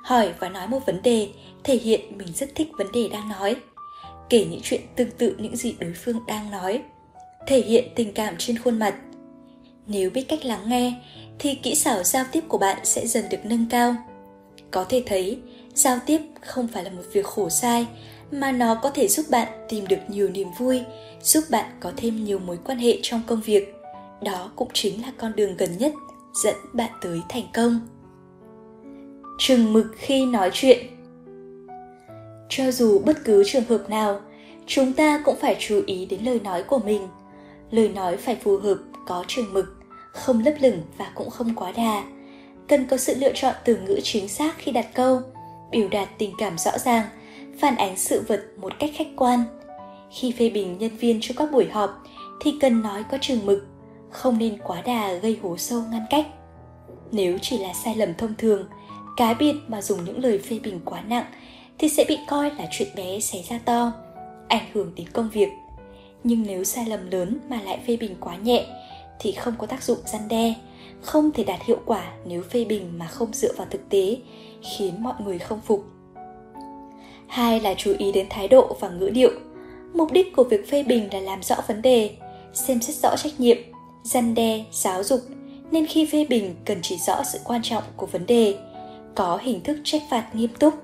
hỏi 0.02 0.32
và 0.38 0.48
nói 0.48 0.68
một 0.68 0.87
vấn 0.87 1.02
đề 1.02 1.28
thể 1.64 1.76
hiện 1.76 2.00
mình 2.18 2.28
rất 2.35 2.54
thích 2.54 2.68
vấn 2.78 2.87
đề 2.92 3.08
đang 3.12 3.28
nói. 3.28 3.56
Kể 4.28 4.46
những 4.50 4.61
chuyện 4.62 4.80
tương 4.96 5.11
tự 5.11 5.35
những 5.38 5.56
gì 5.56 5.74
đối 5.80 5.92
phương 5.92 6.16
đang 6.26 6.50
nói. 6.50 6.82
Thể 7.46 7.61
hiện 7.61 7.85
tình 7.94 8.12
cảm 8.12 8.35
trên 8.38 8.58
khuôn 8.58 8.78
mặt. 8.78 8.94
Nếu 9.87 10.11
biết 10.11 10.25
cách 10.29 10.45
lắng 10.45 10.62
nghe 10.66 10.95
thì 11.38 11.55
kỹ 11.55 11.75
xảo 11.75 12.03
giao 12.03 12.25
tiếp 12.33 12.45
của 12.49 12.59
bạn 12.59 12.79
sẽ 12.85 13.07
dần 13.07 13.25
được 13.31 13.38
nâng 13.45 13.66
cao. 13.71 13.95
Có 14.71 14.85
thể 14.85 15.03
thấy, 15.07 15.38
giao 15.75 15.99
tiếp 16.07 16.21
không 16.40 16.68
phải 16.68 16.85
là 16.85 16.90
một 16.90 17.03
việc 17.12 17.27
khổ 17.27 17.49
sai 17.49 17.87
mà 18.31 18.53
nó 18.53 18.75
có 18.75 18.90
thể 18.90 19.09
giúp 19.09 19.27
bạn 19.31 19.49
tìm 19.68 19.87
được 19.87 20.01
nhiều 20.09 20.29
niềm 20.29 20.49
vui, 20.59 20.83
giúp 21.23 21.45
bạn 21.51 21.64
có 21.81 21.92
thêm 21.97 22.25
nhiều 22.25 22.38
mối 22.38 22.59
quan 22.64 22.79
hệ 22.79 22.99
trong 23.03 23.21
công 23.27 23.40
việc. 23.40 23.75
Đó 24.23 24.51
cũng 24.57 24.68
chính 24.73 25.03
là 25.03 25.12
con 25.18 25.33
đường 25.37 25.57
gần 25.57 25.79
nhất 25.79 25.92
dẫn 26.35 26.55
bạn 26.73 26.90
tới 27.01 27.21
thành 27.29 27.47
công. 27.55 27.81
Chừng 29.38 29.73
mực 29.73 29.87
khi 29.97 30.27
nói 30.27 30.51
chuyện 30.53 30.87
Cho 32.49 32.71
dù 32.71 32.99
bất 32.99 33.25
cứ 33.25 33.42
trường 33.47 33.64
hợp 33.64 33.90
nào, 33.90 34.21
chúng 34.66 34.92
ta 34.92 35.23
cũng 35.25 35.37
phải 35.40 35.57
chú 35.59 35.83
ý 35.87 36.07
đến 36.07 36.25
lời 36.25 36.40
nói 36.45 36.62
của 36.62 36.79
mình. 36.79 37.09
Lời 37.71 37.88
nói 37.88 38.16
phải 38.16 38.37
phù 38.37 38.57
hợp, 38.57 38.79
có 39.06 39.24
trường 39.28 39.52
mực, 39.52 39.64
không 40.12 40.42
lấp 40.44 40.54
lửng 40.60 40.82
và 40.98 41.12
cũng 41.14 41.30
không 41.30 41.54
quá 41.54 41.72
đà. 41.72 42.04
Cần 42.68 42.86
có 42.86 42.96
sự 42.96 43.14
lựa 43.14 43.32
chọn 43.34 43.54
từ 43.64 43.76
ngữ 43.76 44.00
chính 44.02 44.28
xác 44.28 44.54
khi 44.58 44.72
đặt 44.72 44.86
câu, 44.94 45.20
biểu 45.70 45.88
đạt 45.88 46.08
tình 46.18 46.32
cảm 46.38 46.58
rõ 46.58 46.78
ràng, 46.78 47.06
phản 47.58 47.76
ánh 47.76 47.96
sự 47.96 48.24
vật 48.28 48.42
một 48.56 48.72
cách 48.78 48.90
khách 48.94 49.08
quan. 49.16 49.44
Khi 50.10 50.32
phê 50.38 50.50
bình 50.50 50.78
nhân 50.78 50.96
viên 50.96 51.18
cho 51.22 51.34
các 51.38 51.52
buổi 51.52 51.68
họp 51.68 52.02
thì 52.40 52.54
cần 52.60 52.82
nói 52.82 53.04
có 53.10 53.18
chừng 53.20 53.46
mực, 53.46 53.66
không 54.10 54.38
nên 54.38 54.58
quá 54.64 54.82
đà 54.82 55.12
gây 55.12 55.38
hố 55.42 55.56
sâu 55.56 55.82
ngăn 55.90 56.02
cách. 56.10 56.26
Nếu 57.12 57.38
chỉ 57.42 57.58
là 57.58 57.72
sai 57.72 57.96
lầm 57.96 58.14
thông 58.14 58.34
thường, 58.38 58.68
cá 59.16 59.34
biệt 59.34 59.54
mà 59.68 59.82
dùng 59.82 60.04
những 60.04 60.24
lời 60.24 60.38
phê 60.38 60.58
bình 60.58 60.80
quá 60.84 61.00
nặng 61.00 61.24
thì 61.78 61.88
sẽ 61.88 62.04
bị 62.08 62.18
coi 62.28 62.50
là 62.50 62.66
chuyện 62.70 62.88
bé 62.96 63.20
xảy 63.20 63.44
ra 63.50 63.58
to, 63.64 63.92
ảnh 64.48 64.66
hưởng 64.72 64.92
đến 64.96 65.06
công 65.12 65.30
việc. 65.30 65.48
Nhưng 66.24 66.42
nếu 66.46 66.64
sai 66.64 66.86
lầm 66.86 67.10
lớn 67.10 67.38
mà 67.48 67.60
lại 67.62 67.80
phê 67.86 67.96
bình 67.96 68.16
quá 68.20 68.36
nhẹ 68.36 68.66
thì 69.22 69.32
không 69.32 69.54
có 69.58 69.66
tác 69.66 69.82
dụng 69.82 69.98
gian 70.04 70.28
đe, 70.28 70.54
không 71.00 71.32
thể 71.32 71.44
đạt 71.44 71.61
hiệu 71.64 71.78
quả 71.85 72.12
nếu 72.26 72.42
phê 72.42 72.64
bình 72.64 72.98
mà 72.98 73.06
không 73.06 73.32
dựa 73.32 73.52
vào 73.56 73.66
thực 73.70 73.88
tế, 73.88 74.16
khiến 74.62 75.02
mọi 75.02 75.14
người 75.24 75.38
không 75.38 75.61
phục. 75.61 75.85
Hai 77.26 77.61
là 77.61 77.74
chú 77.74 77.94
ý 77.98 78.12
đến 78.12 78.26
thái 78.30 78.48
độ 78.48 78.76
và 78.80 78.88
ngữ 78.88 79.11
điệu. 79.11 79.30
Mục 79.94 80.12
đích 80.12 80.37
của 80.37 80.44
việc 80.44 80.70
phê 80.70 80.82
bình 80.82 81.08
là 81.12 81.20
làm 81.20 81.42
rõ 81.42 81.56
vấn 81.66 81.82
đề, 81.82 82.11
xem 82.54 82.80
xét 82.80 82.96
rõ 82.96 83.16
trách 83.16 83.40
nhiệm, 83.40 83.56
gian 84.04 84.35
đe, 84.35 84.64
giáo 84.72 85.02
dục, 85.02 85.20
nên 85.70 85.87
khi 85.87 86.06
phê 86.06 86.26
bình 86.28 86.54
cần 86.64 86.78
chỉ 86.82 86.96
rõ 87.06 87.22
sự 87.32 87.38
quan 87.44 87.62
trọng 87.62 87.82
của 87.96 88.06
vấn 88.06 88.26
đề, 88.26 88.56
có 89.14 89.38
hình 89.42 89.61
thức 89.61 89.78
trách 89.85 90.02
phạt 90.11 90.35
nghiêm 90.35 90.50
túc. 90.58 90.74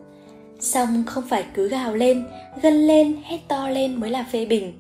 song 0.61 1.05
không 1.07 1.25
phải 1.29 1.45
cứ 1.55 1.69
gào 1.69 1.95
lên, 1.95 2.27
gân 2.63 2.87
lên, 2.87 3.17
hét 3.25 3.39
to 3.49 3.69
lên 3.69 4.01
mới 4.01 4.11
là 4.11 4.27
phê 4.33 4.47
bình. 4.47 4.73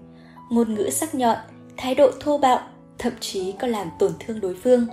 Ngôn 0.50 0.74
ngữ 0.74 0.90
sắc 0.90 1.14
nhọn, 1.14 1.36
thái 1.76 1.94
độ 1.94 2.10
thô 2.20 2.38
bạo, 2.38 2.60
thậm 2.98 3.12
chí 3.20 3.52
còn 3.52 3.70
làm 3.70 3.88
tổn 3.98 4.12
thương 4.18 4.40
đối 4.40 4.54
phương. 4.54 4.86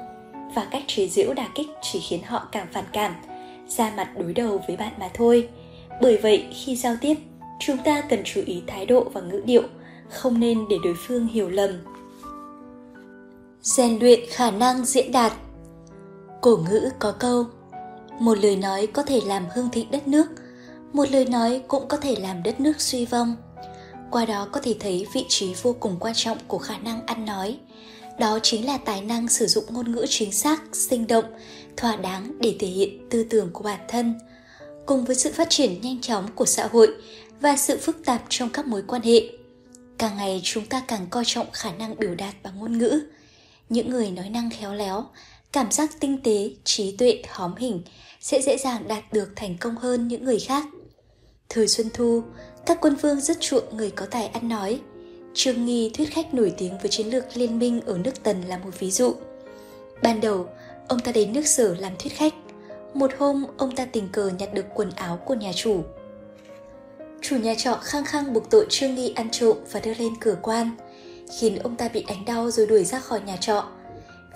Và 0.56 0.68
cách 0.72 0.84
chế 0.88 1.08
giễu 1.08 1.34
đả 1.34 1.48
kích 1.56 1.68
chỉ 1.82 2.00
khiến 2.00 2.22
họ 2.26 2.48
càng 2.52 2.68
phản 2.74 2.86
cảm, 2.94 3.14
ra 3.68 3.94
mặt 3.98 4.10
đối 4.18 4.34
đầu 4.34 4.62
với 4.68 4.78
bạn 4.78 4.94
mà 5.00 5.10
thôi. 5.14 5.50
Bởi 6.02 6.18
vậy, 6.18 6.46
khi 6.54 6.76
giao 6.76 6.96
tiếp, 7.02 7.16
chúng 7.60 7.78
ta 7.78 8.02
cần 8.02 8.22
chú 8.24 8.42
ý 8.46 8.64
thái 8.68 8.86
độ 8.86 9.04
và 9.14 9.22
ngữ 9.22 9.42
điệu, 9.46 9.64
không 10.10 10.40
nên 10.40 10.66
để 10.70 10.78
đối 10.84 10.96
phương 11.08 11.28
hiểu 11.28 11.50
lầm 11.50 11.72
rèn 13.66 14.00
luyện 14.00 14.20
khả 14.30 14.52
năng 14.52 14.86
diễn 14.86 15.12
đạt 15.12 15.34
cổ 16.42 16.58
ngữ 16.70 16.90
có 17.00 17.12
câu 17.12 17.46
một 18.20 18.38
lời 18.38 18.56
nói 18.56 18.88
có 18.88 19.04
thể 19.04 19.22
làm 19.26 19.46
hương 19.56 19.70
thịnh 19.70 19.92
đất 19.92 20.08
nước 20.08 20.26
một 20.94 21.12
lời 21.12 21.26
nói 21.26 21.64
cũng 21.68 21.88
có 21.88 21.98
thể 21.98 22.16
làm 22.20 22.44
đất 22.44 22.60
nước 22.60 22.82
suy 22.82 23.06
vong 23.06 23.36
qua 24.12 24.26
đó 24.26 24.48
có 24.52 24.60
thể 24.64 24.76
thấy 24.80 25.08
vị 25.14 25.26
trí 25.30 25.54
vô 25.62 25.76
cùng 25.80 25.98
quan 26.00 26.14
trọng 26.16 26.38
của 26.48 26.58
khả 26.58 26.78
năng 26.78 27.06
ăn 27.06 27.26
nói. 27.26 27.58
Đó 28.20 28.40
chính 28.44 28.66
là 28.66 28.78
tài 28.78 29.02
năng 29.02 29.28
sử 29.28 29.48
dụng 29.48 29.64
ngôn 29.70 29.92
ngữ 29.92 30.06
chính 30.10 30.32
xác, 30.32 30.62
sinh 30.72 31.08
động, 31.08 31.26
thỏa 31.78 31.96
đáng 31.96 32.38
để 32.40 32.56
thể 32.60 32.68
hiện 32.68 33.10
tư 33.10 33.26
tưởng 33.30 33.50
của 33.54 33.64
bản 33.64 33.80
thân. 33.88 34.14
Cùng 34.86 35.06
với 35.06 35.16
sự 35.16 35.32
phát 35.32 35.50
triển 35.50 35.82
nhanh 35.82 36.02
chóng 36.02 36.28
của 36.36 36.46
xã 36.46 36.68
hội 36.68 36.96
và 37.42 37.58
sự 37.58 37.78
phức 37.78 38.06
tạp 38.06 38.24
trong 38.30 38.50
các 38.50 38.68
mối 38.68 38.84
quan 38.88 39.02
hệ, 39.02 39.22
càng 39.98 40.18
ngày 40.18 40.42
chúng 40.44 40.66
ta 40.66 40.84
càng 40.88 41.08
coi 41.10 41.24
trọng 41.26 41.48
khả 41.54 41.72
năng 41.72 42.00
biểu 42.00 42.16
đạt 42.16 42.36
bằng 42.44 42.60
ngôn 42.60 42.78
ngữ. 42.78 43.00
Những 43.70 43.90
người 43.90 44.12
nói 44.12 44.30
năng 44.30 44.50
khéo 44.50 44.74
léo, 44.74 45.06
cảm 45.52 45.72
giác 45.72 46.00
tinh 46.00 46.24
tế, 46.24 46.50
trí 46.64 46.98
tuệ, 46.98 47.22
hóm 47.30 47.56
hình 47.56 47.82
sẽ 48.22 48.42
dễ 48.42 48.58
dàng 48.58 48.88
đạt 48.88 49.04
được 49.14 49.30
thành 49.36 49.58
công 49.58 49.76
hơn 49.76 50.08
những 50.08 50.24
người 50.24 50.40
khác. 50.40 50.66
Thời 51.50 51.68
xuân 51.68 51.90
thu 51.94 52.24
các 52.66 52.78
quân 52.82 52.96
vương 52.96 53.22
rất 53.22 53.40
chuộng 53.40 53.78
người 53.78 53.92
có 53.92 54.06
tài 54.06 54.28
ăn 54.28 54.50
nói 54.50 54.82
trương 55.34 55.66
nghi 55.66 55.92
thuyết 55.94 56.14
khách 56.14 56.34
nổi 56.34 56.54
tiếng 56.58 56.78
với 56.78 56.90
chiến 56.90 57.08
lược 57.08 57.26
liên 57.34 57.60
minh 57.60 57.82
ở 57.86 57.98
nước 57.98 58.24
tần 58.24 58.42
là 58.42 58.58
một 58.58 58.80
ví 58.80 58.92
dụ 58.92 59.14
ban 60.04 60.22
đầu 60.22 60.48
ông 60.88 61.00
ta 61.00 61.12
đến 61.12 61.34
nước 61.34 61.48
sở 61.48 61.76
làm 61.80 61.92
thuyết 62.00 62.14
khách 62.14 62.34
một 62.94 63.12
hôm 63.18 63.46
ông 63.58 63.76
ta 63.76 63.86
tình 63.86 64.10
cờ 64.12 64.32
nhặt 64.40 64.54
được 64.54 64.66
quần 64.74 64.92
áo 64.92 65.18
của 65.26 65.34
nhà 65.34 65.52
chủ 65.56 65.84
chủ 67.22 67.38
nhà 67.38 67.56
trọ 67.58 67.80
khăng 67.84 68.06
khăng 68.06 68.34
buộc 68.34 68.50
tội 68.50 68.66
trương 68.70 68.96
nghi 68.96 69.14
ăn 69.16 69.30
trộm 69.32 69.58
và 69.72 69.80
đưa 69.80 69.94
lên 69.94 70.14
cửa 70.22 70.38
quan 70.42 70.70
khiến 71.30 71.56
ông 71.56 71.76
ta 71.76 71.90
bị 71.90 72.06
đánh 72.08 72.26
đau 72.26 72.52
rồi 72.52 72.68
đuổi 72.68 72.84
ra 72.84 73.00
khỏi 73.00 73.22
nhà 73.26 73.38
trọ. 73.38 73.66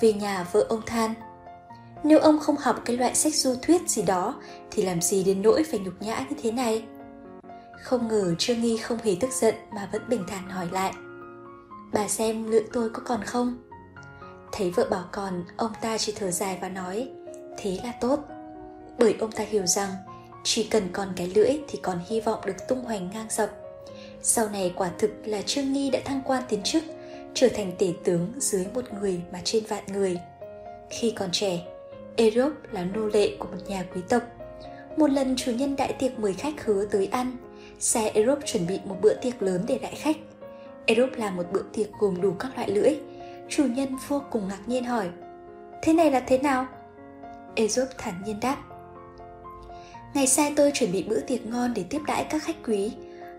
Về 0.01 0.13
nhà 0.13 0.47
vợ 0.51 0.65
ông 0.69 0.81
than, 0.85 1.13
nếu 2.03 2.19
ông 2.19 2.39
không 2.39 2.55
học 2.59 2.81
cái 2.85 2.97
loại 2.97 3.15
sách 3.15 3.35
du 3.35 3.55
thuyết 3.61 3.89
gì 3.89 4.01
đó 4.01 4.35
thì 4.71 4.83
làm 4.83 5.01
gì 5.01 5.23
đến 5.23 5.41
nỗi 5.41 5.63
phải 5.63 5.79
nhục 5.79 6.01
nhã 6.01 6.25
như 6.29 6.35
thế 6.43 6.51
này? 6.51 6.83
Không 7.83 8.07
ngờ 8.07 8.35
Trương 8.37 8.61
Nghi 8.61 8.77
không 8.77 8.97
hề 9.03 9.15
tức 9.19 9.29
giận 9.31 9.55
mà 9.71 9.89
vẫn 9.91 10.01
bình 10.09 10.23
thản 10.27 10.49
hỏi 10.49 10.67
lại. 10.71 10.93
Bà 11.93 12.07
xem 12.07 12.51
lượng 12.51 12.67
tôi 12.73 12.89
có 12.89 13.01
còn 13.05 13.23
không? 13.23 13.57
Thấy 14.51 14.71
vợ 14.71 14.87
bảo 14.89 15.05
còn, 15.11 15.43
ông 15.57 15.71
ta 15.81 15.97
chỉ 15.97 16.13
thở 16.15 16.31
dài 16.31 16.57
và 16.61 16.69
nói, 16.69 17.09
thế 17.57 17.79
là 17.83 17.91
tốt. 18.01 18.19
Bởi 18.99 19.15
ông 19.19 19.31
ta 19.31 19.43
hiểu 19.43 19.65
rằng 19.65 19.89
chỉ 20.43 20.63
cần 20.63 20.89
còn 20.93 21.07
cái 21.15 21.27
lưỡi 21.35 21.59
thì 21.67 21.79
còn 21.83 21.99
hy 22.07 22.21
vọng 22.21 22.39
được 22.45 22.67
tung 22.67 22.85
hoành 22.85 23.09
ngang 23.09 23.27
dọc 23.29 23.49
sau 24.21 24.49
này 24.49 24.73
quả 24.75 24.91
thực 24.97 25.11
là 25.25 25.41
Trương 25.41 25.73
Nghi 25.73 25.89
đã 25.89 25.99
thăng 26.05 26.21
quan 26.25 26.43
tiến 26.49 26.63
chức, 26.63 26.83
trở 27.33 27.47
thành 27.47 27.71
tể 27.79 27.93
tướng 28.03 28.31
dưới 28.37 28.65
một 28.73 28.93
người 28.93 29.21
mà 29.31 29.39
trên 29.43 29.63
vạn 29.65 29.83
người. 29.87 30.19
Khi 30.89 31.11
còn 31.11 31.29
trẻ, 31.31 31.61
Erop 32.15 32.53
là 32.71 32.83
nô 32.83 33.07
lệ 33.07 33.35
của 33.39 33.47
một 33.47 33.57
nhà 33.67 33.85
quý 33.95 34.01
tộc. 34.09 34.23
Một 34.97 35.09
lần 35.09 35.35
chủ 35.35 35.51
nhân 35.51 35.75
đại 35.75 35.93
tiệc 35.93 36.19
mời 36.19 36.33
khách 36.33 36.65
hứa 36.65 36.85
tới 36.85 37.07
ăn, 37.11 37.37
xe 37.79 38.09
Aesop 38.09 38.39
chuẩn 38.45 38.67
bị 38.67 38.79
một 38.85 38.95
bữa 39.01 39.13
tiệc 39.13 39.41
lớn 39.41 39.63
để 39.67 39.79
đại 39.81 39.95
khách. 39.95 40.17
Aesop 40.87 41.09
làm 41.17 41.35
một 41.35 41.45
bữa 41.51 41.63
tiệc 41.73 41.87
gồm 41.99 42.21
đủ 42.21 42.33
các 42.39 42.55
loại 42.55 42.71
lưỡi. 42.71 42.95
Chủ 43.49 43.63
nhân 43.65 43.97
vô 44.07 44.21
cùng 44.31 44.47
ngạc 44.47 44.59
nhiên 44.67 44.83
hỏi, 44.83 45.09
thế 45.81 45.93
này 45.93 46.11
là 46.11 46.19
thế 46.19 46.37
nào? 46.37 46.65
Aesop 47.55 47.87
thản 47.97 48.13
nhiên 48.25 48.39
đáp, 48.41 48.57
Ngày 50.13 50.27
sai 50.27 50.53
tôi 50.55 50.71
chuẩn 50.73 50.91
bị 50.91 51.03
bữa 51.03 51.19
tiệc 51.19 51.45
ngon 51.45 51.73
để 51.73 51.83
tiếp 51.89 52.01
đãi 52.07 52.23
các 52.23 52.43
khách 52.43 52.55
quý. 52.67 52.91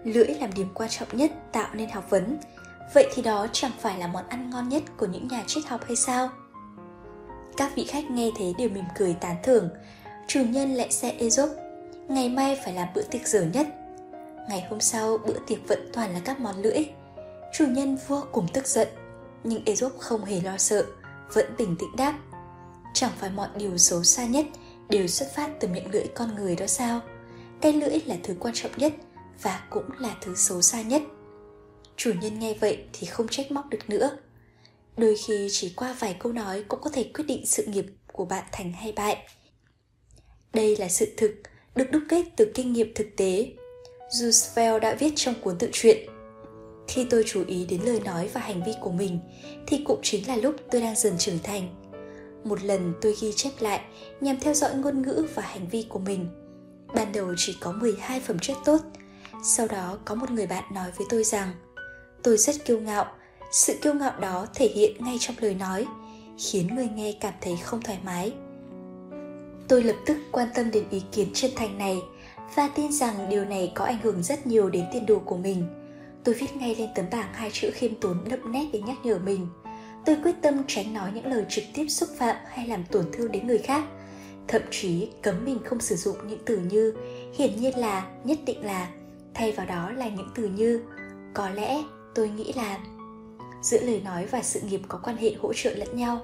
Lưỡi 0.04 0.26
làm 0.26 0.50
điểm 0.54 0.68
quan 0.74 0.90
trọng 0.90 1.08
nhất 1.12 1.30
tạo 1.52 1.68
nên 1.74 1.90
học 1.90 2.10
vấn. 2.10 2.38
Vậy 2.94 3.08
thì 3.14 3.22
đó 3.22 3.46
chẳng 3.52 3.70
phải 3.80 3.98
là 3.98 4.06
món 4.06 4.28
ăn 4.28 4.50
ngon 4.50 4.68
nhất 4.68 4.82
của 4.96 5.06
những 5.06 5.28
nhà 5.28 5.44
triết 5.46 5.64
học 5.66 5.80
hay 5.86 5.96
sao? 5.96 6.28
Các 7.56 7.72
vị 7.76 7.84
khách 7.84 8.10
nghe 8.10 8.30
thế 8.38 8.52
đều 8.58 8.68
mỉm 8.68 8.84
cười 8.98 9.16
tán 9.20 9.36
thưởng. 9.42 9.68
Chủ 10.28 10.40
nhân 10.50 10.74
lại 10.74 10.92
xe 10.92 11.10
Aesop. 11.10 11.50
Ngày 12.08 12.28
mai 12.28 12.58
phải 12.64 12.74
làm 12.74 12.88
bữa 12.94 13.02
tiệc 13.02 13.26
dở 13.26 13.44
nhất. 13.52 13.66
Ngày 14.50 14.66
hôm 14.70 14.80
sau 14.80 15.18
bữa 15.18 15.38
tiệc 15.46 15.68
vẫn 15.68 15.90
toàn 15.92 16.12
là 16.12 16.20
các 16.24 16.40
món 16.40 16.62
lưỡi. 16.62 16.84
Chủ 17.52 17.66
nhân 17.66 17.98
vô 18.08 18.22
cùng 18.32 18.46
tức 18.52 18.66
giận. 18.66 18.88
Nhưng 19.44 19.64
Aesop 19.64 19.98
không 19.98 20.24
hề 20.24 20.40
lo 20.40 20.58
sợ, 20.58 20.86
vẫn 21.32 21.46
bình 21.58 21.76
tĩnh 21.78 21.96
đáp. 21.96 22.18
Chẳng 22.94 23.12
phải 23.18 23.30
mọi 23.30 23.48
điều 23.56 23.78
xấu 23.78 24.02
xa 24.02 24.26
nhất 24.26 24.46
đều 24.88 25.06
xuất 25.06 25.34
phát 25.34 25.50
từ 25.60 25.68
miệng 25.68 25.90
lưỡi 25.90 26.04
con 26.14 26.34
người 26.34 26.56
đó 26.56 26.66
sao 26.66 27.00
cái 27.60 27.72
lưỡi 27.72 28.00
là 28.06 28.16
thứ 28.22 28.34
quan 28.40 28.54
trọng 28.54 28.72
nhất 28.76 28.92
và 29.42 29.66
cũng 29.70 29.84
là 29.98 30.16
thứ 30.20 30.34
xấu 30.34 30.62
xa 30.62 30.82
nhất 30.82 31.02
chủ 31.96 32.12
nhân 32.20 32.38
nghe 32.38 32.54
vậy 32.54 32.84
thì 32.92 33.06
không 33.06 33.28
trách 33.28 33.52
móc 33.52 33.70
được 33.70 33.90
nữa 33.90 34.10
đôi 34.96 35.16
khi 35.26 35.48
chỉ 35.50 35.72
qua 35.76 35.96
vài 35.98 36.16
câu 36.18 36.32
nói 36.32 36.64
cũng 36.68 36.80
có 36.80 36.90
thể 36.90 37.10
quyết 37.14 37.24
định 37.28 37.46
sự 37.46 37.64
nghiệp 37.66 37.86
của 38.12 38.24
bạn 38.24 38.44
thành 38.52 38.72
hay 38.72 38.92
bại 38.92 39.28
đây 40.52 40.76
là 40.76 40.88
sự 40.88 41.14
thực 41.16 41.34
được 41.74 41.90
đúc 41.90 42.02
kết 42.08 42.24
từ 42.36 42.52
kinh 42.54 42.72
nghiệm 42.72 42.94
thực 42.94 43.06
tế 43.16 43.52
Roosevelt 44.10 44.82
đã 44.82 44.94
viết 44.94 45.12
trong 45.16 45.34
cuốn 45.40 45.58
tự 45.58 45.68
truyện 45.72 46.08
khi 46.88 47.06
tôi 47.10 47.24
chú 47.26 47.44
ý 47.46 47.66
đến 47.66 47.80
lời 47.84 48.00
nói 48.04 48.28
và 48.32 48.40
hành 48.40 48.62
vi 48.66 48.72
của 48.80 48.90
mình 48.90 49.18
thì 49.66 49.82
cũng 49.84 50.00
chính 50.02 50.28
là 50.28 50.36
lúc 50.36 50.54
tôi 50.70 50.80
đang 50.80 50.96
dần 50.96 51.18
trưởng 51.18 51.38
thành 51.42 51.80
một 52.44 52.62
lần 52.62 52.92
tôi 53.00 53.14
ghi 53.20 53.32
chép 53.32 53.50
lại 53.60 53.80
nhằm 54.20 54.40
theo 54.40 54.54
dõi 54.54 54.74
ngôn 54.74 55.02
ngữ 55.02 55.26
và 55.34 55.42
hành 55.42 55.68
vi 55.68 55.86
của 55.88 55.98
mình. 55.98 56.26
Ban 56.94 57.12
đầu 57.12 57.34
chỉ 57.36 57.56
có 57.60 57.72
12 57.72 58.20
phẩm 58.20 58.38
chất 58.38 58.56
tốt. 58.64 58.78
Sau 59.44 59.68
đó 59.68 59.98
có 60.04 60.14
một 60.14 60.30
người 60.30 60.46
bạn 60.46 60.64
nói 60.74 60.90
với 60.96 61.06
tôi 61.10 61.24
rằng 61.24 61.52
tôi 62.22 62.36
rất 62.36 62.64
kiêu 62.64 62.80
ngạo. 62.80 63.06
Sự 63.52 63.74
kiêu 63.82 63.94
ngạo 63.94 64.20
đó 64.20 64.46
thể 64.54 64.68
hiện 64.68 65.04
ngay 65.04 65.16
trong 65.20 65.36
lời 65.40 65.54
nói, 65.54 65.86
khiến 66.38 66.74
người 66.74 66.88
nghe 66.94 67.14
cảm 67.20 67.34
thấy 67.40 67.56
không 67.62 67.82
thoải 67.82 67.98
mái. 68.04 68.32
Tôi 69.68 69.82
lập 69.82 69.96
tức 70.06 70.16
quan 70.32 70.48
tâm 70.54 70.70
đến 70.70 70.84
ý 70.90 71.02
kiến 71.12 71.28
chân 71.34 71.50
thành 71.56 71.78
này 71.78 71.98
và 72.54 72.68
tin 72.74 72.92
rằng 72.92 73.14
điều 73.30 73.44
này 73.44 73.72
có 73.74 73.84
ảnh 73.84 73.98
hưởng 74.02 74.22
rất 74.22 74.46
nhiều 74.46 74.70
đến 74.70 74.84
tiền 74.92 75.06
đồ 75.06 75.18
của 75.18 75.36
mình. 75.36 75.66
Tôi 76.24 76.34
viết 76.34 76.56
ngay 76.56 76.74
lên 76.74 76.88
tấm 76.94 77.04
bảng 77.10 77.34
hai 77.34 77.50
chữ 77.52 77.70
khiêm 77.74 77.94
tốn 77.94 78.16
đậm 78.30 78.52
nét 78.52 78.66
để 78.72 78.80
nhắc 78.80 78.96
nhở 79.04 79.18
mình– 79.18 79.46
tôi 80.04 80.16
quyết 80.22 80.34
tâm 80.42 80.54
tránh 80.66 80.94
nói 80.94 81.10
những 81.14 81.26
lời 81.26 81.44
trực 81.48 81.64
tiếp 81.74 81.86
xúc 81.88 82.08
phạm 82.16 82.36
hay 82.48 82.66
làm 82.66 82.84
tổn 82.84 83.04
thương 83.12 83.32
đến 83.32 83.46
người 83.46 83.58
khác. 83.58 83.84
Thậm 84.48 84.62
chí, 84.70 85.08
cấm 85.22 85.44
mình 85.44 85.58
không 85.64 85.80
sử 85.80 85.96
dụng 85.96 86.16
những 86.28 86.38
từ 86.46 86.58
như, 86.58 86.94
hiển 87.34 87.56
nhiên 87.56 87.78
là, 87.78 88.06
nhất 88.24 88.38
định 88.46 88.64
là 88.64 88.88
thay 89.34 89.52
vào 89.52 89.66
đó 89.66 89.90
là 89.90 90.08
những 90.08 90.28
từ 90.34 90.48
như, 90.48 90.82
có 91.34 91.50
lẽ, 91.50 91.82
tôi 92.14 92.28
nghĩ 92.28 92.52
là 92.56 92.78
giữa 93.62 93.80
lời 93.80 94.02
nói 94.04 94.26
và 94.26 94.42
sự 94.42 94.60
nghiệp 94.60 94.80
có 94.88 95.00
quan 95.02 95.16
hệ 95.16 95.34
hỗ 95.40 95.52
trợ 95.52 95.74
lẫn 95.74 95.96
nhau, 95.96 96.20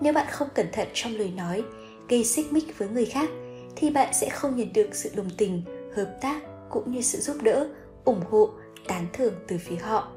nếu 0.00 0.12
bạn 0.12 0.26
không 0.30 0.48
cẩn 0.54 0.66
thận 0.72 0.88
trong 0.94 1.16
lời 1.16 1.32
nói, 1.36 1.62
gây 2.08 2.24
xích 2.24 2.52
mích 2.52 2.78
với 2.78 2.88
người 2.88 3.06
khác 3.06 3.30
thì 3.76 3.90
bạn 3.90 4.14
sẽ 4.14 4.28
không 4.28 4.56
nhận 4.56 4.72
được 4.72 4.88
sự 4.92 5.10
đồng 5.14 5.30
tình, 5.36 5.62
hợp 5.96 6.18
tác 6.20 6.40
cũng 6.70 6.92
như 6.92 7.00
sự 7.00 7.18
giúp 7.18 7.36
đỡ, 7.42 7.68
ủng 8.04 8.20
hộ, 8.30 8.50
tán 8.88 9.06
thưởng 9.12 9.34
từ 9.48 9.58
phía 9.58 9.76
họ. 9.76 10.08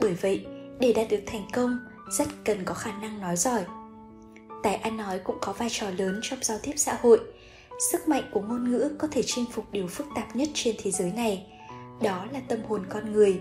Bởi 0.00 0.14
vậy, 0.14 0.46
để 0.80 0.92
đạt 0.92 1.06
được 1.10 1.20
thành 1.26 1.48
công, 1.52 1.78
rất 2.10 2.28
cần 2.44 2.64
có 2.64 2.74
khả 2.74 2.92
năng 2.92 3.20
nói 3.20 3.36
giỏi. 3.36 3.64
Tài 4.62 4.74
ăn 4.74 4.96
nói 4.96 5.18
cũng 5.18 5.36
có 5.40 5.52
vai 5.52 5.68
trò 5.70 5.86
lớn 5.98 6.20
trong 6.22 6.38
giao 6.42 6.58
tiếp 6.62 6.72
xã 6.76 6.98
hội. 7.02 7.20
Sức 7.92 8.08
mạnh 8.08 8.22
của 8.32 8.40
ngôn 8.40 8.70
ngữ 8.70 8.90
có 8.98 9.08
thể 9.10 9.22
chinh 9.26 9.44
phục 9.52 9.64
điều 9.72 9.86
phức 9.86 10.06
tạp 10.16 10.36
nhất 10.36 10.48
trên 10.54 10.76
thế 10.82 10.90
giới 10.90 11.12
này, 11.12 11.46
đó 12.02 12.26
là 12.32 12.40
tâm 12.48 12.58
hồn 12.68 12.86
con 12.88 13.12
người. 13.12 13.40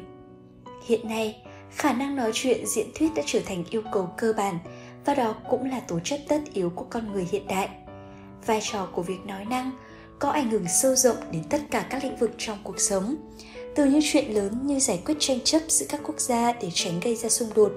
Hiện 0.86 1.08
nay, 1.08 1.44
khả 1.72 1.94
năng 1.94 2.16
nói 2.16 2.32
chuyện 2.34 2.66
diễn 2.68 2.88
thuyết 2.96 3.14
đã 3.16 3.24
trở 3.26 3.40
thành 3.46 3.64
yêu 3.70 3.82
cầu 3.92 4.10
cơ 4.18 4.34
bản, 4.38 4.58
và 5.06 5.16
đó 5.16 5.36
cũng 5.50 5.70
là 5.70 5.80
tố 5.80 6.00
chất 6.04 6.22
tất 6.28 6.42
yếu 6.54 6.70
của 6.70 6.86
con 6.90 7.12
người 7.14 7.28
hiện 7.32 7.48
đại 7.48 7.70
vai 8.46 8.60
trò 8.64 8.88
của 8.94 9.02
việc 9.02 9.26
nói 9.26 9.46
năng 9.46 9.72
có 10.20 10.30
ảnh 10.30 10.50
hưởng 10.50 10.66
sâu 10.68 10.96
rộng 10.96 11.18
đến 11.32 11.44
tất 11.50 11.62
cả 11.72 11.88
các 11.90 12.04
lĩnh 12.04 12.18
vực 12.18 12.32
trong 12.38 12.58
cuộc 12.64 12.80
sống. 12.80 13.16
Từ 13.76 13.86
những 13.86 14.02
chuyện 14.04 14.34
lớn 14.34 14.68
như 14.68 14.80
giải 14.80 15.02
quyết 15.06 15.16
tranh 15.20 15.40
chấp 15.44 15.60
giữa 15.68 15.86
các 15.90 16.02
quốc 16.04 16.20
gia 16.20 16.52
để 16.52 16.70
tránh 16.74 17.00
gây 17.00 17.16
ra 17.16 17.30
xung 17.30 17.50
đột, 17.56 17.72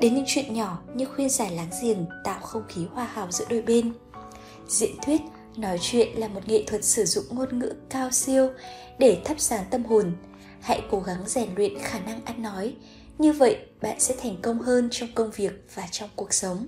đến 0.00 0.14
những 0.14 0.24
chuyện 0.26 0.54
nhỏ 0.54 0.82
như 0.94 1.04
khuyên 1.04 1.28
giải 1.28 1.50
láng 1.50 1.70
giềng 1.82 2.06
tạo 2.24 2.40
không 2.40 2.62
khí 2.68 2.86
hòa 2.92 3.04
hảo 3.04 3.28
giữa 3.30 3.44
đôi 3.48 3.62
bên. 3.62 3.92
Diễn 4.68 4.96
thuyết 5.06 5.20
nói 5.56 5.78
chuyện 5.80 6.08
là 6.16 6.28
một 6.28 6.48
nghệ 6.48 6.64
thuật 6.66 6.84
sử 6.84 7.04
dụng 7.04 7.24
ngôn 7.30 7.58
ngữ 7.58 7.74
cao 7.90 8.10
siêu 8.10 8.50
để 8.98 9.22
thắp 9.24 9.40
sáng 9.40 9.64
tâm 9.70 9.84
hồn. 9.84 10.12
Hãy 10.60 10.82
cố 10.90 11.00
gắng 11.00 11.22
rèn 11.26 11.48
luyện 11.56 11.78
khả 11.82 11.98
năng 11.98 12.24
ăn 12.24 12.42
nói, 12.42 12.74
như 13.18 13.32
vậy 13.32 13.58
bạn 13.82 14.00
sẽ 14.00 14.14
thành 14.22 14.36
công 14.42 14.58
hơn 14.58 14.88
trong 14.90 15.08
công 15.14 15.30
việc 15.30 15.52
và 15.74 15.88
trong 15.90 16.08
cuộc 16.16 16.32
sống 16.32 16.66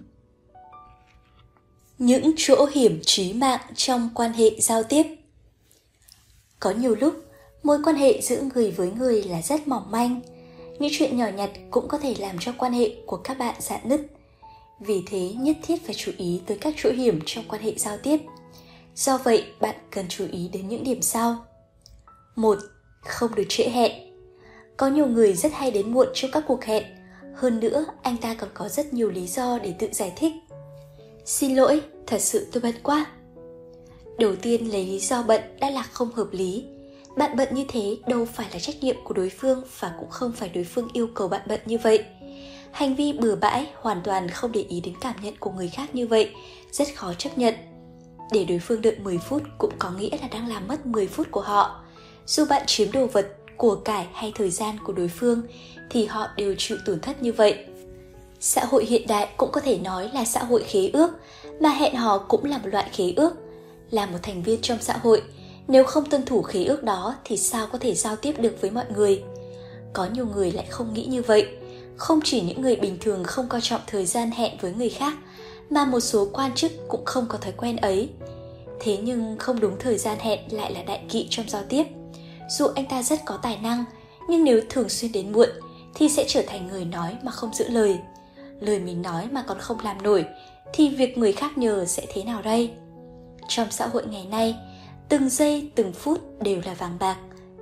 những 2.01 2.33
chỗ 2.37 2.67
hiểm 2.73 3.01
trí 3.07 3.33
mạng 3.33 3.61
trong 3.75 4.11
quan 4.15 4.33
hệ 4.33 4.51
giao 4.61 4.83
tiếp 4.83 5.07
có 6.61 6.71
nhiều 6.71 6.97
lúc 7.01 7.15
mối 7.63 7.79
quan 7.85 7.97
hệ 7.97 8.21
giữa 8.23 8.43
người 8.55 8.71
với 8.71 8.91
người 8.99 9.23
là 9.23 9.43
rất 9.43 9.69
mỏng 9.69 9.91
manh 9.91 10.21
những 10.81 10.93
chuyện 10.93 11.17
nhỏ 11.17 11.27
nhặt 11.37 11.51
cũng 11.71 11.89
có 11.89 11.99
thể 11.99 12.15
làm 12.19 12.37
cho 12.39 12.53
quan 12.59 12.73
hệ 12.73 12.91
của 13.07 13.17
các 13.17 13.39
bạn 13.39 13.55
dạn 13.59 13.81
nứt. 13.85 14.01
Vì 14.81 15.03
thế 15.07 15.33
nhất 15.39 15.57
thiết 15.63 15.87
phải 15.87 15.95
chú 15.95 16.13
ý 16.17 16.41
tới 16.47 16.59
các 16.61 16.75
chỗ 16.77 16.91
hiểm 16.91 17.21
trong 17.27 17.45
quan 17.49 17.63
hệ 17.63 17.75
giao 17.77 17.99
tiếp. 17.99 18.21
Do 18.95 19.19
vậy, 19.19 19.45
bạn 19.61 19.75
cần 19.91 20.07
chú 20.09 20.27
ý 20.33 20.49
đến 20.49 20.69
những 20.69 20.85
điểm 20.85 21.03
sau. 21.03 21.45
một 22.37 22.59
Không 23.01 23.35
được 23.35 23.45
trễ 23.49 23.69
hẹn. 23.69 23.93
Có 24.77 24.89
nhiều 24.89 25.07
người 25.07 25.35
rất 25.35 25.53
hay 25.53 25.71
đến 25.71 25.93
muộn 25.93 26.09
trong 26.15 26.31
các 26.31 26.45
cuộc 26.47 26.65
hẹn. 26.65 26.85
Hơn 27.35 27.61
nữa, 27.61 27.85
anh 28.03 28.17
ta 28.17 28.35
còn 28.35 28.51
có 28.55 28.69
rất 28.69 28.93
nhiều 28.93 29.11
lý 29.11 29.27
do 29.27 29.59
để 29.59 29.75
tự 29.79 29.89
giải 29.93 30.13
thích. 30.17 30.33
Xin 31.31 31.57
lỗi, 31.57 31.83
thật 32.07 32.21
sự 32.21 32.47
tôi 32.53 32.61
bận 32.63 32.75
quá. 32.83 33.07
Đầu 34.19 34.37
tiên 34.37 34.73
lấy 34.73 34.87
lý 34.87 34.99
do 34.99 35.23
bận 35.23 35.41
đã 35.61 35.71
là 35.71 35.83
không 35.83 36.13
hợp 36.13 36.29
lý, 36.33 36.65
bạn 37.17 37.37
bận 37.37 37.49
như 37.55 37.65
thế 37.69 37.97
đâu 38.07 38.25
phải 38.25 38.47
là 38.53 38.59
trách 38.59 38.83
nhiệm 38.83 38.97
của 39.05 39.15
đối 39.15 39.31
phương 39.31 39.63
và 39.79 39.93
cũng 40.01 40.11
không 40.11 40.33
phải 40.33 40.49
đối 40.49 40.65
phương 40.65 40.89
yêu 40.93 41.09
cầu 41.15 41.29
bạn 41.29 41.41
bận 41.47 41.61
như 41.67 41.79
vậy. 41.79 42.05
Hành 42.73 42.97
vi 42.97 43.13
bừa 43.13 43.37
bãi 43.37 43.67
hoàn 43.75 44.01
toàn 44.05 44.29
không 44.29 44.53
để 44.53 44.61
ý 44.61 44.81
đến 44.81 44.95
cảm 45.01 45.15
nhận 45.23 45.35
của 45.41 45.51
người 45.51 45.69
khác 45.69 45.95
như 45.95 46.07
vậy 46.07 46.31
rất 46.73 46.89
khó 46.97 47.13
chấp 47.19 47.39
nhận. 47.39 47.55
Để 48.33 48.45
đối 48.45 48.59
phương 48.59 48.83
đợi 48.83 48.97
10 48.99 49.19
phút 49.19 49.43
cũng 49.59 49.73
có 49.79 49.91
nghĩa 49.91 50.19
là 50.23 50.29
đang 50.29 50.49
làm 50.49 50.69
mất 50.69 50.87
10 50.87 51.07
phút 51.07 51.27
của 51.31 51.41
họ. 51.41 51.85
Dù 52.27 52.45
bạn 52.45 52.63
chiếm 52.67 52.93
đồ 52.93 53.07
vật 53.07 53.37
của 53.57 53.75
cải 53.75 54.07
hay 54.13 54.33
thời 54.35 54.51
gian 54.51 54.77
của 54.85 54.93
đối 54.93 55.09
phương 55.09 55.43
thì 55.91 56.07
họ 56.07 56.29
đều 56.37 56.55
chịu 56.59 56.79
tổn 56.87 57.01
thất 57.01 57.23
như 57.23 57.33
vậy 57.33 57.67
xã 58.41 58.65
hội 58.65 58.85
hiện 58.85 59.07
đại 59.07 59.29
cũng 59.37 59.51
có 59.53 59.61
thể 59.61 59.79
nói 59.79 60.11
là 60.15 60.25
xã 60.25 60.45
hội 60.45 60.63
khế 60.63 60.91
ước, 60.93 61.11
mà 61.61 61.71
hẹn 61.71 61.95
hò 61.95 62.19
cũng 62.19 62.45
là 62.45 62.59
một 62.59 62.69
loại 62.73 62.89
khế 62.93 63.13
ước. 63.17 63.33
Là 63.91 64.07
một 64.07 64.19
thành 64.23 64.43
viên 64.43 64.61
trong 64.63 64.79
xã 64.81 64.97
hội, 65.03 65.23
nếu 65.69 65.85
không 65.85 66.11
tuân 66.11 66.25
thủ 66.25 66.43
khí 66.43 66.65
ước 66.65 66.83
đó 66.83 67.15
thì 67.25 67.37
sao 67.37 67.67
có 67.73 67.79
thể 67.79 67.95
giao 67.95 68.17
tiếp 68.17 68.35
được 68.39 68.61
với 68.61 68.71
mọi 68.71 68.85
người? 68.97 69.23
Có 69.93 70.09
nhiều 70.15 70.27
người 70.35 70.53
lại 70.53 70.67
không 70.71 70.95
nghĩ 70.95 71.05
như 71.05 71.23
vậy. 71.23 71.49
Không 71.97 72.21
chỉ 72.25 72.41
những 72.41 72.63
người 72.63 72.77
bình 72.77 72.99
thường 73.01 73.25
không 73.25 73.49
coi 73.49 73.61
trọng 73.61 73.81
thời 73.87 74.07
gian 74.07 74.31
hẹn 74.31 74.53
với 74.61 74.73
người 74.73 74.91
khác, 74.91 75.15
mà 75.71 75.85
một 75.85 76.01
số 76.01 76.29
quan 76.33 76.55
chức 76.55 76.73
cũng 76.89 77.05
không 77.05 77.27
có 77.29 77.39
thói 77.39 77.53
quen 77.53 77.77
ấy. 77.77 78.09
Thế 78.81 78.97
nhưng 79.03 79.37
không 79.39 79.61
đúng 79.61 79.77
thời 79.79 79.99
gian 79.99 80.19
hẹn 80.19 80.41
lại 80.51 80.75
là 80.75 80.83
đại 80.83 81.01
kỵ 81.09 81.27
trong 81.31 81.49
giao 81.49 81.63
tiếp. 81.69 81.85
Dù 82.59 82.67
anh 82.75 82.87
ta 82.87 83.03
rất 83.03 83.21
có 83.25 83.39
tài 83.43 83.59
năng, 83.63 83.85
nhưng 84.29 84.45
nếu 84.45 84.61
thường 84.69 84.89
xuyên 84.89 85.13
đến 85.13 85.33
muộn 85.33 85.49
thì 85.95 86.09
sẽ 86.09 86.25
trở 86.29 86.43
thành 86.47 86.69
người 86.69 86.85
nói 86.85 87.17
mà 87.23 87.33
không 87.33 87.55
giữ 87.55 87.69
lời 87.69 87.99
lời 88.61 88.79
mình 88.79 89.03
nói 89.03 89.29
mà 89.33 89.45
còn 89.47 89.59
không 89.59 89.81
làm 89.85 90.03
nổi, 90.03 90.25
thì 90.73 90.89
việc 90.89 91.19
người 91.19 91.33
khác 91.33 91.59
nhờ 91.59 91.85
sẽ 91.85 92.07
thế 92.13 92.25
nào 92.25 92.43
đây? 92.43 92.71
Trong 93.49 93.71
xã 93.71 93.87
hội 93.87 94.07
ngày 94.07 94.27
nay, 94.31 94.57
từng 95.09 95.29
giây, 95.29 95.71
từng 95.75 95.93
phút 95.93 96.21
đều 96.43 96.61
là 96.65 96.75
vàng 96.75 96.97
bạc, 97.01 97.17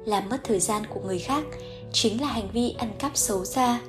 làm 0.04 0.28
mất 0.28 0.36
thời 0.44 0.60
gian 0.60 0.82
của 0.86 1.00
người 1.00 1.18
khác 1.18 1.44
chính 1.92 2.20
là 2.20 2.26
hành 2.26 2.48
vi 2.52 2.74
ăn 2.78 2.90
cắp 2.98 3.16
xấu 3.16 3.44
xa. 3.44 3.80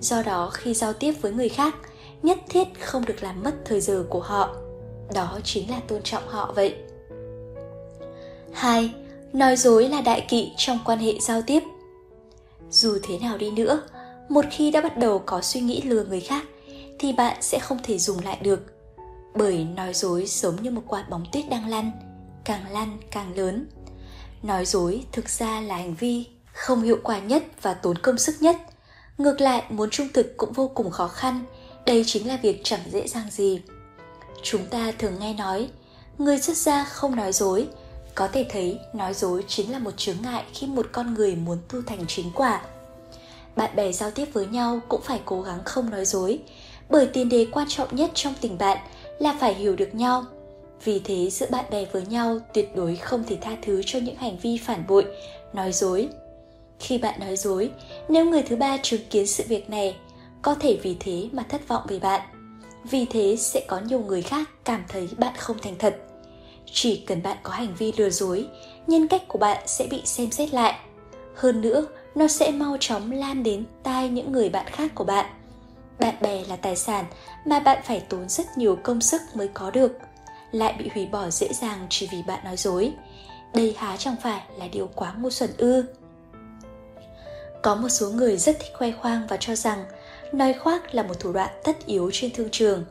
Do 0.00 0.22
đó 0.22 0.50
khi 0.52 0.74
giao 0.74 0.92
tiếp 0.92 1.12
với 1.20 1.32
người 1.32 1.48
khác, 1.48 1.74
nhất 2.22 2.38
thiết 2.48 2.64
không 2.80 3.04
được 3.04 3.22
làm 3.22 3.42
mất 3.42 3.54
thời 3.64 3.80
giờ 3.80 4.04
của 4.10 4.20
họ. 4.20 4.56
Đó 5.14 5.38
chính 5.44 5.70
là 5.70 5.80
tôn 5.88 6.02
trọng 6.02 6.28
họ 6.28 6.52
vậy. 6.56 6.74
Hai, 8.52 8.94
nói 9.32 9.56
dối 9.56 9.88
là 9.88 10.00
đại 10.00 10.26
kỵ 10.28 10.52
trong 10.56 10.78
quan 10.84 10.98
hệ 10.98 11.12
giao 11.20 11.42
tiếp. 11.42 11.62
Dù 12.70 12.98
thế 13.02 13.18
nào 13.18 13.38
đi 13.38 13.50
nữa 13.50 13.80
một 14.28 14.44
khi 14.50 14.70
đã 14.70 14.80
bắt 14.80 14.98
đầu 14.98 15.22
có 15.26 15.40
suy 15.42 15.60
nghĩ 15.60 15.82
lừa 15.82 16.04
người 16.04 16.20
khác, 16.20 16.44
thì 16.98 17.12
bạn 17.12 17.42
sẽ 17.42 17.58
không 17.58 17.78
thể 17.82 17.98
dùng 17.98 18.24
lại 18.24 18.38
được. 18.42 18.60
Bởi 19.34 19.64
nói 19.64 19.94
dối 19.94 20.24
giống 20.26 20.62
như 20.62 20.70
một 20.70 20.82
quả 20.86 21.06
bóng 21.10 21.24
tuyết 21.32 21.44
đang 21.50 21.68
lăn, 21.68 21.90
càng 22.44 22.72
lăn 22.72 22.98
càng 23.10 23.36
lớn. 23.36 23.66
Nói 24.42 24.66
dối 24.66 25.04
thực 25.12 25.28
ra 25.28 25.60
là 25.60 25.76
hành 25.76 25.94
vi 25.94 26.26
không 26.52 26.82
hiệu 26.82 26.98
quả 27.02 27.18
nhất 27.18 27.44
và 27.62 27.74
tốn 27.74 27.98
công 27.98 28.18
sức 28.18 28.34
nhất. 28.40 28.56
Ngược 29.18 29.40
lại, 29.40 29.62
muốn 29.68 29.90
trung 29.90 30.08
thực 30.14 30.36
cũng 30.36 30.52
vô 30.52 30.68
cùng 30.74 30.90
khó 30.90 31.08
khăn, 31.08 31.44
đây 31.86 32.02
chính 32.06 32.28
là 32.28 32.38
việc 32.42 32.60
chẳng 32.64 32.80
dễ 32.90 33.08
dàng 33.08 33.30
gì. 33.30 33.60
Chúng 34.42 34.66
ta 34.66 34.92
thường 34.98 35.18
nghe 35.20 35.34
nói, 35.34 35.68
người 36.18 36.38
xuất 36.38 36.56
gia 36.56 36.84
không 36.84 37.16
nói 37.16 37.32
dối. 37.32 37.68
Có 38.14 38.28
thể 38.28 38.46
thấy, 38.50 38.78
nói 38.94 39.14
dối 39.14 39.44
chính 39.48 39.72
là 39.72 39.78
một 39.78 39.90
chướng 39.96 40.16
ngại 40.22 40.44
khi 40.54 40.66
một 40.66 40.86
con 40.92 41.14
người 41.14 41.36
muốn 41.36 41.58
tu 41.68 41.82
thành 41.82 42.04
chính 42.08 42.30
quả 42.34 42.62
bạn 43.56 43.76
bè 43.76 43.92
giao 43.92 44.10
tiếp 44.10 44.28
với 44.32 44.46
nhau 44.46 44.80
cũng 44.88 45.00
phải 45.02 45.20
cố 45.24 45.42
gắng 45.42 45.58
không 45.64 45.90
nói 45.90 46.04
dối. 46.04 46.38
Bởi 46.88 47.06
tiền 47.06 47.28
đề 47.28 47.46
quan 47.52 47.68
trọng 47.68 47.96
nhất 47.96 48.10
trong 48.14 48.34
tình 48.40 48.58
bạn 48.58 48.78
là 49.18 49.36
phải 49.40 49.54
hiểu 49.54 49.76
được 49.76 49.94
nhau. 49.94 50.24
Vì 50.84 50.98
thế, 50.98 51.30
giữa 51.30 51.46
bạn 51.50 51.64
bè 51.70 51.84
với 51.92 52.06
nhau 52.06 52.38
tuyệt 52.54 52.76
đối 52.76 52.96
không 52.96 53.24
thể 53.24 53.38
tha 53.40 53.56
thứ 53.62 53.82
cho 53.86 53.98
những 53.98 54.16
hành 54.16 54.36
vi 54.42 54.58
phản 54.58 54.86
bội, 54.88 55.04
nói 55.52 55.72
dối. 55.72 56.08
Khi 56.78 56.98
bạn 56.98 57.20
nói 57.20 57.36
dối, 57.36 57.70
nếu 58.08 58.24
người 58.24 58.42
thứ 58.42 58.56
ba 58.56 58.76
chứng 58.82 59.00
kiến 59.10 59.26
sự 59.26 59.44
việc 59.48 59.70
này, 59.70 59.96
có 60.42 60.54
thể 60.54 60.78
vì 60.82 60.96
thế 61.00 61.28
mà 61.32 61.42
thất 61.48 61.68
vọng 61.68 61.82
về 61.88 61.98
bạn. 61.98 62.20
Vì 62.90 63.04
thế, 63.04 63.36
sẽ 63.36 63.64
có 63.68 63.80
nhiều 63.80 64.00
người 64.00 64.22
khác 64.22 64.50
cảm 64.64 64.84
thấy 64.88 65.08
bạn 65.18 65.34
không 65.38 65.56
thành 65.62 65.74
thật. 65.78 65.96
Chỉ 66.72 67.04
cần 67.06 67.22
bạn 67.22 67.36
có 67.42 67.50
hành 67.50 67.74
vi 67.78 67.92
lừa 67.96 68.10
dối, 68.10 68.46
nhân 68.86 69.08
cách 69.08 69.22
của 69.28 69.38
bạn 69.38 69.62
sẽ 69.66 69.86
bị 69.90 70.02
xem 70.04 70.30
xét 70.30 70.54
lại. 70.54 70.74
Hơn 71.34 71.60
nữa 71.60 71.86
nó 72.16 72.28
sẽ 72.28 72.50
mau 72.50 72.76
chóng 72.80 73.12
lan 73.12 73.42
đến 73.42 73.64
tai 73.82 74.08
những 74.08 74.32
người 74.32 74.48
bạn 74.48 74.66
khác 74.66 74.90
của 74.94 75.04
bạn. 75.04 75.26
Bạn 75.98 76.14
bè 76.20 76.44
là 76.48 76.56
tài 76.56 76.76
sản 76.76 77.04
mà 77.44 77.60
bạn 77.60 77.82
phải 77.84 78.00
tốn 78.00 78.28
rất 78.28 78.58
nhiều 78.58 78.78
công 78.82 79.00
sức 79.00 79.20
mới 79.34 79.48
có 79.48 79.70
được. 79.70 79.92
Lại 80.52 80.74
bị 80.78 80.90
hủy 80.94 81.06
bỏ 81.06 81.30
dễ 81.30 81.48
dàng 81.52 81.86
chỉ 81.90 82.08
vì 82.12 82.22
bạn 82.22 82.44
nói 82.44 82.56
dối. 82.56 82.92
Đây 83.54 83.74
há 83.78 83.96
chẳng 83.96 84.16
phải 84.22 84.42
là 84.56 84.68
điều 84.68 84.88
quá 84.94 85.14
ngu 85.18 85.30
xuẩn 85.30 85.50
ư. 85.58 85.84
Có 87.62 87.74
một 87.74 87.88
số 87.88 88.10
người 88.10 88.36
rất 88.36 88.56
thích 88.58 88.72
khoe 88.78 88.90
khoang 88.90 89.26
và 89.28 89.36
cho 89.36 89.54
rằng 89.54 89.84
nói 90.32 90.52
khoác 90.52 90.94
là 90.94 91.02
một 91.02 91.20
thủ 91.20 91.32
đoạn 91.32 91.50
tất 91.64 91.86
yếu 91.86 92.10
trên 92.12 92.30
thương 92.34 92.50
trường. 92.52 92.84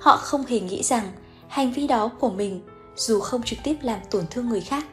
Họ 0.00 0.16
không 0.16 0.46
hề 0.46 0.60
nghĩ 0.60 0.82
rằng 0.82 1.12
hành 1.48 1.72
vi 1.72 1.86
đó 1.86 2.10
của 2.20 2.30
mình 2.30 2.60
dù 2.96 3.20
không 3.20 3.42
trực 3.42 3.58
tiếp 3.64 3.76
làm 3.82 3.98
tổn 4.10 4.26
thương 4.30 4.48
người 4.48 4.60
khác 4.60 4.84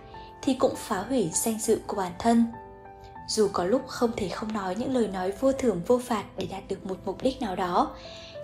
thì 0.41 0.53
cũng 0.53 0.75
phá 0.75 1.03
hủy 1.09 1.29
danh 1.33 1.59
dự 1.59 1.79
của 1.87 1.97
bản 1.97 2.11
thân 2.19 2.45
dù 3.27 3.49
có 3.53 3.63
lúc 3.63 3.87
không 3.87 4.11
thể 4.15 4.29
không 4.29 4.53
nói 4.53 4.75
những 4.75 4.93
lời 4.93 5.07
nói 5.07 5.31
vô 5.39 5.51
thưởng 5.51 5.81
vô 5.87 5.99
phạt 5.99 6.23
để 6.37 6.47
đạt 6.51 6.63
được 6.69 6.85
một 6.85 6.95
mục 7.05 7.23
đích 7.23 7.41
nào 7.41 7.55
đó 7.55 7.95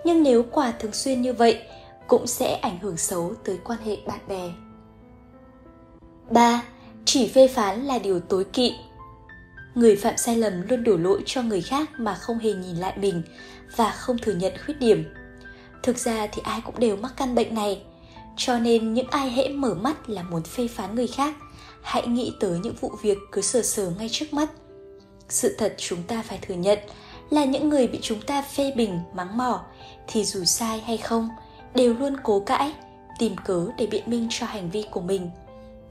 nhưng 0.04 0.22
nếu 0.22 0.44
quả 0.52 0.72
thường 0.78 0.92
xuyên 0.92 1.22
như 1.22 1.32
vậy 1.32 1.62
cũng 2.06 2.26
sẽ 2.26 2.54
ảnh 2.54 2.78
hưởng 2.78 2.96
xấu 2.96 3.34
tới 3.44 3.58
quan 3.64 3.78
hệ 3.84 3.96
bạn 4.06 4.20
bè 4.28 4.50
3. 6.30 6.62
Chỉ 7.04 7.28
phê 7.28 7.48
phán 7.48 7.80
là 7.80 7.98
điều 7.98 8.20
tối 8.20 8.44
kỵ 8.44 8.72
Người 9.74 9.96
phạm 9.96 10.16
sai 10.16 10.36
lầm 10.36 10.68
luôn 10.68 10.84
đổ 10.84 10.96
lỗi 10.96 11.22
cho 11.26 11.42
người 11.42 11.60
khác 11.60 11.90
mà 11.98 12.14
không 12.14 12.38
hề 12.38 12.52
nhìn 12.52 12.76
lại 12.76 12.98
mình 12.98 13.22
và 13.76 13.90
không 13.90 14.18
thừa 14.18 14.34
nhận 14.34 14.52
khuyết 14.64 14.78
điểm. 14.78 15.04
Thực 15.82 15.98
ra 15.98 16.26
thì 16.32 16.42
ai 16.44 16.60
cũng 16.64 16.78
đều 16.78 16.96
mắc 16.96 17.12
căn 17.16 17.34
bệnh 17.34 17.54
này, 17.54 17.82
cho 18.36 18.58
nên 18.58 18.94
những 18.94 19.06
ai 19.10 19.30
hễ 19.30 19.48
mở 19.48 19.74
mắt 19.74 20.10
là 20.10 20.22
muốn 20.22 20.42
phê 20.42 20.68
phán 20.68 20.94
người 20.94 21.06
khác, 21.06 21.34
hãy 21.82 22.06
nghĩ 22.06 22.32
tới 22.40 22.58
những 22.58 22.74
vụ 22.80 22.92
việc 23.02 23.18
cứ 23.32 23.40
sờ 23.40 23.62
sờ 23.62 23.90
ngay 23.98 24.08
trước 24.12 24.32
mắt. 24.32 24.50
Sự 25.28 25.54
thật 25.58 25.74
chúng 25.78 26.02
ta 26.02 26.22
phải 26.22 26.38
thừa 26.42 26.54
nhận 26.54 26.78
là 27.30 27.44
những 27.44 27.68
người 27.68 27.86
bị 27.86 27.98
chúng 28.02 28.20
ta 28.22 28.42
phê 28.42 28.72
bình, 28.76 29.00
mắng 29.14 29.36
mỏ 29.36 29.64
thì 30.06 30.24
dù 30.24 30.44
sai 30.44 30.80
hay 30.80 30.96
không 30.96 31.28
đều 31.74 31.94
luôn 31.94 32.16
cố 32.22 32.40
cãi, 32.40 32.74
tìm 33.18 33.36
cớ 33.44 33.66
để 33.78 33.86
biện 33.86 34.02
minh 34.06 34.28
cho 34.30 34.46
hành 34.46 34.70
vi 34.70 34.84
của 34.90 35.00
mình. 35.00 35.30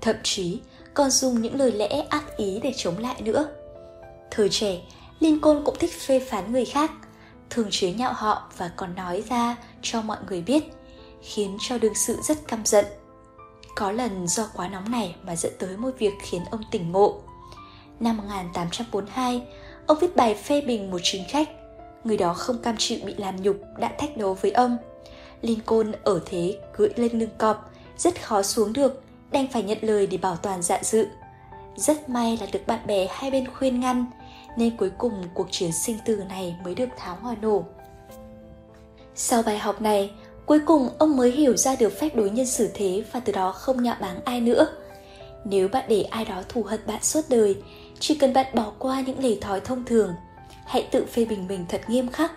Thậm 0.01 0.15
chí 0.23 0.59
còn 0.93 1.09
dùng 1.11 1.41
những 1.41 1.55
lời 1.55 1.71
lẽ 1.71 1.87
ác 2.09 2.37
ý 2.37 2.59
để 2.63 2.73
chống 2.77 2.97
lại 2.97 3.21
nữa. 3.21 3.47
Thời 4.31 4.49
trẻ, 4.49 4.81
Lincoln 5.19 5.63
cũng 5.63 5.75
thích 5.79 5.91
phê 5.99 6.19
phán 6.19 6.51
người 6.51 6.65
khác, 6.65 6.91
thường 7.49 7.67
chế 7.71 7.91
nhạo 7.91 8.13
họ 8.13 8.49
và 8.57 8.71
còn 8.75 8.95
nói 8.95 9.23
ra 9.29 9.55
cho 9.81 10.01
mọi 10.01 10.17
người 10.29 10.41
biết, 10.41 10.63
khiến 11.21 11.57
cho 11.61 11.77
đương 11.77 11.95
sự 11.95 12.17
rất 12.23 12.47
căm 12.47 12.65
giận. 12.65 12.85
Có 13.75 13.91
lần 13.91 14.27
do 14.27 14.47
quá 14.53 14.67
nóng 14.67 14.91
này 14.91 15.15
mà 15.23 15.35
dẫn 15.35 15.53
tới 15.59 15.77
một 15.77 15.91
việc 15.99 16.13
khiến 16.21 16.41
ông 16.51 16.61
tỉnh 16.71 16.91
ngộ. 16.91 17.22
Năm 18.03 18.17
1842, 18.17 19.43
ông 19.87 19.97
viết 20.01 20.15
bài 20.15 20.35
phê 20.35 20.61
bình 20.61 20.91
một 20.91 20.97
chính 21.03 21.23
khách. 21.29 21.49
Người 22.03 22.17
đó 22.17 22.33
không 22.33 22.57
cam 22.61 22.75
chịu 22.77 22.99
bị 23.05 23.13
làm 23.17 23.41
nhục 23.41 23.55
đã 23.77 23.91
thách 23.97 24.17
đấu 24.17 24.37
với 24.41 24.51
ông. 24.51 24.77
Lincoln 25.41 25.91
ở 26.03 26.19
thế 26.25 26.57
cưỡi 26.77 26.89
lên 26.95 27.19
lưng 27.19 27.29
cọp, 27.37 27.71
rất 27.97 28.21
khó 28.21 28.41
xuống 28.41 28.73
được, 28.73 29.03
đành 29.31 29.47
phải 29.47 29.63
nhận 29.63 29.77
lời 29.81 30.07
để 30.07 30.17
bảo 30.17 30.35
toàn 30.35 30.61
dạ 30.61 30.79
dự. 30.83 31.07
Rất 31.75 32.09
may 32.09 32.37
là 32.41 32.47
được 32.53 32.67
bạn 32.67 32.87
bè 32.87 33.07
hai 33.09 33.31
bên 33.31 33.47
khuyên 33.47 33.79
ngăn, 33.79 34.05
nên 34.57 34.77
cuối 34.77 34.91
cùng 34.97 35.23
cuộc 35.33 35.47
chiến 35.51 35.71
sinh 35.71 35.97
tử 36.05 36.23
này 36.29 36.55
mới 36.63 36.75
được 36.75 36.89
tháo 36.97 37.15
hòa 37.15 37.35
nổ. 37.41 37.63
Sau 39.15 39.41
bài 39.43 39.57
học 39.57 39.81
này, 39.81 40.11
cuối 40.45 40.59
cùng 40.65 40.89
ông 40.97 41.17
mới 41.17 41.31
hiểu 41.31 41.57
ra 41.57 41.75
được 41.75 41.99
phép 41.99 42.15
đối 42.15 42.29
nhân 42.29 42.45
xử 42.45 42.69
thế 42.73 43.03
và 43.11 43.19
từ 43.19 43.33
đó 43.33 43.51
không 43.51 43.83
nhạo 43.83 43.95
báng 44.01 44.19
ai 44.25 44.41
nữa. 44.41 44.67
Nếu 45.45 45.67
bạn 45.67 45.85
để 45.87 46.01
ai 46.01 46.25
đó 46.25 46.43
thù 46.49 46.63
hận 46.63 46.79
bạn 46.87 47.03
suốt 47.03 47.21
đời, 47.29 47.55
chỉ 47.99 48.15
cần 48.15 48.33
bạn 48.33 48.45
bỏ 48.53 48.71
qua 48.79 49.01
những 49.01 49.19
lề 49.19 49.37
thói 49.41 49.59
thông 49.59 49.85
thường, 49.85 50.13
hãy 50.65 50.87
tự 50.91 51.05
phê 51.05 51.25
bình 51.25 51.47
mình 51.47 51.65
thật 51.69 51.81
nghiêm 51.87 52.11
khắc, 52.11 52.31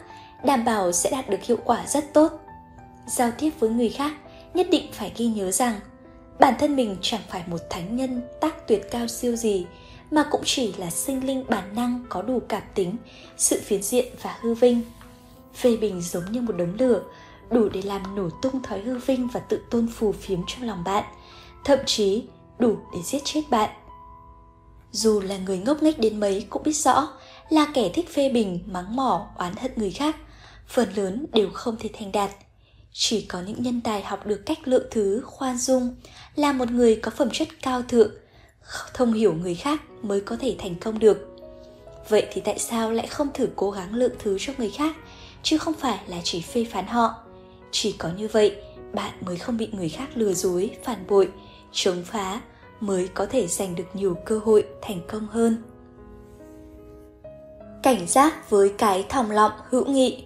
đảm 0.45 0.65
bảo 0.65 0.93
sẽ 0.93 1.11
đạt 1.11 1.31
được 1.31 1.43
hiệu 1.43 1.59
quả 1.65 1.87
rất 1.87 2.13
tốt. 2.13 2.33
Giao 3.07 3.31
tiếp 3.39 3.51
với 3.59 3.71
người 3.71 3.89
khác, 3.89 4.13
nhất 4.55 4.67
định 4.71 4.93
phải 4.93 5.13
ghi 5.17 5.27
nhớ 5.27 5.51
rằng 5.51 5.81
bản 6.41 6.55
thân 6.59 6.77
mình 6.77 6.97
chẳng 7.03 7.21
phải 7.29 7.43
một 7.47 7.61
thánh 7.71 7.97
nhân 7.97 8.23
tác 8.41 8.69
tuyệt 8.69 8.83
cao 8.91 9.09
siêu 9.09 9.37
gì, 9.37 9.67
mà 10.11 10.25
cũng 10.31 10.43
chỉ 10.45 10.73
là 10.73 10.91
sinh 10.91 11.27
linh 11.27 11.45
bản 11.49 11.75
năng 11.75 12.05
có 12.09 12.23
đủ 12.23 12.41
cảm 12.49 12.63
tính, 12.75 12.97
sự 13.37 13.61
phiến 13.65 13.83
diện 13.83 14.13
và 14.23 14.37
hư 14.41 14.55
vinh. 14.55 14.81
Phê 15.55 15.77
bình 15.77 16.01
giống 16.01 16.33
như 16.33 16.41
một 16.41 16.57
đống 16.57 16.75
lửa, 16.79 17.03
đủ 17.51 17.69
để 17.69 17.83
làm 17.83 18.17
nổ 18.17 18.29
tung 18.43 18.63
thói 18.63 18.81
hư 18.81 18.99
vinh 18.99 19.29
và 19.29 19.41
tự 19.41 19.61
tôn 19.71 19.89
phù 19.89 20.13
phiếm 20.13 20.41
trong 20.47 20.63
lòng 20.63 20.85
bạn, 20.85 21.05
thậm 21.65 21.79
chí 21.87 22.25
đủ 22.59 22.77
để 22.93 22.99
giết 23.05 23.25
chết 23.25 23.43
bạn. 23.51 23.71
Dù 24.93 25.21
là 25.21 25.37
người 25.37 25.59
ngốc 25.59 25.83
nghếch 25.83 25.99
đến 25.99 26.21
mấy 26.21 26.47
cũng 26.51 26.63
biết 26.63 26.77
rõ 26.77 27.09
là 27.51 27.67
kẻ 27.75 27.91
thích 27.95 28.09
phê 28.15 28.29
bình, 28.29 28.61
mắng 28.67 28.97
mỏ, 28.97 29.27
oán 29.37 29.57
hận 29.57 29.73
người 29.77 29.91
khác, 29.91 30.17
phần 30.69 30.89
lớn 30.95 31.27
đều 31.33 31.51
không 31.51 31.77
thể 31.81 31.91
thành 31.93 32.13
đạt. 32.13 32.31
Chỉ 32.93 33.21
có 33.23 33.41
những 33.47 33.63
nhân 33.63 33.81
tài 33.81 34.03
học 34.03 34.27
được 34.27 34.43
cách 34.47 34.69
lượng 34.69 34.87
thứ, 34.91 35.23
khoan 35.25 35.59
dung, 35.59 35.95
là 36.37 36.53
một 36.53 36.71
người 36.71 36.97
có 36.97 37.11
phẩm 37.11 37.29
chất 37.33 37.49
cao 37.63 37.83
thượng, 37.83 38.11
thông 38.95 39.13
hiểu 39.13 39.35
người 39.35 39.55
khác 39.55 39.83
mới 40.03 40.21
có 40.21 40.37
thể 40.41 40.57
thành 40.59 40.75
công 40.75 40.99
được 40.99 41.37
vậy 42.09 42.27
thì 42.33 42.41
tại 42.41 42.59
sao 42.59 42.93
lại 42.93 43.07
không 43.07 43.29
thử 43.35 43.49
cố 43.57 43.71
gắng 43.71 43.95
lượng 43.95 44.13
thứ 44.19 44.37
cho 44.41 44.53
người 44.59 44.71
khác 44.71 44.97
chứ 45.43 45.59
không 45.59 45.75
phải 45.75 46.01
là 46.07 46.17
chỉ 46.25 46.41
phê 46.41 46.67
phán 46.71 46.87
họ 46.87 47.15
chỉ 47.71 47.93
có 47.93 48.09
như 48.19 48.29
vậy 48.29 48.57
bạn 48.93 49.13
mới 49.21 49.37
không 49.37 49.57
bị 49.57 49.69
người 49.73 49.89
khác 49.89 50.09
lừa 50.15 50.33
dối 50.33 50.71
phản 50.85 51.07
bội 51.09 51.29
chống 51.73 52.05
phá 52.05 52.41
mới 52.81 53.09
có 53.09 53.27
thể 53.27 53.47
giành 53.47 53.75
được 53.75 53.85
nhiều 53.95 54.17
cơ 54.25 54.41
hội 54.45 54.67
thành 54.83 55.01
công 55.09 55.27
hơn. 55.27 55.63
Cảnh 57.83 58.07
giác 58.07 58.51
với 58.51 58.73
cái 58.79 59.07
thòng 59.09 59.31
lọng 59.31 59.53
hữu 59.71 59.85
nghị. 59.85 60.25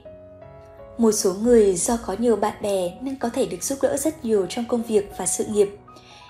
Một 0.99 1.13
số 1.13 1.35
người 1.35 1.75
do 1.75 1.99
có 2.07 2.17
nhiều 2.19 2.37
bạn 2.37 2.63
bè 2.63 2.99
nên 3.01 3.17
có 3.17 3.29
thể 3.29 3.47
được 3.47 3.63
giúp 3.63 3.79
đỡ 3.83 3.97
rất 3.97 4.25
nhiều 4.25 4.47
trong 4.49 4.65
công 4.69 4.83
việc 4.83 5.13
và 5.17 5.27
sự 5.27 5.45
nghiệp. 5.45 5.77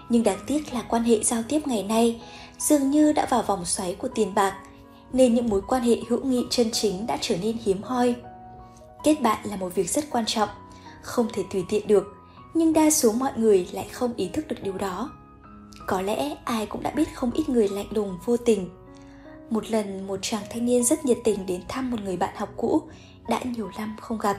Nhưng 0.08 0.22
đáng 0.22 0.38
tiếc 0.46 0.74
là 0.74 0.82
quan 0.88 1.02
hệ 1.02 1.22
giao 1.22 1.42
tiếp 1.48 1.60
ngày 1.66 1.82
nay 1.82 2.22
dường 2.58 2.90
như 2.90 3.12
đã 3.12 3.26
vào 3.26 3.42
vòng 3.42 3.64
xoáy 3.64 3.94
của 3.94 4.08
tiền 4.08 4.34
bạc, 4.34 4.58
nên 5.12 5.34
những 5.34 5.48
mối 5.48 5.60
quan 5.68 5.82
hệ 5.82 5.96
hữu 6.08 6.24
nghị 6.24 6.46
chân 6.50 6.70
chính 6.72 7.06
đã 7.06 7.18
trở 7.20 7.36
nên 7.42 7.56
hiếm 7.64 7.82
hoi. 7.82 8.14
Kết 9.04 9.20
bạn 9.20 9.38
là 9.50 9.56
một 9.56 9.74
việc 9.74 9.90
rất 9.90 10.04
quan 10.10 10.24
trọng, 10.26 10.48
không 11.02 11.26
thể 11.32 11.42
tùy 11.52 11.64
tiện 11.68 11.86
được, 11.86 12.16
nhưng 12.54 12.72
đa 12.72 12.90
số 12.90 13.12
mọi 13.12 13.32
người 13.36 13.68
lại 13.72 13.88
không 13.92 14.12
ý 14.16 14.28
thức 14.28 14.48
được 14.48 14.56
điều 14.62 14.78
đó 14.78 15.10
có 15.87 16.03
lẽ 16.03 16.37
ai 16.45 16.66
cũng 16.66 16.83
đã 16.83 16.91
biết 16.91 17.14
không 17.14 17.31
ít 17.31 17.49
người 17.49 17.68
lạnh 17.68 17.87
lùng 17.91 18.18
vô 18.24 18.37
tình 18.37 18.68
một 19.51 19.70
lần 19.70 20.07
một 20.07 20.18
chàng 20.22 20.43
thanh 20.51 20.66
niên 20.66 20.85
rất 20.85 21.05
nhiệt 21.05 21.18
tình 21.24 21.47
đến 21.47 21.62
thăm 21.68 21.91
một 21.91 22.01
người 22.05 22.16
bạn 22.16 22.35
học 22.37 22.49
cũ 22.57 22.83
đã 23.28 23.41
nhiều 23.45 23.70
năm 23.78 23.97
không 24.01 24.18
gặp 24.18 24.37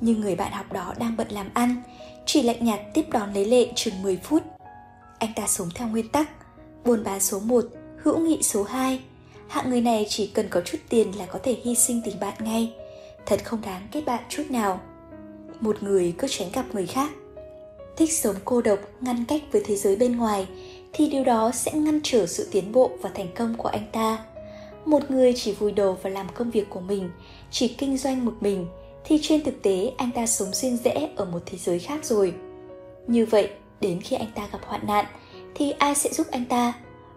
nhưng 0.00 0.20
người 0.20 0.36
bạn 0.36 0.52
học 0.52 0.72
đó 0.72 0.94
đang 0.98 1.16
bận 1.16 1.28
làm 1.30 1.50
ăn 1.54 1.82
chỉ 2.26 2.42
lạnh 2.42 2.64
nhạt 2.64 2.80
tiếp 2.94 3.04
đón 3.12 3.34
lấy 3.34 3.44
lệ 3.44 3.72
chừng 3.74 4.02
10 4.02 4.16
phút 4.16 4.42
anh 5.18 5.32
ta 5.36 5.46
sống 5.46 5.68
theo 5.74 5.88
nguyên 5.88 6.08
tắc 6.08 6.30
buôn 6.84 7.04
bán 7.04 7.20
số 7.20 7.40
1, 7.40 7.64
hữu 8.02 8.18
nghị 8.18 8.42
số 8.42 8.62
2. 8.62 9.00
Hạng 9.48 9.70
người 9.70 9.80
này 9.80 10.06
chỉ 10.08 10.26
cần 10.26 10.48
có 10.50 10.60
chút 10.60 10.78
tiền 10.88 11.18
là 11.18 11.26
có 11.26 11.38
thể 11.42 11.56
hy 11.64 11.74
sinh 11.74 12.02
tình 12.04 12.20
bạn 12.20 12.34
ngay. 12.40 12.74
Thật 13.26 13.44
không 13.44 13.60
đáng 13.60 13.88
kết 13.92 14.04
bạn 14.06 14.24
chút 14.28 14.42
nào. 14.50 14.80
Một 15.60 15.82
người 15.82 16.14
cứ 16.18 16.28
tránh 16.30 16.48
gặp 16.52 16.64
người 16.72 16.86
khác. 16.86 17.10
Thích 17.96 18.12
sống 18.12 18.36
cô 18.44 18.62
độc, 18.62 18.78
ngăn 19.00 19.24
cách 19.24 19.42
với 19.52 19.62
thế 19.64 19.76
giới 19.76 19.96
bên 19.96 20.16
ngoài 20.16 20.46
thì 20.92 21.08
điều 21.08 21.24
đó 21.24 21.50
sẽ 21.54 21.72
ngăn 21.72 22.00
trở 22.02 22.26
sự 22.26 22.48
tiến 22.50 22.72
bộ 22.72 22.90
và 23.00 23.10
thành 23.14 23.28
công 23.34 23.54
của 23.56 23.68
anh 23.68 23.86
ta. 23.92 24.18
Một 24.84 25.10
người 25.10 25.32
chỉ 25.36 25.52
vùi 25.52 25.72
đầu 25.72 25.98
và 26.02 26.10
làm 26.10 26.26
công 26.34 26.50
việc 26.50 26.70
của 26.70 26.80
mình, 26.80 27.10
chỉ 27.50 27.68
kinh 27.68 27.98
doanh 27.98 28.24
một 28.24 28.34
mình 28.40 28.66
thì 29.04 29.18
trên 29.22 29.44
thực 29.44 29.62
tế 29.62 29.92
anh 29.96 30.10
ta 30.10 30.26
sống 30.26 30.54
riêng 30.54 30.78
rẽ 30.84 31.08
ở 31.16 31.24
một 31.24 31.42
thế 31.46 31.58
giới 31.58 31.78
khác 31.78 32.04
rồi 32.04 32.34
Như 33.06 33.26
vậy, 33.26 33.50
đến 33.80 34.00
khi 34.00 34.16
anh 34.16 34.30
ta 34.34 34.48
gặp 34.52 34.58
hoạn 34.64 34.86
nạn 34.86 35.04
thì 35.54 35.70
ai 35.70 35.94
sẽ 35.94 36.10
giúp 36.12 36.26
anh 36.30 36.44
ta? 36.44 36.72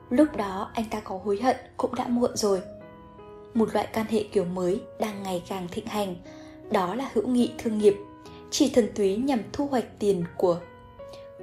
Lúc 0.10 0.28
đó 0.38 0.72
anh 0.74 0.86
ta 0.92 1.00
có 1.00 1.20
hối 1.24 1.40
hận 1.42 1.56
cũng 1.78 1.96
đã 1.96 2.08
muộn 2.08 2.32
rồi. 2.36 2.62
Một 3.54 3.74
loại 3.74 3.88
quan 3.94 4.06
hệ 4.10 4.24
kiểu 4.24 4.46
mới 4.46 4.82
đang 5.00 5.24
ngày 5.24 5.44
càng 5.48 5.68
thịnh 5.72 5.86
hành, 5.86 6.16
đó 6.72 6.96
là 6.96 7.10
hữu 7.14 7.28
nghị 7.28 7.52
thương 7.58 7.78
nghiệp, 7.78 7.96
chỉ 8.58 8.70
thuần 8.70 8.90
túy 8.96 9.16
nhằm 9.16 9.40
thu 9.54 9.68
hoạch 9.68 10.00
tiền 10.00 10.24
của. 10.38 10.60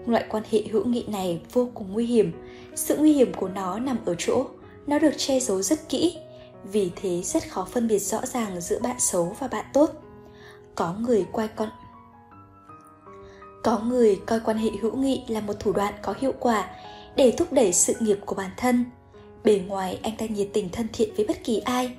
Loại 0.07 0.25
quan 0.29 0.43
hệ 0.51 0.63
hữu 0.71 0.85
nghị 0.85 1.05
này 1.09 1.41
vô 1.53 1.69
cùng 1.75 1.93
nguy 1.93 2.07
hiểm, 2.07 2.33
sự 2.75 2.97
nguy 2.97 3.13
hiểm 3.13 3.35
của 3.35 3.49
nó 3.49 3.79
nằm 3.79 3.99
ở 4.05 4.15
chỗ 4.19 4.47
nó 4.87 4.99
được 4.99 5.11
che 5.17 5.41
giấu 5.41 5.63
rất 5.63 5.89
kỹ, 5.89 6.19
vì 6.65 6.91
thế 6.97 7.23
rất 7.23 7.49
khó 7.49 7.69
phân 7.71 7.89
biệt 7.89 7.99
rõ 7.99 8.27
ràng 8.27 8.61
giữa 8.61 8.79
bạn 8.79 8.97
xấu 8.99 9.37
và 9.39 9.49
bạn 9.49 9.65
tốt. 9.73 9.91
Có 10.75 10.95
người 11.01 11.27
quay 11.33 11.49
con 11.49 11.69
có 13.63 13.79
người 13.79 14.21
coi 14.27 14.41
quan 14.41 14.57
hệ 14.57 14.71
hữu 14.81 14.97
nghị 14.97 15.23
là 15.29 15.41
một 15.41 15.61
thủ 15.61 15.73
đoạn 15.73 15.95
có 16.03 16.15
hiệu 16.21 16.33
quả 16.41 16.71
để 17.17 17.35
thúc 17.37 17.53
đẩy 17.53 17.73
sự 17.73 17.95
nghiệp 18.01 18.19
của 18.27 18.35
bản 18.35 18.51
thân. 18.57 18.85
Bề 19.45 19.61
ngoài 19.67 20.01
anh 20.03 20.17
ta 20.17 20.27
nhiệt 20.27 20.49
tình 20.53 20.69
thân 20.69 20.87
thiện 20.93 21.15
với 21.17 21.27
bất 21.27 21.45
kỳ 21.45 21.59
ai. 21.59 21.93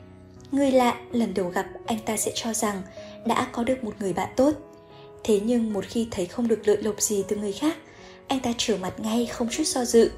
Người 0.51 0.71
lạ 0.71 1.01
lần 1.11 1.33
đầu 1.33 1.49
gặp 1.49 1.65
anh 1.85 1.99
ta 2.05 2.17
sẽ 2.17 2.31
cho 2.35 2.53
rằng 2.53 2.81
đã 3.25 3.47
có 3.51 3.63
được 3.63 3.83
một 3.83 3.93
người 3.99 4.13
bạn 4.13 4.29
tốt. 4.35 4.53
Thế 5.23 5.39
nhưng 5.43 5.73
một 5.73 5.85
khi 5.87 6.07
thấy 6.11 6.25
không 6.25 6.47
được 6.47 6.67
lợi 6.67 6.77
lộc 6.83 7.01
gì 7.01 7.23
từ 7.27 7.35
người 7.35 7.53
khác, 7.53 7.77
anh 8.27 8.39
ta 8.39 8.53
trở 8.57 8.77
mặt 8.77 8.99
ngay 8.99 9.25
không 9.25 9.49
chút 9.51 9.63
do 9.63 9.85
dự. 9.85 10.11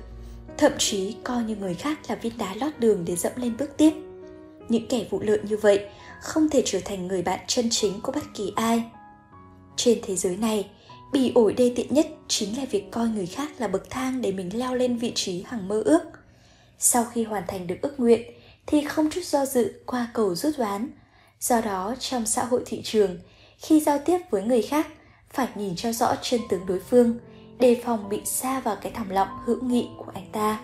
Thậm 0.57 0.71
chí 0.77 1.15
coi 1.23 1.43
như 1.43 1.55
người 1.55 1.73
khác 1.73 1.99
là 2.07 2.15
viên 2.15 2.37
đá 2.37 2.55
lót 2.55 2.79
đường 2.79 3.05
để 3.05 3.15
dẫm 3.15 3.31
lên 3.35 3.57
bước 3.59 3.77
tiếp. 3.77 3.91
Những 4.69 4.87
kẻ 4.87 5.05
vụ 5.09 5.19
lợi 5.19 5.39
như 5.43 5.57
vậy 5.57 5.85
không 6.21 6.49
thể 6.49 6.61
trở 6.65 6.79
thành 6.85 7.07
người 7.07 7.21
bạn 7.21 7.39
chân 7.47 7.67
chính 7.71 8.01
của 8.01 8.11
bất 8.11 8.23
kỳ 8.33 8.53
ai. 8.55 8.83
Trên 9.75 9.99
thế 10.03 10.15
giới 10.15 10.37
này, 10.37 10.69
Bỉ 11.15 11.31
ổi 11.35 11.53
đê 11.53 11.73
tiện 11.75 11.93
nhất 11.93 12.07
chính 12.27 12.57
là 12.57 12.65
việc 12.65 12.91
coi 12.91 13.07
người 13.07 13.25
khác 13.25 13.51
là 13.57 13.67
bậc 13.67 13.89
thang 13.89 14.21
để 14.21 14.31
mình 14.31 14.59
leo 14.59 14.75
lên 14.75 14.97
vị 14.97 15.11
trí 15.15 15.43
hằng 15.47 15.67
mơ 15.67 15.81
ước. 15.85 16.01
Sau 16.79 17.05
khi 17.05 17.23
hoàn 17.23 17.43
thành 17.47 17.67
được 17.67 17.75
ước 17.81 17.99
nguyện 17.99 18.21
thì 18.65 18.85
không 18.85 19.09
chút 19.09 19.23
do 19.23 19.45
dự 19.45 19.73
qua 19.85 20.07
cầu 20.13 20.35
rút 20.35 20.57
đoán. 20.57 20.89
Do 21.39 21.61
đó 21.61 21.95
trong 21.99 22.25
xã 22.25 22.43
hội 22.43 22.63
thị 22.65 22.81
trường, 22.83 23.17
khi 23.65 23.79
giao 23.79 23.99
tiếp 24.05 24.17
với 24.29 24.43
người 24.43 24.61
khác 24.61 24.87
phải 25.33 25.47
nhìn 25.55 25.75
cho 25.75 25.91
rõ 25.91 26.15
chân 26.21 26.41
tướng 26.49 26.65
đối 26.65 26.79
phương, 26.79 27.17
đề 27.59 27.81
phòng 27.85 28.09
bị 28.09 28.21
xa 28.25 28.59
vào 28.59 28.75
cái 28.81 28.91
thầm 28.95 29.09
lọng 29.09 29.27
hữu 29.45 29.63
nghị 29.63 29.89
của 29.97 30.11
anh 30.13 30.31
ta. 30.31 30.59